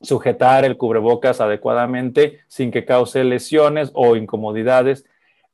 sujetar 0.00 0.64
el 0.64 0.76
cubrebocas 0.76 1.40
adecuadamente 1.40 2.40
sin 2.46 2.70
que 2.70 2.84
cause 2.84 3.24
lesiones 3.24 3.90
o 3.94 4.14
incomodidades. 4.14 5.04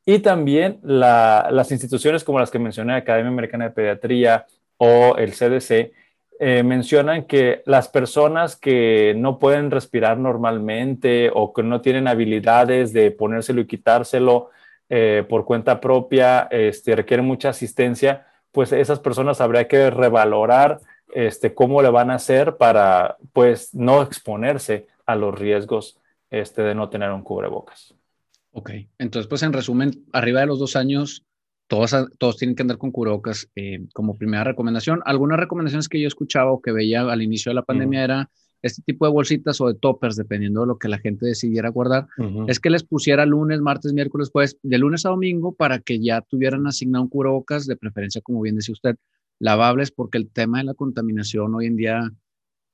Y 0.05 0.19
también 0.19 0.79
las 0.83 1.71
instituciones 1.71 2.25
como 2.25 2.41
las 2.41 2.51
que 2.51 2.59
mencioné, 2.59 2.95
Academia 2.95 3.31
Americana 3.31 3.67
de 3.67 3.71
Pediatría 3.71 4.47
o 4.77 5.17
el 5.17 5.33
CDC, 5.33 5.93
eh, 6.41 6.65
mencionan 6.65 7.25
que 7.25 7.63
las 7.67 7.89
personas 7.89 8.57
que 8.57 9.15
no 9.17 9.39
pueden 9.39 9.71
respirar 9.71 10.19
normalmente 10.19 11.31
o 11.33 11.53
que 11.53 11.63
no 11.63 11.81
tienen 11.81 12.09
habilidades 12.09 12.93
de 12.93 13.13
ponérselo 13.13 13.61
y 13.61 13.67
quitárselo 13.67 14.51
eh, 14.88 15.25
por 15.29 15.45
cuenta 15.45 15.81
propia, 15.81 16.49
este, 16.51 16.97
requieren 16.97 17.27
mucha 17.27 17.51
asistencia, 17.51 18.27
pues 18.51 18.73
esas 18.73 19.01
personas 19.01 19.40
habría 19.40 19.68
que 19.68 19.90
revalorar 19.90 20.81
este, 21.14 21.55
cómo 21.55 21.83
le 21.83 21.90
van 21.90 22.11
a 22.11 22.16
hacer 22.16 22.57
para 22.57 23.16
pues 23.33 23.75
no 23.75 24.03
exponerse 24.03 24.87
a 25.07 25.14
los 25.16 25.38
riesgos 25.38 25.99
este, 26.31 26.62
de 26.62 26.75
no 26.75 26.88
tener 26.88 27.11
un 27.11 27.23
cubrebocas. 27.23 27.95
Ok, 28.53 28.71
entonces 28.99 29.29
pues 29.29 29.42
en 29.42 29.53
resumen, 29.53 30.05
arriba 30.12 30.40
de 30.40 30.47
los 30.47 30.59
dos 30.59 30.77
años 30.77 31.25
todos, 32.18 32.37
tienen 32.37 32.55
que 32.55 32.62
andar 32.62 32.77
con 32.77 32.90
cubrebocas 32.90 33.49
eh, 33.57 33.87
como 33.95 34.18
primera 34.18 34.45
recomendación. 34.45 35.01
Algunas 35.07 35.38
recomendaciones 35.38 35.88
que 35.88 36.01
yo 36.01 36.07
escuchaba 36.07 36.53
o 36.53 36.61
que 36.61 36.73
veía 36.73 37.01
al 37.01 37.23
inicio 37.23 37.51
de 37.51 37.55
la 37.55 37.62
pandemia 37.62 38.05
era 38.05 38.31
este 38.62 38.83
tipo 38.83 39.07
de 39.07 39.12
bolsitas 39.12 39.61
o 39.61 39.66
de 39.66 39.75
toppers, 39.75 40.16
dependiendo 40.16 40.61
de 40.61 40.68
lo 40.68 40.79
que 40.79 40.88
la 40.88 40.98
gente 40.98 41.27
decidiera 41.27 41.68
guardar, 41.68 42.07
es 42.46 42.61
que 42.61 42.70
les 42.70 42.85
pusiera 42.85 43.27
lunes, 43.27 43.61
martes, 43.61 43.92
miércoles, 43.92 44.31
jueves, 44.33 44.57
de 44.62 44.79
lunes 44.79 45.05
a 45.05 45.11
domingo 45.11 45.53
para 45.53 45.81
que 45.81 46.01
ya 46.01 46.20
tuvieran 46.20 46.66
asignado 46.66 47.05
un 47.05 47.11
cubrebocas, 47.11 47.66
de 47.66 47.77
preferencia, 47.77 48.20
como 48.20 48.40
bien 48.40 48.57
decía 48.57 48.72
usted, 48.72 48.96
lavables, 49.40 49.90
porque 49.90 50.18
el 50.18 50.31
tema 50.31 50.59
de 50.59 50.64
la 50.64 50.75
contaminación 50.75 51.55
hoy 51.55 51.66
en 51.66 51.77
día 51.77 52.12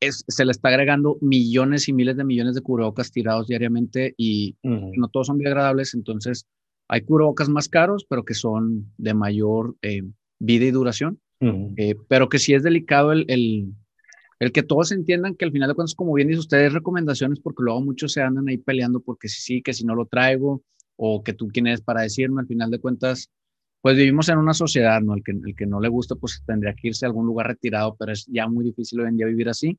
es, 0.01 0.25
se 0.29 0.45
le 0.45 0.53
está 0.53 0.69
agregando 0.69 1.17
millones 1.21 1.89
y 1.89 1.93
miles 1.93 2.17
de 2.17 2.25
millones 2.25 2.55
de 2.55 2.61
cubrebocas 2.61 3.11
tirados 3.11 3.47
diariamente 3.49 4.15
y 4.17 4.57
no 4.63 5.09
todos 5.09 5.29
son 5.29 5.39
biodegradables, 5.39 5.95
entonces 5.95 6.47
hay 6.89 7.03
cubrebocas 7.03 7.49
más 7.49 7.69
caros, 7.69 8.07
pero 8.09 8.25
que 8.25 8.35
son 8.35 8.93
de 8.97 9.15
mayor 9.15 9.77
eh, 9.83 10.03
vida 10.39 10.67
y 10.67 10.71
duración, 10.71 11.21
eh, 11.41 11.95
pero 12.09 12.29
que 12.29 12.39
sí 12.39 12.55
es 12.55 12.63
delicado 12.63 13.13
el, 13.13 13.25
el, 13.29 13.73
el, 14.39 14.53
que 14.53 14.63
todos 14.63 14.93
entiendan 14.93 15.35
que 15.35 15.45
al 15.45 15.53
final 15.53 15.69
de 15.69 15.75
cuentas, 15.75 15.95
como 15.95 16.15
bien 16.15 16.29
dice 16.29 16.41
ustedes, 16.41 16.73
recomendaciones, 16.73 17.41
porque 17.41 17.63
luego 17.63 17.81
muchos 17.81 18.13
se 18.13 18.23
andan 18.23 18.49
ahí 18.49 18.59
peleando 18.59 19.01
porque 19.01 19.29
sí, 19.29 19.41
sí, 19.41 19.63
que 19.63 19.73
si 19.73 19.85
no 19.85 19.95
lo 19.95 20.07
traigo, 20.07 20.63
o 20.97 21.23
que 21.23 21.33
tú 21.33 21.49
quién 21.49 21.67
eres 21.67 21.81
para 21.81 22.03
decirme, 22.03 22.41
al 22.41 22.47
final 22.47 22.71
de 22.71 22.81
cuentas, 22.81 23.31
pues 23.81 23.97
vivimos 23.97 24.29
en 24.29 24.39
una 24.39 24.55
sociedad, 24.55 25.01
¿no? 25.01 25.15
El 25.15 25.23
que, 25.23 25.33
el 25.33 25.55
que 25.55 25.67
no 25.67 25.81
le 25.81 25.89
gusta, 25.89 26.17
pues 26.17 26.43
tendría 26.45 26.75
que 26.75 26.89
irse 26.89 27.07
a 27.07 27.09
algún 27.09 27.27
lugar 27.27 27.47
retirado, 27.47 27.97
pero 27.97 28.13
es 28.13 28.27
ya 28.27 28.49
muy 28.49 28.65
difícil 28.65 29.01
hoy 29.01 29.09
en 29.09 29.17
día 29.17 29.27
vivir 29.27 29.49
así. 29.49 29.79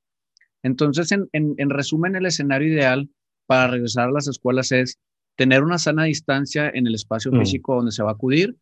Entonces, 0.63 1.11
en, 1.11 1.27
en, 1.33 1.55
en 1.57 1.69
resumen, 1.69 2.15
el 2.15 2.25
escenario 2.25 2.69
ideal 2.69 3.09
para 3.45 3.71
regresar 3.71 4.07
a 4.07 4.11
las 4.11 4.27
escuelas 4.27 4.71
es 4.71 4.99
tener 5.35 5.63
una 5.63 5.77
sana 5.77 6.03
distancia 6.03 6.69
en 6.73 6.85
el 6.85 6.95
espacio 6.95 7.31
mm. 7.31 7.39
físico 7.39 7.75
donde 7.75 7.91
se 7.91 8.03
va 8.03 8.09
a 8.09 8.13
acudir, 8.13 8.55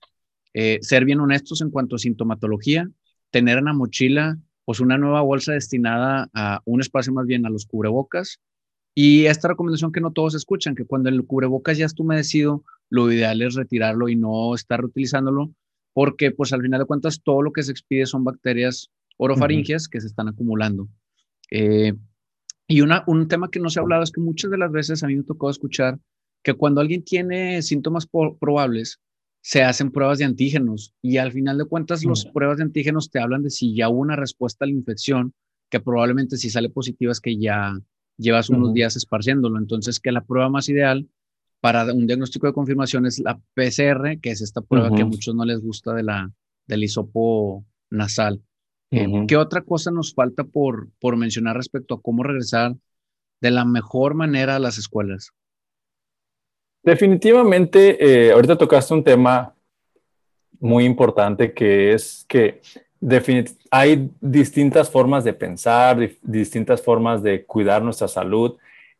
eh, 0.54 0.80
ser 0.82 1.06
bien 1.06 1.20
honestos 1.20 1.62
en 1.62 1.72
cuanto 1.72 1.96
a 1.96 2.00
sintomatología, 2.00 2.90
tener 3.32 3.58
en 3.58 3.66
la 3.66 3.74
mochila 3.74 4.38
pues 4.68 4.82
una 4.82 4.98
nueva 4.98 5.22
bolsa 5.22 5.54
destinada 5.54 6.30
a 6.34 6.60
un 6.66 6.82
espacio 6.82 7.14
más 7.14 7.26
bien 7.26 7.46
a 7.46 7.50
los 7.50 7.66
cubrebocas 7.66 8.42
y 8.94 9.28
esta 9.28 9.48
recomendación 9.48 9.94
que 9.94 10.02
no 10.02 10.12
todos 10.12 10.36
escuchan, 10.36 10.76
que 10.76 10.84
cuando 10.84 11.08
el 11.08 11.26
cubrebocas 11.26 11.78
ya 11.78 11.86
está 11.86 12.04
humedecido, 12.04 12.66
lo 12.90 13.10
ideal 13.10 13.42
es 13.42 13.56
retirarlo 13.56 14.10
y 14.10 14.18
no 14.18 14.54
estar 14.56 14.82
reutilizándolo, 14.82 15.54
porque 15.94 16.32
pues 16.32 16.52
al 16.52 16.64
final 16.64 16.82
de 16.82 16.86
cuentas 16.86 17.22
todo 17.24 17.42
lo 17.44 17.54
que 17.54 17.64
se 17.64 17.72
expide 17.72 18.06
son 18.06 18.26
bacterias 18.26 18.92
orofaringias 19.16 19.88
que 19.88 20.02
se 20.02 20.08
están 20.08 20.28
acumulando. 20.28 20.90
Eh, 21.50 21.94
y 22.68 22.82
una, 22.82 23.06
un 23.08 23.30
tema 23.30 23.50
que 23.50 23.62
no 23.62 23.70
se 23.70 23.80
ha 23.80 23.84
hablado 23.84 24.04
es 24.04 24.12
que 24.12 24.20
muchas 24.20 24.52
de 24.52 24.58
las 24.58 24.72
veces 24.74 25.02
a 25.02 25.08
mí 25.08 25.16
me 25.16 25.24
tocó 25.24 25.50
escuchar 25.50 25.98
que 26.44 26.56
cuando 26.56 26.82
alguien 26.82 27.06
tiene 27.06 27.62
síntomas 27.62 28.06
probables, 28.06 29.00
se 29.42 29.64
hacen 29.64 29.92
pruebas 29.92 30.18
de 30.18 30.26
antígenos 30.26 30.94
y 31.02 31.18
al 31.18 31.32
final 31.32 31.58
de 31.58 31.66
cuentas 31.66 32.04
las 32.04 32.26
pruebas 32.26 32.58
de 32.58 32.64
antígenos 32.64 33.10
te 33.10 33.20
hablan 33.20 33.44
de 33.44 33.50
si 33.50 33.76
ya 33.76 33.90
hubo 33.90 34.00
una 34.00 34.16
respuesta 34.16 34.66
a 34.66 34.68
la 34.68 34.74
infección, 34.74 35.34
que 35.70 35.80
probablemente 35.80 36.38
si 36.38 36.50
sale 36.50 36.70
positiva 36.70 37.12
es 37.12 37.22
que 37.22 37.38
ya 37.38 37.80
llevas 38.18 38.50
unos 38.50 38.74
días 38.74 38.96
esparciéndolo. 38.96 39.58
Entonces, 39.58 40.00
que 40.00 40.12
la 40.12 40.24
prueba 40.26 40.50
más 40.50 40.70
ideal 40.70 41.08
para 41.60 41.92
un 41.94 42.08
diagnóstico 42.08 42.48
de 42.48 42.54
confirmación 42.54 43.06
es 43.06 43.20
la 43.20 43.40
PCR, 43.54 44.20
que 44.22 44.32
es 44.32 44.42
esta 44.42 44.62
prueba 44.62 44.94
que 44.94 45.02
a 45.02 45.06
muchos 45.06 45.34
no 45.34 45.46
les 45.46 45.60
gusta 45.60 45.94
de 45.94 46.04
la, 46.04 46.32
del 46.68 46.84
hisopo 46.84 47.66
nasal. 47.90 48.42
Eh, 48.92 49.26
¿Qué 49.28 49.36
otra 49.36 49.62
cosa 49.62 49.92
nos 49.92 50.14
falta 50.14 50.44
por, 50.44 50.90
por 51.00 51.18
mencionar 51.18 51.58
respecto 51.58 51.96
a 51.96 52.02
cómo 52.02 52.24
regresar 52.24 52.76
de 53.42 53.52
la 53.52 53.66
mejor 53.66 54.14
manera 54.14 54.56
a 54.56 54.60
las 54.60 54.78
escuelas? 54.78 55.32
Definitivamente, 56.88 57.98
eh, 58.00 58.32
ahorita 58.32 58.58
tocaste 58.58 58.94
un 58.94 59.04
tema 59.04 59.54
muy 60.58 60.86
importante 60.86 61.52
que 61.52 61.92
es 61.92 62.26
que 62.30 62.62
hay 63.70 64.10
distintas 64.22 64.90
formas 64.90 65.26
de 65.26 65.34
pensar, 65.34 65.98
distintas 66.22 66.82
formas 66.82 67.22
de 67.22 67.44
cuidar 67.44 67.82
nuestra 67.82 68.08
salud 68.08 68.56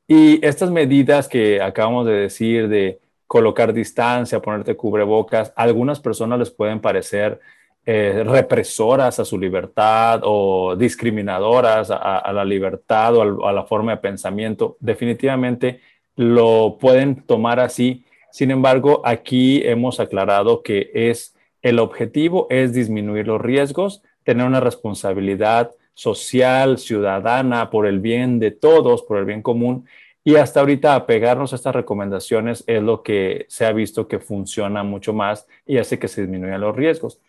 y 0.06 0.46
estas 0.46 0.70
medidas 0.70 1.30
que 1.30 1.62
acabamos 1.62 2.06
de 2.08 2.12
decir 2.12 2.68
de 2.68 3.00
colocar 3.26 3.72
distancia, 3.72 4.42
ponerte 4.42 4.76
cubrebocas, 4.76 5.54
a 5.56 5.64
algunas 5.64 6.02
personas 6.02 6.40
les 6.40 6.52
pueden 6.52 6.82
parecer 6.82 7.40
eh, 7.86 8.22
represoras 8.26 9.18
a 9.18 9.24
su 9.24 9.40
libertad 9.40 10.20
o 10.26 10.76
discriminadoras 10.76 11.90
a, 11.90 12.34
la 12.34 12.44
libertad 12.44 13.16
o 13.16 13.48
a 13.48 13.54
la 13.54 13.64
forma 13.64 13.94
de 13.94 13.98
pensamiento. 14.00 14.76
Definitivamente 14.82 15.80
lo 16.18 16.78
pueden 16.80 17.22
tomar 17.22 17.62
así. 17.62 18.04
Sin 18.32 18.52
embargo, 18.52 19.02
aquí 19.06 19.62
hemos 19.64 20.02
aclarado 20.02 20.62
que 20.62 20.92
es 20.94 21.34
el 21.62 21.80
objetivo 21.80 22.48
es 22.50 22.74
disminuir 22.74 23.28
los 23.28 23.42
riesgos, 23.42 24.04
tener 24.24 24.46
una 24.46 24.60
responsabilidad 24.60 25.72
social, 25.94 26.78
ciudadana, 26.78 27.70
por 27.70 27.88
el 27.88 28.00
bien 28.00 28.40
de 28.40 28.52
todos, 28.52 29.04
por 29.04 29.18
el 29.18 29.26
bien 29.26 29.42
común. 29.42 29.86
Y 30.24 30.36
hasta 30.36 30.60
ahorita 30.60 30.96
apegarnos 30.96 31.54
a 31.54 31.56
estas 31.56 31.76
recomendaciones 31.76 32.64
es 32.68 32.84
lo 32.84 33.02
que 33.02 33.46
se 33.48 33.66
ha 33.66 33.72
visto 33.72 34.08
que 34.08 34.20
funciona 34.20 34.84
mucho 34.84 35.14
más 35.14 35.48
y 35.66 35.78
hace 35.78 35.98
que 35.98 36.08
se 36.08 36.22
disminuyan 36.22 36.62
los 36.62 36.76
riesgos. 36.76 37.20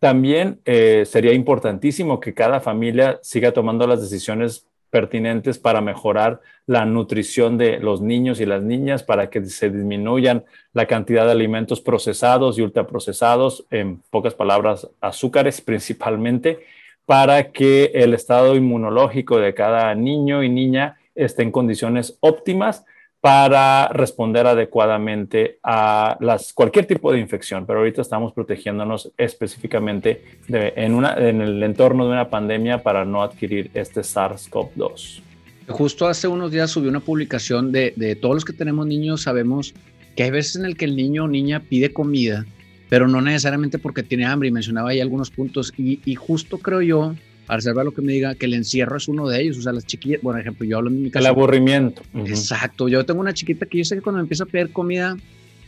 También 0.00 0.60
eh, 0.64 1.04
sería 1.06 1.32
importantísimo 1.32 2.20
que 2.20 2.34
cada 2.34 2.60
familia 2.60 3.18
siga 3.22 3.52
tomando 3.52 3.86
las 3.86 4.00
decisiones 4.00 4.66
pertinentes 4.90 5.58
para 5.58 5.80
mejorar 5.80 6.40
la 6.66 6.84
nutrición 6.84 7.58
de 7.58 7.78
los 7.78 8.00
niños 8.00 8.40
y 8.40 8.46
las 8.46 8.62
niñas, 8.62 9.02
para 9.02 9.30
que 9.30 9.44
se 9.44 9.70
disminuyan 9.70 10.44
la 10.72 10.86
cantidad 10.86 11.26
de 11.26 11.32
alimentos 11.32 11.80
procesados 11.80 12.58
y 12.58 12.62
ultraprocesados, 12.62 13.66
en 13.70 14.02
pocas 14.10 14.34
palabras, 14.34 14.88
azúcares 15.00 15.60
principalmente, 15.60 16.60
para 17.06 17.52
que 17.52 17.90
el 17.94 18.12
estado 18.12 18.54
inmunológico 18.54 19.38
de 19.38 19.54
cada 19.54 19.94
niño 19.94 20.42
y 20.42 20.48
niña 20.48 20.98
esté 21.14 21.42
en 21.42 21.52
condiciones 21.52 22.18
óptimas 22.20 22.84
para 23.28 23.88
responder 23.88 24.46
adecuadamente 24.46 25.58
a 25.62 26.16
cualquier 26.54 26.86
tipo 26.86 27.12
de 27.12 27.20
infección, 27.20 27.66
pero 27.66 27.80
ahorita 27.80 28.00
estamos 28.00 28.32
protegiéndonos 28.32 29.12
específicamente 29.18 30.22
en, 30.48 31.04
el 31.42 31.62
entorno 31.62 32.06
de 32.06 32.12
una 32.12 32.30
pandemia 32.30 32.82
para 32.82 33.04
no 33.04 33.22
adquirir 33.22 33.70
este 33.74 34.00
SARS-CoV-2. 34.00 35.20
Justo 35.68 36.06
hace 36.06 36.26
unos 36.26 36.50
días 36.50 36.70
subí 36.70 36.88
una 36.88 37.00
publicación 37.00 37.70
de, 37.70 37.92
de 37.96 38.16
todos 38.16 38.36
los 38.36 38.44
que 38.46 38.54
tenemos 38.54 38.86
niños, 38.86 39.22
sabemos 39.22 39.74
que 40.16 40.22
hay 40.22 40.30
veces 40.30 40.56
en 40.56 40.64
el 40.64 40.78
que 40.78 40.86
el 40.86 40.96
niño 40.96 41.24
o 41.24 41.28
niña 41.28 41.60
pide 41.60 41.92
comida 41.92 42.46
pero 42.88 43.06
no 43.06 43.20
necesariamente 43.20 43.78
porque 43.78 44.02
tiene 44.02 44.24
hambre 44.24 44.48
y 44.48 44.50
mencionaba 44.50 44.90
ahí 44.90 45.00
algunos 45.00 45.30
puntos 45.30 45.72
y, 45.76 46.14
justo 46.14 46.58
creo 46.58 46.80
yo, 46.80 47.14
a 47.48 47.56
reservar 47.56 47.84
lo 47.84 47.92
que 47.92 48.02
me 48.02 48.12
diga, 48.12 48.34
que 48.34 48.46
el 48.46 48.54
encierro 48.54 48.96
es 48.96 49.08
uno 49.08 49.28
de 49.28 49.40
ellos, 49.40 49.58
o 49.58 49.62
sea, 49.62 49.72
las 49.72 49.86
chiquillas, 49.86 50.20
por 50.20 50.38
ejemplo, 50.38 50.66
yo 50.66 50.78
hablo 50.78 50.90
en 50.90 51.02
mi 51.02 51.10
caso. 51.10 51.24
El 51.24 51.30
aburrimiento. 51.30 52.02
Exacto, 52.14 52.88
yo 52.88 53.04
tengo 53.04 53.20
una 53.20 53.32
chiquita 53.32 53.66
que 53.66 53.78
yo 53.78 53.84
sé 53.84 53.96
que 53.96 54.02
cuando 54.02 54.20
empieza 54.20 54.44
a 54.44 54.46
pedir 54.46 54.70
comida, 54.70 55.16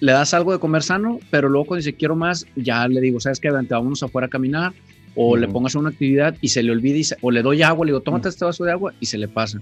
le 0.01 0.12
das 0.12 0.35
algo 0.35 0.53
de 0.53 0.59
comer 0.59 0.83
sano, 0.83 1.19
pero 1.31 1.49
luego 1.49 1.66
cuando 1.66 1.85
dice 1.85 1.95
quiero 1.95 2.16
más, 2.16 2.47
ya 2.55 2.87
le 2.87 3.01
digo, 3.01 3.19
sabes 3.19 3.40
que 3.40 3.51
vámonos 3.51 4.03
afuera 4.03 4.27
a 4.27 4.31
caminar, 4.31 4.73
o 5.14 5.37
le 5.37 5.49
pongas 5.49 5.75
una 5.75 5.88
actividad 5.88 6.37
y 6.40 6.49
se 6.49 6.62
le 6.62 6.71
olvida, 6.71 6.97
y 6.97 7.05
o 7.21 7.31
le 7.31 7.43
doy 7.43 7.62
agua, 7.62 7.85
le 7.85 7.93
digo, 7.93 8.01
tómate 8.01 8.29
este 8.29 8.45
vaso 8.45 8.64
de 8.64 8.73
agua 8.73 8.95
y 9.01 9.07
se 9.07 9.19
le 9.19 9.27
pasa. 9.27 9.61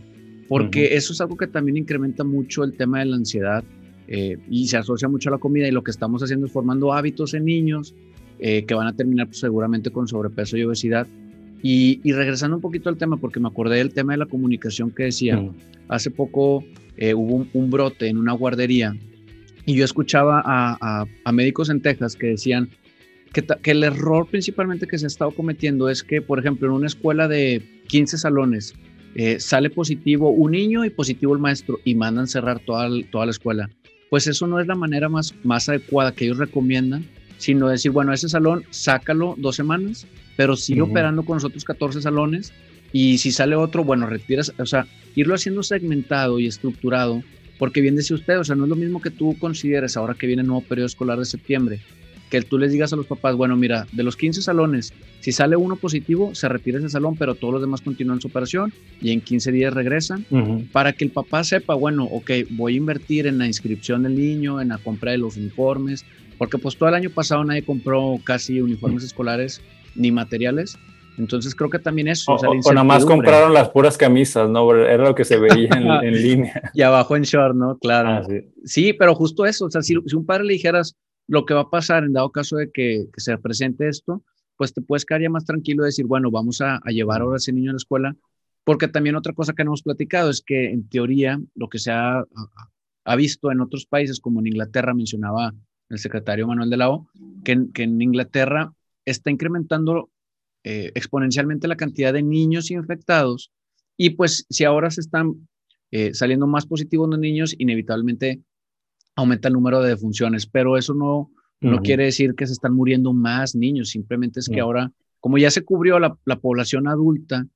Porque 0.49 0.97
eso 0.97 1.13
es 1.13 1.21
algo 1.21 1.37
que 1.37 1.47
también 1.47 1.77
incrementa 1.77 2.25
mucho 2.25 2.65
el 2.65 2.75
tema 2.75 3.01
de 3.01 3.07
la 3.07 3.17
ansiedad 3.17 3.65
eh, 4.07 4.39
y 4.49 4.67
se 4.69 4.79
asocia 4.79 5.09
mucho 5.09 5.29
a 5.29 5.33
la 5.33 5.39
comida 5.39 5.69
y 5.69 5.71
lo 5.71 5.85
que 5.85 5.91
estamos 5.91 6.23
haciendo 6.23 6.47
es 6.47 6.53
formando 6.53 6.93
hábitos 6.93 7.35
en 7.35 7.45
niños 7.45 7.95
eh, 8.39 8.65
que 8.65 8.75
van 8.75 8.87
a 8.87 8.95
terminar 8.95 9.27
pues, 9.27 9.41
seguramente 9.41 9.91
con 9.91 10.09
sobrepeso 10.09 10.57
y 10.57 10.65
obesidad. 10.65 11.07
Y, 11.63 12.01
regresando 12.13 12.57
un 12.57 12.63
poquito 12.63 12.89
al 12.89 12.97
tema, 12.97 13.17
porque 13.17 13.41
me 13.41 13.49
acordé 13.49 13.77
del 13.79 13.93
tema 13.93 14.13
de 14.13 14.19
la 14.19 14.27
comunicación 14.27 14.91
que 14.91 15.05
decía, 15.05 15.43
hace 15.89 16.11
poco 16.11 16.65
eh, 16.97 17.15
hubo 17.15 17.47
un, 17.53 17.71
brote 17.71 18.09
en 18.09 18.17
una 18.17 18.33
guardería 18.33 18.95
y 19.67 19.75
yo 19.75 19.85
escuchaba 19.85 20.43
a, 20.45 21.05
a, 21.25 21.33
médicos 21.33 21.69
en 21.69 21.83
Texas 21.83 22.17
que 22.17 22.29
decían 22.29 22.71
que, 23.33 23.45
que, 23.63 23.71
el 23.73 23.85
error 23.85 24.27
principalmente 24.31 24.87
que 24.87 24.99
se 24.99 25.07
ha 25.07 25.09
estado 25.09 25.33
cometiendo 25.33 25.89
es 25.89 26.03
que, 26.03 26.23
por 26.23 26.39
ejemplo, 26.39 26.69
en 26.69 26.75
una 26.75 26.87
escuela 26.87 27.29
de 27.29 27.63
15 27.89 28.19
salones, 28.19 28.75
sale 29.39 29.69
positivo 29.69 30.31
un 30.31 30.53
niño 30.53 30.85
y 30.85 30.91
positivo 30.91 31.35
el 31.35 31.41
maestro 31.41 31.81
y 31.85 31.97
mandan 31.97 32.29
cerrar 32.29 32.61
toda, 32.61 32.89
toda 33.11 33.27
la 33.27 33.33
escuela. 33.33 33.69
Pues 34.11 34.27
eso 34.27 34.47
no 34.47 34.61
es 34.61 34.67
la 34.67 34.75
manera 34.75 35.09
más, 35.09 35.35
más 35.45 35.69
adecuada 35.69 36.13
que 36.13 36.25
ellos 36.25 36.39
recomiendan, 36.39 37.05
sino 37.39 37.69
decir, 37.69 37.93
bueno, 37.93 38.13
ese 38.13 38.29
salón, 38.29 38.65
sácalo 38.71 39.35
dos 39.39 39.57
semanas, 39.57 40.07
pero 40.37 40.57
sigue 40.57 40.83
operando 40.83 41.25
con 41.25 41.37
los 41.37 41.45
otros 41.45 41.65
14 41.65 42.03
salones 42.03 42.53
y 42.93 43.19
si 43.19 43.33
sale 43.33 43.57
otro, 43.57 43.85
bueno, 43.85 44.07
retiras, 44.07 44.53
o 44.59 44.67
sea, 44.67 44.87
irlo 45.15 45.35
haciendo 45.35 45.63
segmentado 45.63 46.39
y 46.39 46.47
estructurado, 46.47 47.23
porque 47.59 47.81
bien 47.81 47.97
decía 47.97 48.17
usted, 48.17 48.39
o 48.39 48.45
sea, 48.45 48.55
no 48.55 48.65
es 48.65 48.71
lo 48.71 48.77
mismo 48.77 49.01
que 49.01 49.11
tú 49.11 49.37
consideres 49.39 49.97
ahora 49.97 50.15
que 50.15 50.27
viene 50.27 50.43
el 50.43 50.49
nuevo 50.49 50.63
periodo 50.63 50.87
escolar 50.87 51.19
de 51.19 51.25
septiembre, 51.25 51.81
que 52.31 52.43
tú 52.43 52.59
les 52.59 52.73
digas 52.73 52.93
a 52.93 52.97
los 52.97 53.07
papás, 53.07 53.35
bueno, 53.37 53.57
mira, 53.57 53.87
de 53.93 54.03
los 54.03 54.17
15 54.17 54.43
salones, 54.43 54.93
si 55.21 55.33
sale 55.33 55.57
uno 55.57 55.77
positivo, 55.77 56.35
se 56.35 56.49
retira 56.49 56.79
ese 56.79 56.89
salón, 56.89 57.17
pero 57.17 57.35
todos 57.35 57.55
los 57.55 57.63
demás 57.63 57.81
continúan 57.81 58.21
su 58.21 58.29
operación 58.29 58.73
y 59.01 59.13
en 59.13 59.21
15 59.21 59.51
días 59.53 59.75
regresan, 59.75 60.25
para 60.73 60.93
que 60.93 61.05
el 61.05 61.11
papá 61.11 61.43
sepa, 61.45 61.75
bueno, 61.75 62.05
ok, 62.05 62.31
voy 62.51 62.75
a 62.75 62.77
invertir 62.77 63.27
en 63.27 63.39
la 63.39 63.47
inscripción 63.47 64.03
del 64.03 64.15
niño, 64.15 64.61
en 64.61 64.69
la 64.69 64.79
compra 64.79 65.13
de 65.13 65.19
los 65.19 65.37
uniformes, 65.37 66.05
porque 66.39 66.59
pues 66.59 66.77
todo 66.77 66.89
el 66.89 66.95
año 66.95 67.11
pasado 67.11 67.45
nadie 67.45 67.65
compró 67.65 68.19
casi 68.25 68.61
uniformes 68.61 69.05
escolares 69.05 69.61
ni 69.95 70.13
materiales. 70.13 70.79
Entonces 71.19 71.55
creo 71.55 71.69
que 71.69 71.81
también 71.81 72.07
eso. 72.07 72.33
O, 72.33 72.37
o, 72.37 72.73
nada 72.73 72.85
más 72.85 73.05
compraron 73.05 73.53
las 73.53 73.71
puras 73.71 73.99
camisas, 73.99 74.49
¿no? 74.49 74.73
Era 74.73 75.03
lo 75.05 75.15
que 75.17 75.25
se 75.25 75.37
veía 75.37 75.69
en, 76.03 76.23
línea. 76.23 76.71
Y 76.75 76.83
abajo 76.83 77.17
en 77.17 77.23
short, 77.23 77.57
¿no? 77.57 77.77
Claro. 77.79 78.09
Ah, 78.09 78.23
sí. 78.65 78.93
pero 78.93 79.17
justo 79.17 79.45
eso. 79.45 79.67
O 79.67 79.71
sea, 79.71 79.83
si, 79.83 79.95
si 80.07 80.15
un 80.17 80.25
padre 80.25 80.45
le 80.45 80.53
dijeras, 80.53 80.97
lo 81.29 81.45
que 81.45 81.55
va 81.55 81.61
a 81.61 81.71
pasar 81.71 82.05
en 82.05 82.15
dado 82.15 82.33
caso 82.33 82.57
de 82.57 82.71
que, 82.73 83.07
se 83.17 83.37
presente 83.39 83.89
esto, 83.89 84.25
pues 84.57 84.73
te 84.73 84.81
puedes 84.81 85.05
quedar 85.05 85.23
ya 85.23 85.31
más 85.31 85.45
tranquilo 85.45 85.85
y 85.85 85.87
decir, 85.87 86.07
bueno, 86.07 86.31
vamos 86.31 86.61
a, 86.61 86.81
llevar 86.87 87.21
ahora 87.21 87.35
a 87.35 87.37
ese 87.37 87.53
niño 87.53 87.71
a 87.71 87.75
la 87.75 87.79
escuela, 87.79 88.17
porque 88.65 88.89
también 88.89 89.15
otra 89.15 89.35
cosa 89.35 89.53
que 89.53 89.63
no 89.63 89.71
hemos 89.71 89.83
platicado 89.83 90.31
es 90.31 90.43
que 90.43 90.71
en 90.71 90.89
teoría 90.89 91.39
lo 91.55 91.69
que 91.69 91.79
se 91.79 91.93
ha, 91.93 92.25
ha 93.05 93.17
visto 93.17 93.53
en 93.53 93.61
otros 93.61 93.87
países, 93.87 94.21
como 94.21 94.41
en 94.41 94.49
Inglaterra, 94.49 94.95
mencionaba 94.95 95.55
el 95.89 95.99
secretario 95.99 96.47
Manuel 96.47 96.71
de 96.71 96.77
la 96.77 96.91
O, 96.91 97.09
que, 97.45 97.53
en 97.53 98.03
Inglaterra 98.03 98.73
está 99.05 99.31
incrementando 99.31 100.11
eh, 100.65 100.93
exponencialmente 100.95 101.69
la 101.69 101.77
cantidad 101.77 102.13
de 102.13 102.23
niños 102.23 102.71
infectados 102.71 103.51
y 103.97 104.11
pues 104.11 104.47
si 104.49 104.65
ahora 104.65 104.91
se 104.91 105.01
están 105.01 105.49
eh, 105.91 106.15
saliendo 106.15 106.47
más 106.47 106.67
positivos 106.67 107.09
los 107.09 107.19
niños, 107.19 107.55
inevitablemente 107.59 108.41
aumenta 109.17 109.49
el 109.49 109.55
número 109.55 109.83
de 109.83 109.91
defunciones, 109.91 110.47
pero 110.47 110.77
eso 110.77 110.95
no, 110.95 111.33
no 111.61 111.81
quiere 111.81 112.05
decir 112.05 112.35
que 112.35 112.47
se 112.47 112.53
están 112.53 112.75
muriendo 112.75 113.13
más 113.13 113.57
niños, 113.57 113.89
simplemente 113.89 114.39
es 114.41 114.49
que 114.49 114.61
ahora, 114.61 114.93
como 115.19 115.39
ya 115.39 115.51
se 115.51 115.65
cubrió 115.65 115.99
la, 115.99 116.17
población 116.41 116.87
adulta 116.87 117.47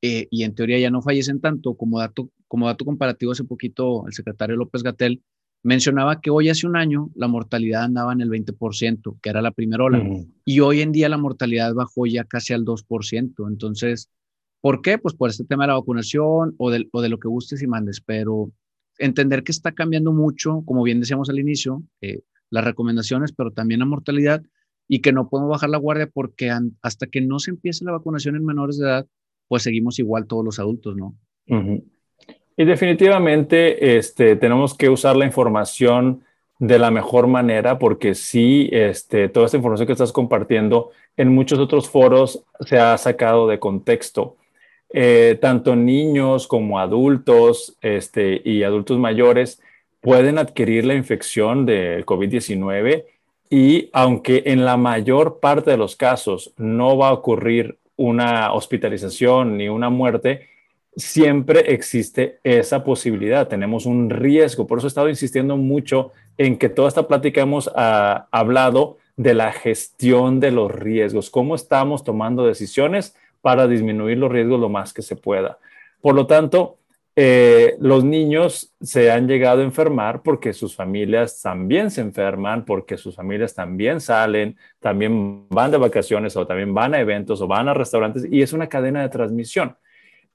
eh, 0.00 0.28
y 0.30 0.44
en 0.44 0.54
teoría 0.54 0.78
ya 0.78 0.90
no 0.90 1.02
fallecen 1.02 1.40
tanto, 1.40 1.74
como 1.74 1.98
dato, 1.98 2.30
como 2.46 2.66
dato 2.66 2.84
comparativo 2.84 3.32
hace 3.32 3.42
poquito 3.42 4.06
el 4.06 4.12
secretario 4.12 4.54
López 4.54 4.84
Gatel 4.84 5.22
mencionaba 5.62 6.20
que 6.20 6.30
hoy 6.30 6.48
hace 6.48 6.66
un 6.66 6.76
año 6.76 7.10
la 7.14 7.28
mortalidad 7.28 7.84
andaba 7.84 8.12
en 8.12 8.20
el 8.20 8.30
20%, 8.30 9.18
que 9.20 9.30
era 9.30 9.42
la 9.42 9.50
primera 9.50 9.84
ola, 9.84 10.02
y 10.44 10.60
hoy 10.60 10.80
en 10.80 10.92
día 10.92 11.08
la 11.08 11.18
mortalidad 11.18 11.74
bajó 11.74 12.06
ya 12.06 12.24
casi 12.24 12.52
al 12.52 12.64
2%. 12.64 13.48
Entonces, 13.48 14.10
¿por 14.60 14.82
qué? 14.82 14.98
Pues 14.98 15.14
por 15.14 15.30
este 15.30 15.44
tema 15.44 15.64
de 15.64 15.68
la 15.68 15.78
vacunación 15.78 16.54
o 16.58 16.70
de, 16.70 16.88
o 16.92 17.02
de 17.02 17.08
lo 17.08 17.18
que 17.18 17.28
gustes 17.28 17.62
y 17.62 17.66
mandes, 17.66 18.00
pero 18.00 18.50
entender 18.98 19.44
que 19.44 19.52
está 19.52 19.72
cambiando 19.72 20.12
mucho, 20.12 20.62
como 20.64 20.82
bien 20.82 21.00
decíamos 21.00 21.28
al 21.30 21.38
inicio, 21.38 21.82
eh, 22.00 22.20
las 22.50 22.64
recomendaciones, 22.64 23.32
pero 23.32 23.52
también 23.52 23.80
la 23.80 23.86
mortalidad 23.86 24.42
y 24.88 25.00
que 25.00 25.12
no 25.12 25.28
podemos 25.28 25.50
bajar 25.50 25.70
la 25.70 25.78
guardia 25.78 26.08
porque 26.08 26.50
hasta 26.82 27.06
que 27.06 27.20
no 27.20 27.38
se 27.38 27.50
empiece 27.50 27.84
la 27.84 27.92
vacunación 27.92 28.36
en 28.36 28.44
menores 28.44 28.78
de 28.78 28.86
edad, 28.86 29.06
pues 29.46 29.62
seguimos 29.62 29.98
igual 29.98 30.26
todos 30.26 30.44
los 30.44 30.58
adultos, 30.58 30.96
¿no? 30.96 31.14
Y 32.58 32.64
definitivamente 32.64 33.96
este, 33.98 34.34
tenemos 34.34 34.74
que 34.74 34.88
usar 34.88 35.14
la 35.14 35.24
información 35.24 36.24
de 36.58 36.80
la 36.80 36.90
mejor 36.90 37.28
manera 37.28 37.78
porque 37.78 38.16
sí, 38.16 38.68
este, 38.72 39.28
toda 39.28 39.46
esta 39.46 39.58
información 39.58 39.86
que 39.86 39.92
estás 39.92 40.10
compartiendo 40.10 40.90
en 41.16 41.32
muchos 41.32 41.60
otros 41.60 41.88
foros 41.88 42.42
se 42.62 42.76
ha 42.76 42.98
sacado 42.98 43.46
de 43.46 43.60
contexto. 43.60 44.34
Eh, 44.92 45.38
tanto 45.40 45.76
niños 45.76 46.48
como 46.48 46.80
adultos 46.80 47.76
este, 47.80 48.42
y 48.44 48.64
adultos 48.64 48.98
mayores 48.98 49.62
pueden 50.00 50.36
adquirir 50.36 50.84
la 50.84 50.94
infección 50.94 51.64
del 51.64 52.04
COVID-19 52.04 53.04
y 53.50 53.88
aunque 53.92 54.42
en 54.46 54.64
la 54.64 54.76
mayor 54.76 55.38
parte 55.38 55.70
de 55.70 55.76
los 55.76 55.94
casos 55.94 56.52
no 56.56 56.98
va 56.98 57.10
a 57.10 57.12
ocurrir 57.12 57.78
una 57.96 58.52
hospitalización 58.52 59.56
ni 59.56 59.68
una 59.68 59.90
muerte, 59.90 60.48
siempre 60.98 61.72
existe 61.72 62.40
esa 62.42 62.82
posibilidad, 62.82 63.46
tenemos 63.46 63.86
un 63.86 64.10
riesgo. 64.10 64.66
Por 64.66 64.78
eso 64.78 64.86
he 64.86 64.88
estado 64.88 65.08
insistiendo 65.08 65.56
mucho 65.56 66.12
en 66.36 66.58
que 66.58 66.68
toda 66.68 66.88
esta 66.88 67.06
plática 67.06 67.40
hemos 67.40 67.70
ah, 67.74 68.26
hablado 68.32 68.98
de 69.16 69.34
la 69.34 69.52
gestión 69.52 70.40
de 70.40 70.50
los 70.50 70.70
riesgos, 70.70 71.30
cómo 71.30 71.54
estamos 71.54 72.04
tomando 72.04 72.46
decisiones 72.46 73.16
para 73.40 73.66
disminuir 73.66 74.18
los 74.18 74.30
riesgos 74.30 74.60
lo 74.60 74.68
más 74.68 74.92
que 74.92 75.02
se 75.02 75.16
pueda. 75.16 75.58
Por 76.00 76.14
lo 76.14 76.26
tanto, 76.26 76.78
eh, 77.14 77.76
los 77.80 78.04
niños 78.04 78.72
se 78.80 79.10
han 79.10 79.26
llegado 79.26 79.60
a 79.60 79.64
enfermar 79.64 80.22
porque 80.22 80.52
sus 80.52 80.76
familias 80.76 81.42
también 81.42 81.90
se 81.90 82.00
enferman, 82.00 82.64
porque 82.64 82.96
sus 82.96 83.16
familias 83.16 83.54
también 83.54 84.00
salen, 84.00 84.56
también 84.78 85.48
van 85.48 85.70
de 85.72 85.78
vacaciones 85.78 86.36
o 86.36 86.46
también 86.46 86.72
van 86.74 86.94
a 86.94 87.00
eventos 87.00 87.40
o 87.40 87.48
van 87.48 87.68
a 87.68 87.74
restaurantes 87.74 88.24
y 88.30 88.42
es 88.42 88.52
una 88.52 88.68
cadena 88.68 89.02
de 89.02 89.08
transmisión. 89.08 89.76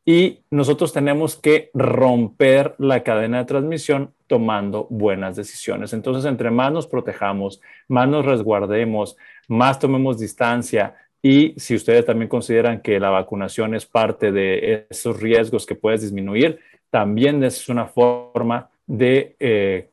Y 0.06 0.42
nosotros 0.52 0.92
tenemos 0.92 1.38
que 1.38 1.72
romper 1.74 2.76
la 2.78 3.04
cadena 3.04 3.40
de 3.40 3.46
transmisión 3.46 4.14
tomando 4.28 4.88
buenas 4.90 5.36
decisiones. 5.36 5.94
Entonces, 5.94 6.26
entre 6.26 6.52
más 6.52 6.74
nos 6.74 6.88
protejamos, 6.88 7.62
más 7.88 8.08
nos 8.10 8.26
resguardemos, 8.26 9.16
más 9.48 9.80
tomemos 9.80 10.20
distancia, 10.20 10.96
y 11.26 11.54
si 11.58 11.74
ustedes 11.74 12.06
también 12.06 12.28
consideran 12.28 12.82
que 12.82 13.00
la 13.00 13.10
vacunación 13.10 13.74
es 13.76 13.86
parte 13.86 14.34
de 14.34 14.86
esos 14.90 15.22
riesgos 15.22 15.66
que 15.66 15.74
puedes 15.74 16.02
disminuir, 16.02 16.60
también 16.90 17.42
es 17.46 17.70
una 17.70 17.86
forma 17.88 18.70
de 18.86 19.38
eh, 19.40 19.90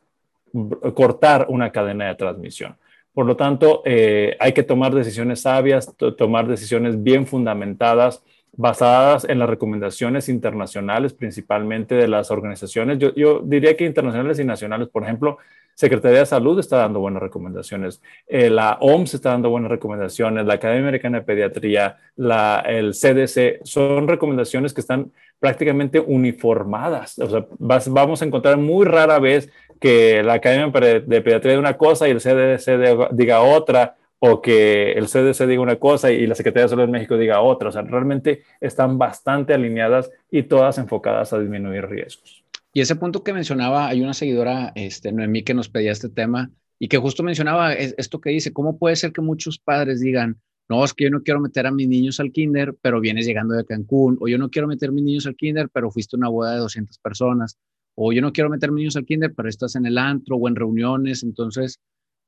cortar 0.92 1.46
una 1.48 1.70
cadena 1.70 2.08
de 2.08 2.16
transmisión. 2.16 2.76
Por 3.14 3.26
lo 3.26 3.36
tanto, 3.36 3.82
eh, 3.84 4.36
hay 4.40 4.52
que 4.52 4.64
tomar 4.64 4.92
decisiones 4.92 5.42
sabias, 5.42 5.94
tomar 6.18 6.48
decisiones 6.48 7.00
bien 7.00 7.26
fundamentadas 7.26 8.24
basadas 8.52 9.24
en 9.28 9.38
las 9.38 9.48
recomendaciones 9.48 10.28
internacionales, 10.28 11.12
principalmente 11.12 11.94
de 11.94 12.08
las 12.08 12.30
organizaciones. 12.30 12.98
Yo, 12.98 13.40
diría 13.40 13.76
que 13.76 13.84
internacionales 13.84 14.38
y 14.38 14.44
nacionales, 14.44 14.88
por 14.88 15.04
ejemplo, 15.04 15.38
Secretaría 15.74 16.18
de 16.20 16.26
Salud 16.26 16.58
está 16.58 16.78
dando 16.78 17.00
buenas 17.00 17.22
recomendaciones, 17.22 18.02
eh, 18.26 18.50
la 18.50 18.76
OMS 18.80 19.14
está 19.14 19.30
dando 19.30 19.48
buenas 19.48 19.70
recomendaciones, 19.70 20.44
la 20.44 20.54
Academia 20.54 20.82
Americana 20.82 21.20
de 21.20 21.24
Pediatría, 21.24 21.96
la, 22.16 22.62
el 22.66 22.92
CDC, 22.92 23.64
son 23.64 24.06
recomendaciones 24.06 24.74
que 24.74 24.82
están 24.82 25.10
prácticamente 25.38 25.98
uniformadas. 25.98 27.18
O 27.18 27.30
sea, 27.30 27.46
vamos 27.58 28.20
a 28.20 28.24
encontrar 28.26 28.58
muy 28.58 28.84
rara 28.84 29.18
vez 29.18 29.50
que 29.80 30.22
la 30.22 30.34
Academia 30.34 30.66
de 30.70 31.22
Pediatría 31.22 31.52
diga 31.52 31.60
una 31.60 31.78
cosa 31.78 32.06
y 32.06 32.10
el 32.10 32.20
CDC 32.20 33.10
diga 33.12 33.40
otra, 33.40 33.96
o 34.20 34.40
que 34.40 34.92
el 34.92 35.06
CDC 35.06 35.46
diga 35.46 35.62
una 35.62 35.76
cosa 35.76 36.12
y 36.12 36.26
la 36.26 36.34
Secretaría 36.34 36.64
de 36.64 36.68
Salud 36.68 36.84
de 36.84 36.92
México 36.92 37.16
diga 37.16 37.40
otra. 37.40 37.70
O 37.70 37.72
sea, 37.72 37.82
realmente 37.82 38.42
están 38.60 38.98
bastante 38.98 39.54
alineadas 39.54 40.10
y 40.30 40.44
todas 40.44 40.78
enfocadas 40.78 41.32
a 41.32 41.40
disminuir 41.40 41.86
riesgos. 41.86 42.44
Y 42.72 42.82
ese 42.82 42.96
punto 42.96 43.24
que 43.24 43.32
mencionaba, 43.32 43.88
hay 43.88 44.02
una 44.02 44.14
seguidora, 44.14 44.72
este, 44.76 45.10
Noemí, 45.10 45.42
que 45.42 45.54
nos 45.54 45.68
pedía 45.68 45.90
este 45.90 46.08
tema 46.08 46.50
y 46.78 46.88
que 46.88 46.98
justo 46.98 47.22
mencionaba 47.22 47.72
esto 47.72 48.20
que 48.20 48.30
dice, 48.30 48.52
¿cómo 48.52 48.78
puede 48.78 48.96
ser 48.96 49.12
que 49.12 49.20
muchos 49.20 49.58
padres 49.58 50.00
digan, 50.00 50.40
no, 50.68 50.84
es 50.84 50.94
que 50.94 51.04
yo 51.04 51.10
no 51.10 51.22
quiero 51.22 51.40
meter 51.40 51.66
a 51.66 51.72
mis 51.72 51.88
niños 51.88 52.20
al 52.20 52.30
kinder, 52.30 52.76
pero 52.80 53.00
vienes 53.00 53.26
llegando 53.26 53.54
de 53.54 53.64
Cancún, 53.64 54.16
o 54.20 54.28
yo 54.28 54.38
no 54.38 54.50
quiero 54.50 54.68
meter 54.68 54.90
a 54.90 54.92
mis 54.92 55.02
niños 55.02 55.26
al 55.26 55.34
kinder, 55.34 55.68
pero 55.68 55.90
fuiste 55.90 56.14
a 56.14 56.18
una 56.18 56.28
boda 56.28 56.52
de 56.52 56.58
200 56.58 56.96
personas, 56.98 57.58
o 57.96 58.12
yo 58.12 58.22
no 58.22 58.32
quiero 58.32 58.48
meter 58.50 58.68
a 58.68 58.72
mis 58.72 58.82
niños 58.82 58.96
al 58.96 59.04
kinder, 59.04 59.34
pero 59.34 59.48
estás 59.48 59.74
en 59.74 59.84
el 59.84 59.98
antro 59.98 60.36
o 60.36 60.48
en 60.48 60.54
reuniones, 60.54 61.24
entonces, 61.24 61.80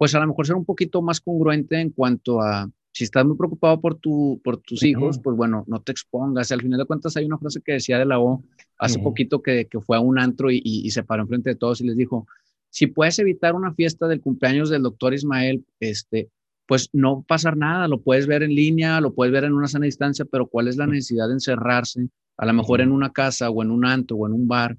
pues 0.02 0.16
a 0.16 0.18
lo 0.18 0.26
mejor 0.26 0.44
ser 0.48 0.56
un 0.56 0.64
poquito 0.64 1.00
más 1.00 1.20
congruente 1.20 1.80
en 1.80 1.90
cuanto 1.90 2.40
a, 2.40 2.68
si 2.90 3.04
estás 3.04 3.24
muy 3.24 3.36
preocupado 3.36 3.80
por, 3.80 3.94
tu, 3.94 4.40
por 4.42 4.56
tus 4.56 4.82
hijos, 4.82 5.20
pues 5.22 5.36
bueno, 5.36 5.62
no 5.68 5.80
te 5.80 5.92
expongas. 5.92 6.50
Al 6.50 6.60
final 6.60 6.80
de 6.80 6.86
cuentas 6.86 7.16
hay 7.16 7.24
una 7.24 7.38
frase 7.38 7.60
que 7.60 7.74
decía 7.74 8.00
de 8.00 8.04
la 8.04 8.18
O 8.18 8.42
hace 8.78 8.98
poquito 8.98 9.42
que, 9.42 9.66
que, 9.66 9.78
fue 9.78 9.96
a 9.96 10.00
un 10.00 10.18
antro 10.18 10.50
y, 10.50 10.60
y, 10.60 10.90
se 10.90 11.04
paró 11.04 11.22
enfrente 11.22 11.50
de 11.50 11.54
todos 11.54 11.80
y 11.80 11.86
les 11.86 11.96
dijo, 11.96 12.26
si 12.68 12.88
puedes 12.88 13.16
evitar 13.20 13.54
una 13.54 13.74
fiesta 13.74 14.08
del 14.08 14.20
cumpleaños 14.20 14.70
del 14.70 14.82
doctor 14.82 15.14
Ismael, 15.14 15.64
este, 15.78 16.30
pues 16.66 16.88
no 16.92 17.22
pasar 17.22 17.56
nada, 17.56 17.86
lo 17.86 18.00
puedes 18.00 18.26
ver 18.26 18.42
en 18.42 18.56
línea, 18.56 19.00
lo 19.00 19.14
puedes 19.14 19.32
ver 19.32 19.44
en 19.44 19.52
una 19.52 19.68
sana 19.68 19.84
distancia, 19.84 20.24
pero 20.24 20.48
¿cuál 20.48 20.66
es 20.66 20.76
la 20.76 20.88
necesidad 20.88 21.28
de 21.28 21.34
encerrarse? 21.34 22.08
A 22.38 22.46
lo 22.46 22.52
mejor 22.54 22.80
en 22.80 22.90
una 22.90 23.12
casa 23.12 23.50
o 23.50 23.62
en 23.62 23.70
un 23.70 23.86
antro 23.86 24.16
o 24.16 24.26
en 24.26 24.32
un 24.32 24.48
bar, 24.48 24.76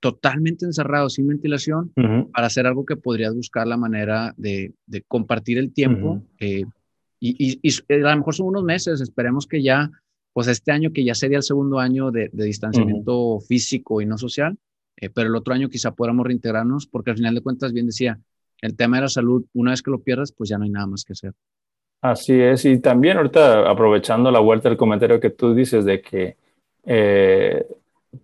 totalmente 0.00 0.64
encerrado, 0.64 1.08
sin 1.10 1.26
ventilación, 1.26 1.92
para 2.32 2.46
hacer 2.46 2.66
algo 2.66 2.84
que 2.84 2.96
podrías 2.96 3.34
buscar 3.34 3.66
la 3.66 3.76
manera 3.76 4.34
de, 4.36 4.72
de 4.86 5.02
compartir 5.02 5.58
el 5.58 5.72
tiempo. 5.72 6.22
eh, 6.38 6.64
y, 7.20 7.58
y, 7.60 7.92
a 7.92 8.10
lo 8.10 8.16
mejor 8.16 8.34
son 8.34 8.46
unos 8.46 8.62
meses, 8.62 9.00
esperemos 9.00 9.46
que 9.46 9.60
ya, 9.60 9.90
pues 10.32 10.46
este 10.46 10.70
año 10.70 10.92
que 10.92 11.04
ya 11.04 11.14
sería 11.14 11.38
el 11.38 11.42
segundo 11.42 11.80
año 11.80 12.12
de, 12.12 12.30
de 12.32 12.44
distanciamiento 12.44 13.40
físico 13.40 14.00
y 14.00 14.06
no 14.06 14.16
social, 14.18 14.56
eh, 15.00 15.10
pero 15.10 15.28
el 15.28 15.34
otro 15.34 15.52
año 15.52 15.68
quizá 15.68 15.92
podamos 15.92 16.26
reintegrarnos, 16.26 16.86
porque 16.86 17.10
al 17.10 17.16
final 17.16 17.34
de 17.34 17.40
cuentas, 17.40 17.72
bien 17.72 17.86
decía, 17.86 18.20
el 18.60 18.76
tema 18.76 18.98
de 18.98 19.02
la 19.02 19.08
salud, 19.08 19.44
una 19.52 19.72
vez 19.72 19.82
que 19.82 19.90
lo 19.90 20.00
pierdas, 20.00 20.32
pues 20.32 20.48
ya 20.48 20.58
no 20.58 20.64
hay 20.64 20.70
nada 20.70 20.86
más 20.86 21.04
que 21.04 21.12
hacer. 21.12 21.32
Así 22.00 22.34
es, 22.34 22.64
y 22.64 22.78
también 22.78 23.16
ahorita 23.16 23.68
aprovechando 23.68 24.30
la 24.30 24.38
vuelta 24.38 24.68
del 24.68 24.78
comentario 24.78 25.18
que 25.18 25.30
tú 25.30 25.54
dices 25.54 25.84
de 25.84 26.00
que, 26.00 26.36
eh, 26.84 27.66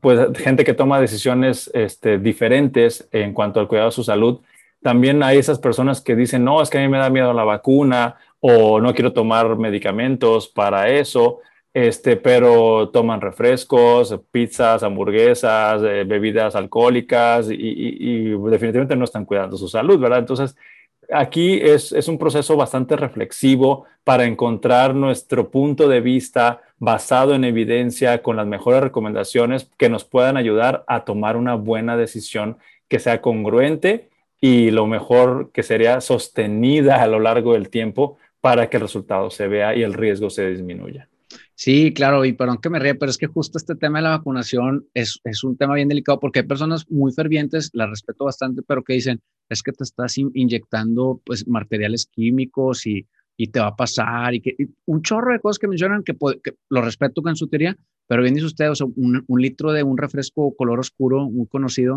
pues 0.00 0.20
gente 0.38 0.64
que 0.64 0.74
toma 0.74 1.00
decisiones 1.00 1.70
este, 1.74 2.18
diferentes 2.18 3.08
en 3.12 3.32
cuanto 3.32 3.60
al 3.60 3.68
cuidado 3.68 3.88
de 3.88 3.94
su 3.94 4.04
salud, 4.04 4.40
también 4.82 5.22
hay 5.22 5.38
esas 5.38 5.58
personas 5.58 6.00
que 6.00 6.14
dicen, 6.14 6.44
no, 6.44 6.60
es 6.60 6.68
que 6.68 6.78
a 6.78 6.82
mí 6.82 6.88
me 6.88 6.98
da 6.98 7.08
miedo 7.08 7.32
la 7.32 7.44
vacuna 7.44 8.16
o 8.40 8.80
no 8.80 8.94
quiero 8.94 9.12
tomar 9.14 9.56
medicamentos 9.56 10.48
para 10.48 10.90
eso, 10.90 11.40
este, 11.72 12.16
pero 12.16 12.90
toman 12.90 13.20
refrescos, 13.20 14.20
pizzas, 14.30 14.82
hamburguesas, 14.82 15.82
eh, 15.82 16.04
bebidas 16.04 16.54
alcohólicas 16.54 17.48
y, 17.50 18.28
definitivamente 18.50 18.96
no 18.96 19.04
están 19.04 19.24
cuidando 19.24 19.56
su 19.56 19.68
salud, 19.68 19.98
¿verdad? 19.98 20.18
Entonces, 20.18 20.56
aquí 21.12 21.60
es, 21.60 21.92
es, 21.92 22.08
un 22.08 22.18
proceso 22.18 22.56
bastante 22.56 22.96
reflexivo 22.96 23.84
para 24.04 24.24
encontrar 24.24 24.94
nuestro 24.94 25.50
punto 25.50 25.88
de 25.88 26.00
vista 26.00 26.62
basado 26.78 27.34
en 27.34 27.44
evidencia 27.44 28.22
con 28.22 28.36
las 28.36 28.46
mejores 28.46 28.82
recomendaciones 28.82 29.70
que 29.76 29.88
nos 29.88 30.04
puedan 30.04 30.36
ayudar 30.36 30.84
a 30.86 31.04
tomar 31.04 31.36
una 31.36 31.54
buena 31.54 31.96
decisión 31.96 32.58
que 32.88 32.98
sea 32.98 33.20
congruente 33.20 34.10
y 34.40 34.70
lo 34.70 34.86
mejor 34.86 35.50
que 35.52 35.62
sería 35.62 36.00
sostenida 36.00 37.02
a 37.02 37.06
lo 37.06 37.20
largo 37.20 37.54
del 37.54 37.70
tiempo 37.70 38.18
para 38.40 38.68
que 38.68 38.76
el 38.76 38.82
resultado 38.82 39.30
se 39.30 39.48
vea 39.48 39.74
y 39.74 39.82
el 39.82 39.94
riesgo 39.94 40.28
se 40.28 40.50
disminuya. 40.50 41.08
Sí, 41.54 41.92
claro, 41.92 42.24
y 42.24 42.32
perdón 42.32 42.58
que 42.60 42.70
me 42.70 42.78
ríe, 42.78 42.94
pero 42.94 43.10
es 43.10 43.18
que 43.18 43.26
justo 43.26 43.58
este 43.58 43.74
tema 43.74 43.98
de 43.98 44.04
la 44.04 44.16
vacunación 44.16 44.86
es, 44.94 45.20
es 45.24 45.44
un 45.44 45.56
tema 45.56 45.74
bien 45.74 45.88
delicado 45.88 46.18
porque 46.18 46.40
hay 46.40 46.46
personas 46.46 46.90
muy 46.90 47.12
fervientes, 47.12 47.70
las 47.72 47.90
respeto 47.90 48.24
bastante, 48.24 48.62
pero 48.62 48.82
que 48.82 48.94
dicen, 48.94 49.20
es 49.48 49.62
que 49.62 49.72
te 49.72 49.84
estás 49.84 50.16
inyectando 50.18 51.20
pues 51.24 51.46
materiales 51.46 52.06
químicos 52.10 52.86
y, 52.86 53.06
y 53.36 53.48
te 53.48 53.60
va 53.60 53.68
a 53.68 53.76
pasar 53.76 54.34
y 54.34 54.40
que 54.40 54.56
un 54.86 55.02
chorro 55.02 55.32
de 55.32 55.40
cosas 55.40 55.58
que 55.58 55.68
mencionan 55.68 56.02
que, 56.02 56.16
lo 56.70 56.82
respeto 56.82 57.22
con 57.22 57.36
su 57.36 57.48
teoría, 57.48 57.76
pero 58.06 58.22
bien 58.22 58.34
dice 58.34 58.46
usted, 58.46 58.70
o 58.70 58.74
sea, 58.74 58.86
un, 58.96 59.24
un, 59.26 59.40
litro 59.40 59.72
de 59.72 59.82
un 59.82 59.96
refresco 59.96 60.54
color 60.54 60.80
oscuro 60.80 61.30
muy 61.30 61.46
conocido, 61.46 61.96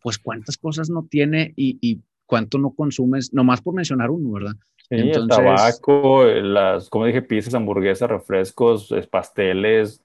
pues 0.00 0.18
cuántas 0.18 0.56
cosas 0.56 0.90
no 0.90 1.06
tiene 1.10 1.52
y, 1.56 1.78
y 1.80 2.00
cuánto 2.28 2.58
no 2.58 2.70
consumes, 2.70 3.32
nomás 3.32 3.62
por 3.62 3.74
mencionar 3.74 4.10
uno, 4.10 4.30
¿verdad? 4.30 4.54
Sí, 4.88 4.96
el 4.96 5.26
tabaco, 5.26 6.24
las, 6.24 6.88
como 6.88 7.06
dije, 7.06 7.22
pizzas, 7.22 7.54
hamburguesas, 7.54 8.08
refrescos, 8.08 8.94
pasteles. 9.10 10.02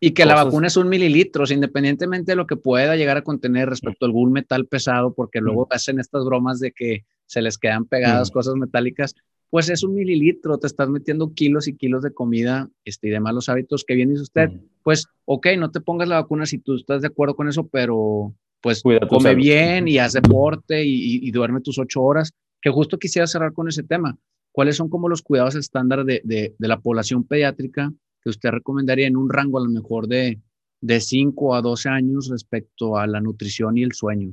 Y 0.00 0.10
que 0.10 0.24
la 0.24 0.42
vacuna 0.42 0.66
es 0.66 0.76
un 0.76 0.88
mililitro, 0.88 1.44
independientemente 1.48 2.32
de 2.32 2.36
lo 2.36 2.46
que 2.46 2.56
pueda 2.56 2.96
llegar 2.96 3.18
a 3.18 3.22
contener 3.22 3.68
respecto 3.68 4.04
a 4.04 4.08
algún 4.08 4.32
metal 4.32 4.66
pesado, 4.66 5.14
porque 5.14 5.40
luego 5.40 5.68
hacen 5.70 6.00
estas 6.00 6.24
bromas 6.24 6.60
de 6.60 6.72
que 6.72 7.04
se 7.26 7.42
les 7.42 7.58
quedan 7.58 7.84
pegadas 7.84 8.30
cosas 8.30 8.54
metálicas, 8.54 9.14
pues 9.50 9.68
es 9.68 9.84
un 9.84 9.94
mililitro, 9.94 10.58
te 10.58 10.66
estás 10.66 10.88
metiendo 10.88 11.32
kilos 11.32 11.68
y 11.68 11.76
kilos 11.76 12.02
de 12.02 12.12
comida 12.12 12.68
este, 12.84 13.08
y 13.08 13.10
de 13.10 13.20
malos 13.20 13.48
hábitos 13.48 13.84
que 13.84 13.94
bien 13.94 14.10
dice 14.10 14.22
usted. 14.22 14.50
Pues, 14.82 15.06
ok, 15.24 15.48
no 15.58 15.70
te 15.70 15.80
pongas 15.80 16.08
la 16.08 16.20
vacuna 16.20 16.46
si 16.46 16.58
tú 16.58 16.74
estás 16.74 17.02
de 17.02 17.08
acuerdo 17.08 17.36
con 17.36 17.48
eso, 17.48 17.66
pero 17.66 18.34
pues 18.60 18.82
come 19.08 19.34
bien 19.34 19.88
y 19.88 19.98
haz 19.98 20.14
deporte 20.14 20.84
y, 20.84 21.26
y 21.26 21.30
duerme 21.30 21.60
tus 21.60 21.78
ocho 21.78 22.02
horas 22.02 22.32
que 22.60 22.70
justo 22.70 22.98
quisiera 22.98 23.26
cerrar 23.26 23.52
con 23.52 23.68
ese 23.68 23.82
tema. 23.82 24.18
¿Cuáles 24.50 24.76
son 24.76 24.88
como 24.88 25.08
los 25.08 25.22
cuidados 25.22 25.54
estándar 25.54 26.04
de, 26.04 26.20
de, 26.24 26.54
la 26.58 26.80
población 26.80 27.24
pediátrica 27.24 27.92
que 28.22 28.30
usted 28.30 28.50
recomendaría 28.50 29.06
en 29.06 29.16
un 29.16 29.30
rango 29.30 29.58
a 29.58 29.62
lo 29.62 29.68
mejor 29.68 30.08
de, 30.08 30.40
de 30.80 31.00
5 31.00 31.54
a 31.54 31.60
12 31.60 31.88
años 31.90 32.28
respecto 32.30 32.96
a 32.96 33.06
la 33.06 33.20
nutrición 33.20 33.76
y 33.76 33.82
el 33.82 33.92
sueño? 33.92 34.32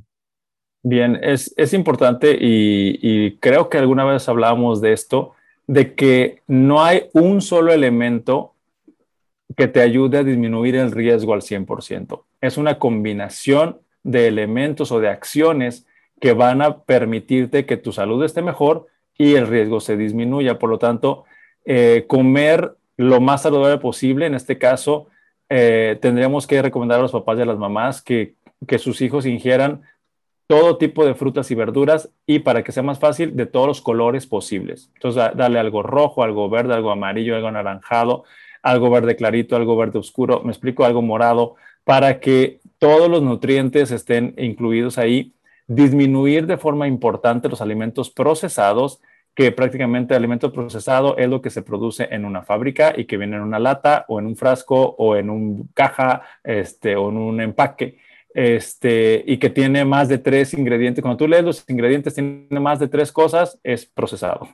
Bien, 0.82 1.20
es, 1.22 1.54
es 1.58 1.74
importante 1.74 2.32
y, 2.40 3.00
y, 3.02 3.38
creo 3.38 3.70
que 3.70 3.78
alguna 3.78 4.04
vez 4.06 4.28
hablábamos 4.28 4.82
de 4.82 4.94
esto, 4.94 5.34
de 5.68 5.94
que 5.94 6.42
no 6.48 6.84
hay 6.84 7.04
un 7.14 7.42
solo 7.42 7.72
elemento 7.72 8.56
que 9.56 9.68
te 9.68 9.82
ayude 9.82 10.18
a 10.18 10.24
disminuir 10.24 10.76
el 10.76 10.92
riesgo 10.92 11.34
al 11.34 11.42
100%. 11.42 12.24
Es 12.42 12.58
una 12.58 12.80
combinación 12.80 13.83
de 14.04 14.28
elementos 14.28 14.92
o 14.92 15.00
de 15.00 15.10
acciones 15.10 15.88
que 16.20 16.34
van 16.34 16.62
a 16.62 16.84
permitirte 16.84 17.66
que 17.66 17.78
tu 17.78 17.92
salud 17.92 18.24
esté 18.24 18.42
mejor 18.42 18.88
y 19.18 19.36
el 19.36 19.48
riesgo 19.48 19.80
se 19.80 19.98
disminuya. 19.98 20.60
Por 20.60 20.70
lo 20.70 20.78
tanto, 20.78 21.26
eh, 21.66 22.06
comer 22.08 22.76
lo 22.98 23.22
más 23.22 23.42
saludable 23.42 23.80
posible, 23.80 24.26
en 24.26 24.36
este 24.36 24.58
caso, 24.58 25.08
eh, 25.50 25.98
tendríamos 26.02 26.48
que 26.48 26.62
recomendar 26.62 27.00
a 27.00 27.04
los 27.04 27.12
papás 27.12 27.38
y 27.38 27.42
a 27.42 27.46
las 27.46 27.58
mamás 27.58 28.02
que, 28.02 28.36
que 28.68 28.80
sus 28.80 29.02
hijos 29.02 29.26
ingieran 29.26 29.82
todo 30.48 30.78
tipo 30.78 31.06
de 31.06 31.16
frutas 31.16 31.50
y 31.52 31.56
verduras 31.56 32.10
y 32.26 32.40
para 32.40 32.64
que 32.64 32.72
sea 32.72 32.84
más 32.84 33.00
fácil, 33.00 33.36
de 33.36 33.46
todos 33.46 33.68
los 33.68 33.82
colores 33.82 34.28
posibles. 34.28 34.92
Entonces, 34.96 35.24
darle 35.36 35.60
algo 35.60 35.84
rojo, 35.84 36.24
algo 36.24 36.50
verde, 36.50 36.74
algo 36.74 36.92
amarillo, 36.92 37.36
algo 37.36 37.48
anaranjado, 37.48 38.24
algo 38.62 38.90
verde 38.90 39.16
clarito, 39.16 39.56
algo 39.56 39.76
verde 39.76 40.00
oscuro, 40.00 40.42
me 40.44 40.52
explico, 40.52 40.86
algo 40.86 41.02
morado, 41.02 41.56
para 41.84 42.20
que 42.20 42.60
todos 42.78 43.10
los 43.10 43.22
nutrientes 43.22 43.92
estén 43.92 44.34
incluidos 44.38 44.98
ahí 44.98 45.34
disminuir 45.68 46.46
de 46.48 46.58
forma 46.58 46.88
importante 46.88 47.50
los 47.50 47.62
alimentos 47.62 48.10
procesados, 48.10 49.02
que 49.36 49.52
prácticamente 49.52 50.14
el 50.14 50.20
alimento 50.20 50.52
procesado 50.52 51.18
es 51.18 51.28
lo 51.28 51.42
que 51.42 51.50
se 51.50 51.64
produce 51.64 52.08
en 52.12 52.26
una 52.26 52.44
fábrica 52.44 52.94
y 52.96 53.06
que 53.06 53.18
viene 53.18 53.38
en 53.38 53.42
una 53.42 53.60
lata 53.60 54.06
o 54.08 54.20
en 54.20 54.28
un 54.28 54.36
frasco 54.36 54.96
o 54.98 55.16
en 55.16 55.30
un 55.30 55.70
caja 55.74 56.22
este, 56.44 56.96
o 56.96 57.10
en 57.10 57.18
un 57.18 57.42
empaque. 57.42 57.98
Este, 58.34 59.24
y 59.28 59.38
que 59.38 59.50
tiene 59.50 59.86
más 59.86 60.10
de 60.10 60.18
tres 60.18 60.54
ingredientes. 60.54 61.02
Cuando 61.02 61.18
tú 61.18 61.28
lees 61.28 61.44
los 61.44 61.64
ingredientes, 61.68 62.16
tiene 62.16 62.60
más 62.60 62.80
de 62.80 62.88
tres 62.88 63.12
cosas, 63.12 63.60
es 63.64 63.86
procesado. 63.86 64.50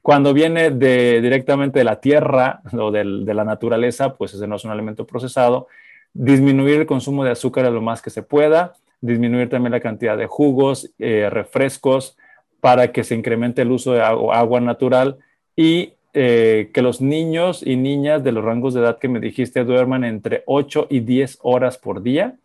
Cuando 0.00 0.32
viene 0.32 0.70
de, 0.70 1.20
directamente 1.20 1.80
de 1.80 1.84
la 1.84 2.00
tierra 2.00 2.62
o 2.72 2.90
de 2.90 3.34
la 3.34 3.44
naturaleza, 3.44 4.16
pues 4.16 4.32
ese 4.32 4.46
no 4.46 4.56
es 4.56 4.64
un 4.64 4.70
alimento 4.70 5.06
procesado. 5.06 5.68
Disminuir 6.12 6.80
el 6.80 6.86
consumo 6.86 7.24
de 7.24 7.30
azúcar 7.30 7.70
lo 7.70 7.82
más 7.82 8.02
que 8.02 8.10
se 8.10 8.22
pueda 8.22 8.74
disminuir 9.00 9.48
también 9.48 9.72
la 9.72 9.80
cantidad 9.80 10.16
de 10.16 10.26
jugos, 10.26 10.90
eh, 10.98 11.28
refrescos, 11.30 12.16
para 12.60 12.90
que 12.92 13.04
se 13.04 13.14
incremente 13.14 13.62
el 13.62 13.70
uso 13.70 13.92
de 13.92 14.02
agua, 14.02 14.60
natural 14.60 15.18
y 15.54 15.94
eh, 16.12 16.70
que 16.74 16.82
los 16.82 17.00
niños 17.00 17.62
y 17.64 17.76
niñas 17.76 18.24
de 18.24 18.32
los 18.32 18.44
rangos 18.44 18.74
de 18.74 18.80
edad 18.80 18.98
que 18.98 19.08
me 19.08 19.20
dijiste 19.20 19.64
duerman 19.64 20.04
entre 20.04 20.42
8 20.46 20.88
y 20.90 21.00
10 21.00 21.38
horas 21.42 21.78
por 21.78 22.02
día 22.02 22.36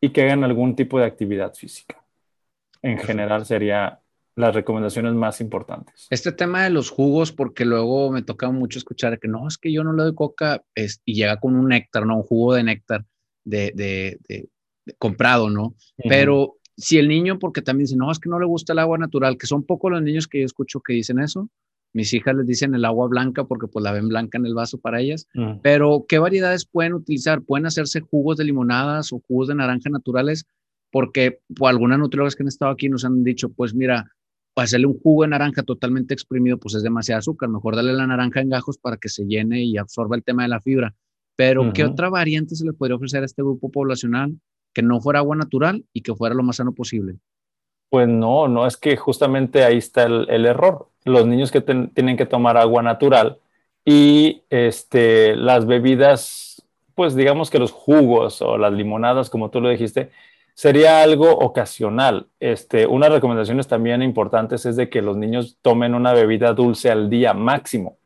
y 0.00 0.10
que 0.10 0.22
hagan 0.22 0.44
algún 0.44 0.76
tipo 0.76 0.98
de 0.98 1.06
actividad 1.06 1.54
física. 1.54 2.02
En 2.82 2.98
general 2.98 3.46
sería 3.46 4.00
las 4.34 4.54
recomendaciones 4.54 5.14
más 5.14 5.40
importantes. 5.40 6.06
Este 6.10 6.32
tema 6.32 6.64
de 6.64 6.70
los 6.70 6.90
jugos, 6.90 7.32
porque 7.32 7.64
luego 7.64 8.10
me 8.10 8.22
toca 8.22 8.50
mucho 8.50 8.78
escuchar 8.78 9.18
que 9.18 9.28
no, 9.28 9.46
es 9.46 9.56
que 9.56 9.72
yo 9.72 9.84
no 9.84 9.92
le 9.92 10.02
doy 10.02 10.14
coca 10.14 10.62
y 10.74 11.14
llega 11.14 11.38
con 11.38 11.54
un 11.54 11.68
néctar, 11.68 12.04
¿no? 12.04 12.16
Un 12.16 12.22
jugo 12.22 12.54
de 12.54 12.64
néctar 12.64 13.04
de, 13.44 14.18
comprado, 14.98 15.50
¿no? 15.50 15.74
Pero 16.08 16.56
si 16.76 16.98
el 16.98 17.08
niño, 17.08 17.38
porque 17.38 17.62
también 17.62 17.86
dice, 17.86 17.96
no, 17.96 18.10
es 18.10 18.18
que 18.18 18.28
no 18.28 18.38
le 18.38 18.46
gusta 18.46 18.72
el 18.72 18.78
agua 18.78 18.98
natural, 18.98 19.36
que 19.36 19.46
son 19.46 19.64
pocos 19.64 19.90
los 19.90 20.02
niños 20.02 20.26
que 20.26 20.40
yo 20.40 20.46
escucho 20.46 20.80
que 20.80 20.94
dicen 20.94 21.18
eso, 21.18 21.48
mis 21.92 22.12
hijas 22.14 22.34
les 22.34 22.46
dicen 22.46 22.74
el 22.74 22.84
agua 22.84 23.06
blanca 23.08 23.44
porque 23.44 23.66
pues 23.66 23.82
la 23.82 23.92
ven 23.92 24.08
blanca 24.08 24.38
en 24.38 24.46
el 24.46 24.54
vaso 24.54 24.78
para 24.78 25.00
ellas. 25.00 25.28
Mm. 25.34 25.60
Pero 25.62 26.06
¿qué 26.08 26.18
variedades 26.18 26.64
pueden 26.64 26.94
utilizar? 26.94 27.42
Pueden 27.42 27.66
hacerse 27.66 28.00
jugos 28.00 28.38
de 28.38 28.44
limonadas 28.44 29.12
o 29.12 29.20
jugos 29.20 29.48
de 29.48 29.54
naranja 29.54 29.90
naturales 29.90 30.46
porque 30.90 31.40
por 31.56 31.70
algunas 31.70 31.98
nutriólogas 31.98 32.36
que 32.36 32.42
han 32.42 32.48
estado 32.48 32.70
aquí 32.70 32.88
nos 32.88 33.04
han 33.04 33.22
dicho, 33.24 33.50
pues 33.50 33.74
mira, 33.74 34.06
hacerle 34.56 34.86
un 34.86 34.98
jugo 35.00 35.22
de 35.22 35.28
naranja 35.28 35.62
totalmente 35.62 36.14
exprimido 36.14 36.58
pues 36.58 36.74
es 36.74 36.82
demasiado 36.82 37.18
azúcar, 37.18 37.48
mejor 37.48 37.76
darle 37.76 37.94
la 37.94 38.06
naranja 38.06 38.40
en 38.40 38.50
gajos 38.50 38.78
para 38.78 38.96
que 38.98 39.08
se 39.08 39.24
llene 39.24 39.62
y 39.64 39.78
absorba 39.78 40.16
el 40.16 40.24
tema 40.24 40.42
de 40.42 40.48
la 40.48 40.60
fibra. 40.60 40.94
Pero 41.36 41.72
¿qué 41.72 41.84
otra 41.84 42.10
variante 42.10 42.54
se 42.54 42.64
le 42.64 42.72
podría 42.72 42.96
ofrecer 42.96 43.22
a 43.22 43.26
este 43.26 43.42
grupo 43.42 43.70
poblacional 43.70 44.38
que 44.72 44.82
no 44.82 45.00
fuera 45.00 45.20
agua 45.20 45.36
natural 45.36 45.84
y 45.92 46.02
que 46.02 46.14
fuera 46.14 46.34
lo 46.34 46.42
más 46.42 46.56
sano 46.56 46.72
posible? 46.72 47.16
Pues 47.90 48.08
no, 48.08 48.48
no 48.48 48.66
es 48.66 48.76
que 48.76 48.96
justamente 48.96 49.64
ahí 49.64 49.78
está 49.78 50.04
el, 50.04 50.46
error. 50.46 50.88
Los 51.04 51.26
niños 51.26 51.50
que 51.50 51.60
tienen 51.60 52.16
que 52.16 52.26
tomar 52.26 52.56
agua 52.56 52.82
natural 52.82 53.38
y 53.84 54.42
este, 54.50 55.36
las 55.36 55.66
bebidas, 55.66 56.64
pues 56.94 57.14
digamos 57.14 57.50
que 57.50 57.58
los 57.58 57.72
jugos 57.72 58.40
o 58.40 58.56
las 58.56 58.72
limonadas, 58.72 59.28
como 59.28 59.50
tú 59.50 59.60
lo 59.60 59.68
dijiste, 59.68 60.10
sería 60.54 61.02
algo 61.02 61.30
ocasional. 61.30 62.28
Este, 62.40 62.86
unas 62.86 63.10
recomendaciones 63.10 63.68
también 63.68 64.02
importantes 64.02 64.64
es 64.66 64.76
de 64.76 64.88
que 64.88 65.02
los 65.02 65.16
niños 65.16 65.58
tomen 65.62 65.94
una 65.94 66.12
bebida 66.12 66.54
dulce 66.54 66.90
al 66.90 67.10
día 67.10 67.34
máximo. 67.34 67.98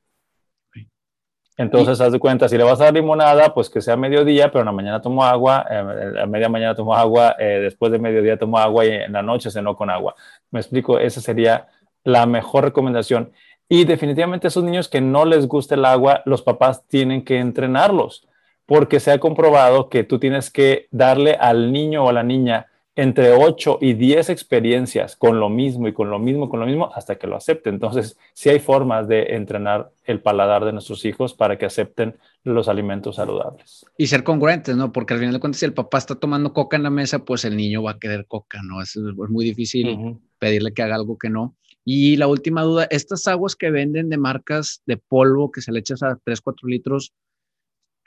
Entonces, 1.57 2.01
haz 2.01 2.13
de 2.13 2.19
cuenta, 2.19 2.49
si 2.49 2.59
le 2.59 2.65
vas 2.65 2.81
a 2.81 2.85
dar 2.85 2.95
limonada, 2.95 3.55
pues 3.55 3.71
que 3.71 3.81
sea 3.81 3.97
mediodía, 3.97 4.51
pero 4.51 4.61
en 4.61 4.67
la 4.67 4.73
mañana 4.73 5.01
tomo 5.01 5.25
agua, 5.25 5.65
eh, 5.71 6.21
a 6.23 6.27
media 6.27 6.51
mañana 6.51 6.75
tomo 6.75 6.95
agua, 6.95 7.35
eh, 7.39 7.61
después 7.63 7.91
de 7.91 7.99
mediodía 7.99 8.39
tomo 8.39 8.59
agua 8.59 8.85
y 8.85 8.91
en 8.91 9.13
la 9.13 9.23
noche 9.23 9.51
cenó 9.51 9.75
con 9.75 9.89
agua. 9.89 10.15
Me 10.51 10.61
explico, 10.61 10.99
esa 10.99 11.23
sería 11.23 11.69
la 12.05 12.27
mejor 12.27 12.65
recomendación. 12.65 13.33
Y 13.69 13.85
definitivamente 13.85 14.49
esos 14.49 14.65
niños 14.65 14.89
que 14.89 15.01
no 15.01 15.25
les 15.25 15.49
gusta 15.49 15.75
el 15.75 15.87
agua, 15.87 16.23
los 16.27 16.43
papás 16.43 16.87
tienen 16.89 17.25
que 17.25 17.39
entrenarlos, 17.39 18.29
porque 18.67 19.01
se 19.01 19.11
ha 19.11 19.19
comprobado 19.19 19.89
que 19.89 20.05
tú 20.05 20.19
tienes 20.19 20.51
que 20.51 20.89
darle 20.91 21.37
al 21.41 21.73
niño 21.73 22.05
o 22.05 22.09
a 22.11 22.13
la 22.13 22.23
niña 22.23 22.67
entre 22.97 23.32
8 23.32 23.78
y 23.82 23.92
10 23.92 24.30
experiencias 24.30 25.16
con 25.16 25.38
lo 25.38 25.51
mismo 25.51 25.86
y 25.86 25.92
con 25.92 26.09
lo 26.09 26.18
mismo, 26.18 26.49
con 26.49 26.61
lo 26.61 26.66
mismo, 26.66 26.90
hasta 26.94 27.16
que 27.16 27.26
lo 27.26 27.36
acepte. 27.36 27.68
Entonces, 27.68 28.18
sí 28.32 28.49
hay 28.49 28.59
formas 28.59 29.07
de 29.07 29.36
entrenar 29.36 29.92
el 30.05 30.20
paladar 30.20 30.64
de 30.64 30.72
nuestros 30.72 31.05
hijos 31.05 31.34
para 31.34 31.59
que 31.59 31.66
acepten 31.66 32.16
los 32.42 32.68
alimentos 32.68 33.16
saludables. 33.16 33.84
Y 33.99 34.07
ser 34.07 34.24
congruentes, 34.24 34.76
¿no? 34.76 34.92
Porque 34.92 35.12
al 35.12 35.20
final 35.20 35.34
de 35.34 35.40
cuentas, 35.40 35.61
si 35.61 35.66
el 35.66 35.74
papá 35.74 35.99
está 35.99 36.14
tomando 36.14 36.55
coca 36.55 36.78
en 36.78 36.84
la 36.84 36.90
mesa, 36.90 37.18
pues 37.18 37.44
el 37.44 37.55
niño 37.55 37.82
va 37.82 37.92
a 37.92 37.99
querer 37.99 38.24
coca, 38.26 38.62
¿no? 38.62 38.80
Es, 38.80 38.97
muy 38.97 39.44
difícil 39.44 40.18
pedirle 40.38 40.72
que 40.72 40.82
haga 40.82 40.94
algo 40.94 41.18
que 41.18 41.28
no. 41.28 41.55
Y 41.84 42.16
la 42.16 42.28
última 42.28 42.62
duda, 42.62 42.88
estas 42.90 43.28
aguas 43.28 43.57
que 43.57 43.70
venden 43.70 44.09
de 44.09 44.16
marcas 44.16 44.82
de 44.86 44.97
polvo 44.97 45.51
que 45.51 45.61
se 45.61 45.70
le 45.70 45.80
echas 45.80 46.03
a 46.03 46.18
3, 46.24 46.40
4 46.40 46.66
litros, 46.66 47.12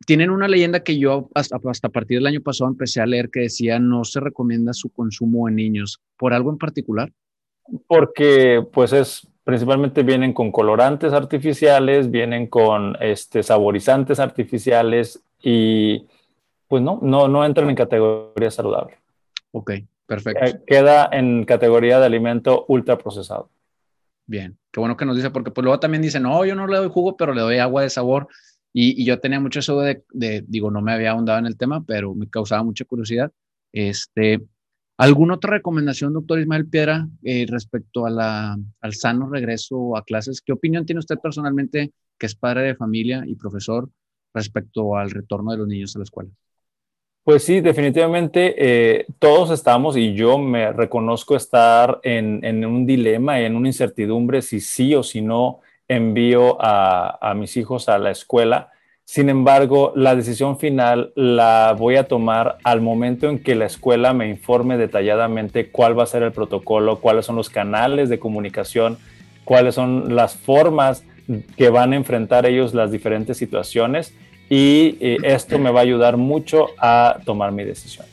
tienen 0.05 0.29
una 0.29 0.47
leyenda 0.47 0.81
que 0.81 0.97
yo 0.97 1.29
hasta, 1.35 1.57
a 1.57 1.89
partir 1.89 2.17
del 2.17 2.27
año 2.27 2.41
pasado 2.41 2.69
empecé 2.69 3.01
a 3.01 3.05
leer 3.05 3.29
que 3.29 3.41
decía 3.41 3.79
no 3.79 4.03
se 4.03 4.19
recomienda 4.19 4.73
su 4.73 4.89
consumo 4.89 5.49
en 5.49 5.55
niños. 5.55 6.01
¿Por 6.17 6.33
algo 6.33 6.49
en 6.51 6.57
particular? 6.57 7.11
Porque 7.87 8.65
pues 8.71 8.93
es 8.93 9.27
principalmente 9.43 10.03
vienen 10.03 10.31
con 10.31 10.51
colorantes 10.51 11.11
artificiales, 11.11 12.11
vienen 12.11 12.45
con 12.47 12.95
este, 13.01 13.41
saborizantes 13.41 14.19
artificiales 14.19 15.23
y 15.41 16.05
pues 16.67 16.83
no, 16.83 16.99
no, 17.01 17.27
no 17.27 17.43
entran 17.43 17.67
en 17.67 17.75
categoría 17.75 18.51
saludable. 18.51 18.99
Ok, 19.51 19.71
perfecto. 20.05 20.59
Queda 20.67 21.09
en 21.11 21.45
categoría 21.45 21.99
de 21.99 22.05
alimento 22.05 22.65
ultraprocesado. 22.67 23.49
Bien, 24.27 24.55
qué 24.71 24.79
bueno 24.79 24.95
que 24.95 25.05
nos 25.05 25.15
dice, 25.15 25.31
porque 25.31 25.49
pues 25.49 25.63
luego 25.63 25.79
también 25.79 26.03
dice, 26.03 26.19
no, 26.19 26.45
yo 26.45 26.53
no 26.53 26.67
le 26.67 26.77
doy 26.77 26.89
jugo, 26.89 27.17
pero 27.17 27.33
le 27.33 27.41
doy 27.41 27.57
agua 27.57 27.81
de 27.81 27.89
sabor. 27.89 28.27
Y, 28.81 29.03
yo 29.03 29.19
tenía 29.19 29.41
mucho 29.41 29.59
eso 29.59 29.81
de, 29.81 30.03
digo, 30.47 30.71
no 30.71 30.81
me 30.81 30.93
había 30.93 31.11
ahondado 31.11 31.37
en 31.37 31.45
el 31.47 31.57
tema, 31.57 31.83
pero 31.83 32.15
me 32.15 32.29
causaba 32.29 32.63
mucha 32.63 32.85
curiosidad. 32.85 33.29
Este, 33.73 34.39
¿Alguna 34.95 35.33
otra 35.33 35.51
recomendación, 35.51 36.13
doctor 36.13 36.39
Ismael 36.39 36.65
Piedra, 36.65 37.05
eh, 37.23 37.45
respecto 37.49 38.05
a 38.05 38.09
la, 38.09 38.57
al 38.79 38.93
sano 38.93 39.29
regreso 39.29 39.97
a 39.97 40.05
clases? 40.05 40.41
¿Qué 40.41 40.53
opinión 40.53 40.85
tiene 40.85 40.99
usted 40.99 41.17
personalmente, 41.21 41.91
que 42.17 42.25
es 42.25 42.35
padre 42.35 42.61
de 42.61 42.75
familia 42.75 43.25
y 43.27 43.35
profesor, 43.35 43.89
respecto 44.33 44.95
al 44.95 45.11
retorno 45.11 45.51
de 45.51 45.57
los 45.57 45.67
niños 45.67 45.93
a 45.97 45.99
la 45.99 46.03
escuela? 46.03 46.29
Pues 47.25 47.43
sí, 47.43 47.59
definitivamente 47.59 48.55
eh, 48.57 49.07
todos 49.19 49.51
estamos 49.51 49.97
y 49.97 50.13
yo 50.13 50.37
me 50.37 50.71
reconozco 50.71 51.35
estar 51.35 51.99
en, 52.01 52.45
en, 52.45 52.63
un 52.63 52.85
dilema, 52.85 53.41
en 53.41 53.57
una 53.57 53.67
incertidumbre 53.67 54.41
si 54.41 54.61
sí 54.61 54.95
o 54.95 55.03
si 55.03 55.21
no 55.21 55.59
envío 55.89 56.57
a, 56.61 57.33
mis 57.35 57.57
hijos 57.57 57.89
a 57.89 57.97
la 57.97 58.11
escuela. 58.11 58.71
Sin 59.03 59.27
embargo, 59.27 59.91
la 59.95 60.15
decisión 60.15 60.59
final 60.59 61.11
la 61.15 61.75
voy 61.77 61.95
a 61.95 62.07
tomar 62.07 62.59
al 62.63 62.79
momento 62.79 63.27
en 63.27 63.39
que 63.39 63.55
la 63.55 63.65
escuela 63.65 64.13
me 64.13 64.29
informe 64.29 64.77
detalladamente 64.77 65.71
cuál 65.71 65.97
va 65.97 66.03
a 66.03 66.05
ser 66.05 66.23
el 66.23 66.31
protocolo, 66.31 67.01
cuáles 67.01 67.25
son 67.25 67.35
los 67.35 67.49
canales 67.49 68.07
de 68.07 68.19
comunicación, 68.19 68.99
cuáles 69.43 69.75
son 69.75 70.15
las 70.15 70.35
formas 70.35 71.03
que 71.57 71.69
van 71.69 71.93
a 71.93 71.95
enfrentar 71.95 72.45
ellos 72.45 72.75
las 72.75 72.91
diferentes 72.91 73.37
situaciones 73.37 74.13
y 74.47 74.97
eh, 74.99 75.17
esto 75.23 75.57
me 75.57 75.71
va 75.71 75.79
a 75.79 75.83
ayudar 75.83 76.17
mucho 76.17 76.67
a 76.77 77.19
tomar 77.25 77.51
mi 77.51 77.63
decisión. 77.63 78.05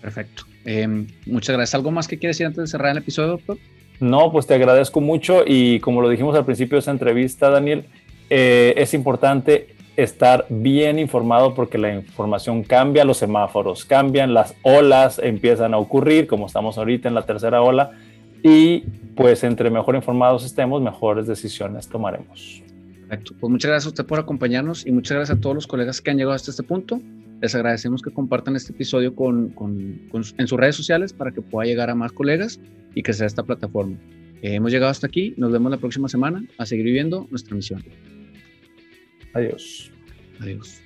Perfecto. 0.00 0.44
Em, 0.64 1.06
muchas 1.26 1.56
gracias. 1.56 1.76
¿Algo 1.76 1.92
más 1.92 2.08
que 2.08 2.18
quieres 2.18 2.36
decir 2.36 2.46
antes 2.46 2.64
de 2.64 2.66
cerrar 2.66 2.90
el 2.90 2.98
episodio, 2.98 3.28
doctor? 3.28 3.58
No, 4.00 4.30
pues 4.30 4.46
te 4.46 4.54
agradezco 4.54 5.00
mucho 5.00 5.42
y 5.46 5.80
como 5.80 6.02
lo 6.02 6.08
dijimos 6.08 6.36
al 6.36 6.44
principio 6.44 6.76
de 6.76 6.80
esa 6.80 6.90
entrevista, 6.90 7.50
Daniel, 7.50 7.86
eh, 8.28 8.74
es 8.76 8.92
importante 8.94 9.76
estar 9.96 10.46
bien 10.50 10.98
informado 10.98 11.54
porque 11.54 11.78
la 11.78 11.94
información 11.94 12.62
cambia, 12.62 13.04
los 13.04 13.16
semáforos 13.16 13.84
cambian, 13.84 14.34
las 14.34 14.54
olas 14.62 15.18
empiezan 15.18 15.72
a 15.74 15.78
ocurrir, 15.78 16.26
como 16.26 16.46
estamos 16.46 16.76
ahorita 16.76 17.08
en 17.08 17.14
la 17.14 17.22
tercera 17.22 17.62
ola, 17.62 17.92
y 18.42 18.80
pues 19.16 19.42
entre 19.44 19.70
mejor 19.70 19.96
informados 19.96 20.44
estemos, 20.44 20.82
mejores 20.82 21.26
decisiones 21.26 21.88
tomaremos. 21.88 22.62
Perfecto. 23.08 23.34
Pues 23.40 23.50
muchas 23.50 23.70
gracias 23.70 23.86
a 23.86 23.88
usted 23.90 24.06
por 24.06 24.18
acompañarnos 24.18 24.86
y 24.86 24.92
muchas 24.92 25.16
gracias 25.16 25.38
a 25.38 25.40
todos 25.40 25.54
los 25.54 25.66
colegas 25.66 26.00
que 26.00 26.10
han 26.10 26.18
llegado 26.18 26.34
hasta 26.34 26.50
este 26.50 26.62
punto. 26.62 27.00
Les 27.40 27.54
agradecemos 27.54 28.02
que 28.02 28.10
compartan 28.10 28.56
este 28.56 28.72
episodio 28.72 29.14
con, 29.14 29.54
en 30.12 30.46
sus 30.46 30.58
redes 30.58 30.76
sociales 30.76 31.12
para 31.12 31.32
que 31.32 31.42
pueda 31.42 31.66
llegar 31.66 31.90
a 31.90 31.94
más 31.94 32.12
colegas 32.12 32.60
y 32.94 33.02
que 33.02 33.12
sea 33.12 33.26
esta 33.26 33.42
plataforma. 33.42 33.98
Eh, 34.42 34.54
hemos 34.54 34.72
llegado 34.72 34.90
hasta 34.90 35.06
aquí. 35.06 35.34
Nos 35.36 35.52
vemos 35.52 35.70
la 35.70 35.78
próxima 35.78 36.08
semana 36.08 36.44
a 36.58 36.66
seguir 36.66 36.84
viviendo 36.86 37.26
nuestra 37.30 37.54
misión. 37.54 37.84
Adiós. 39.34 39.90
Adiós. 40.40 40.85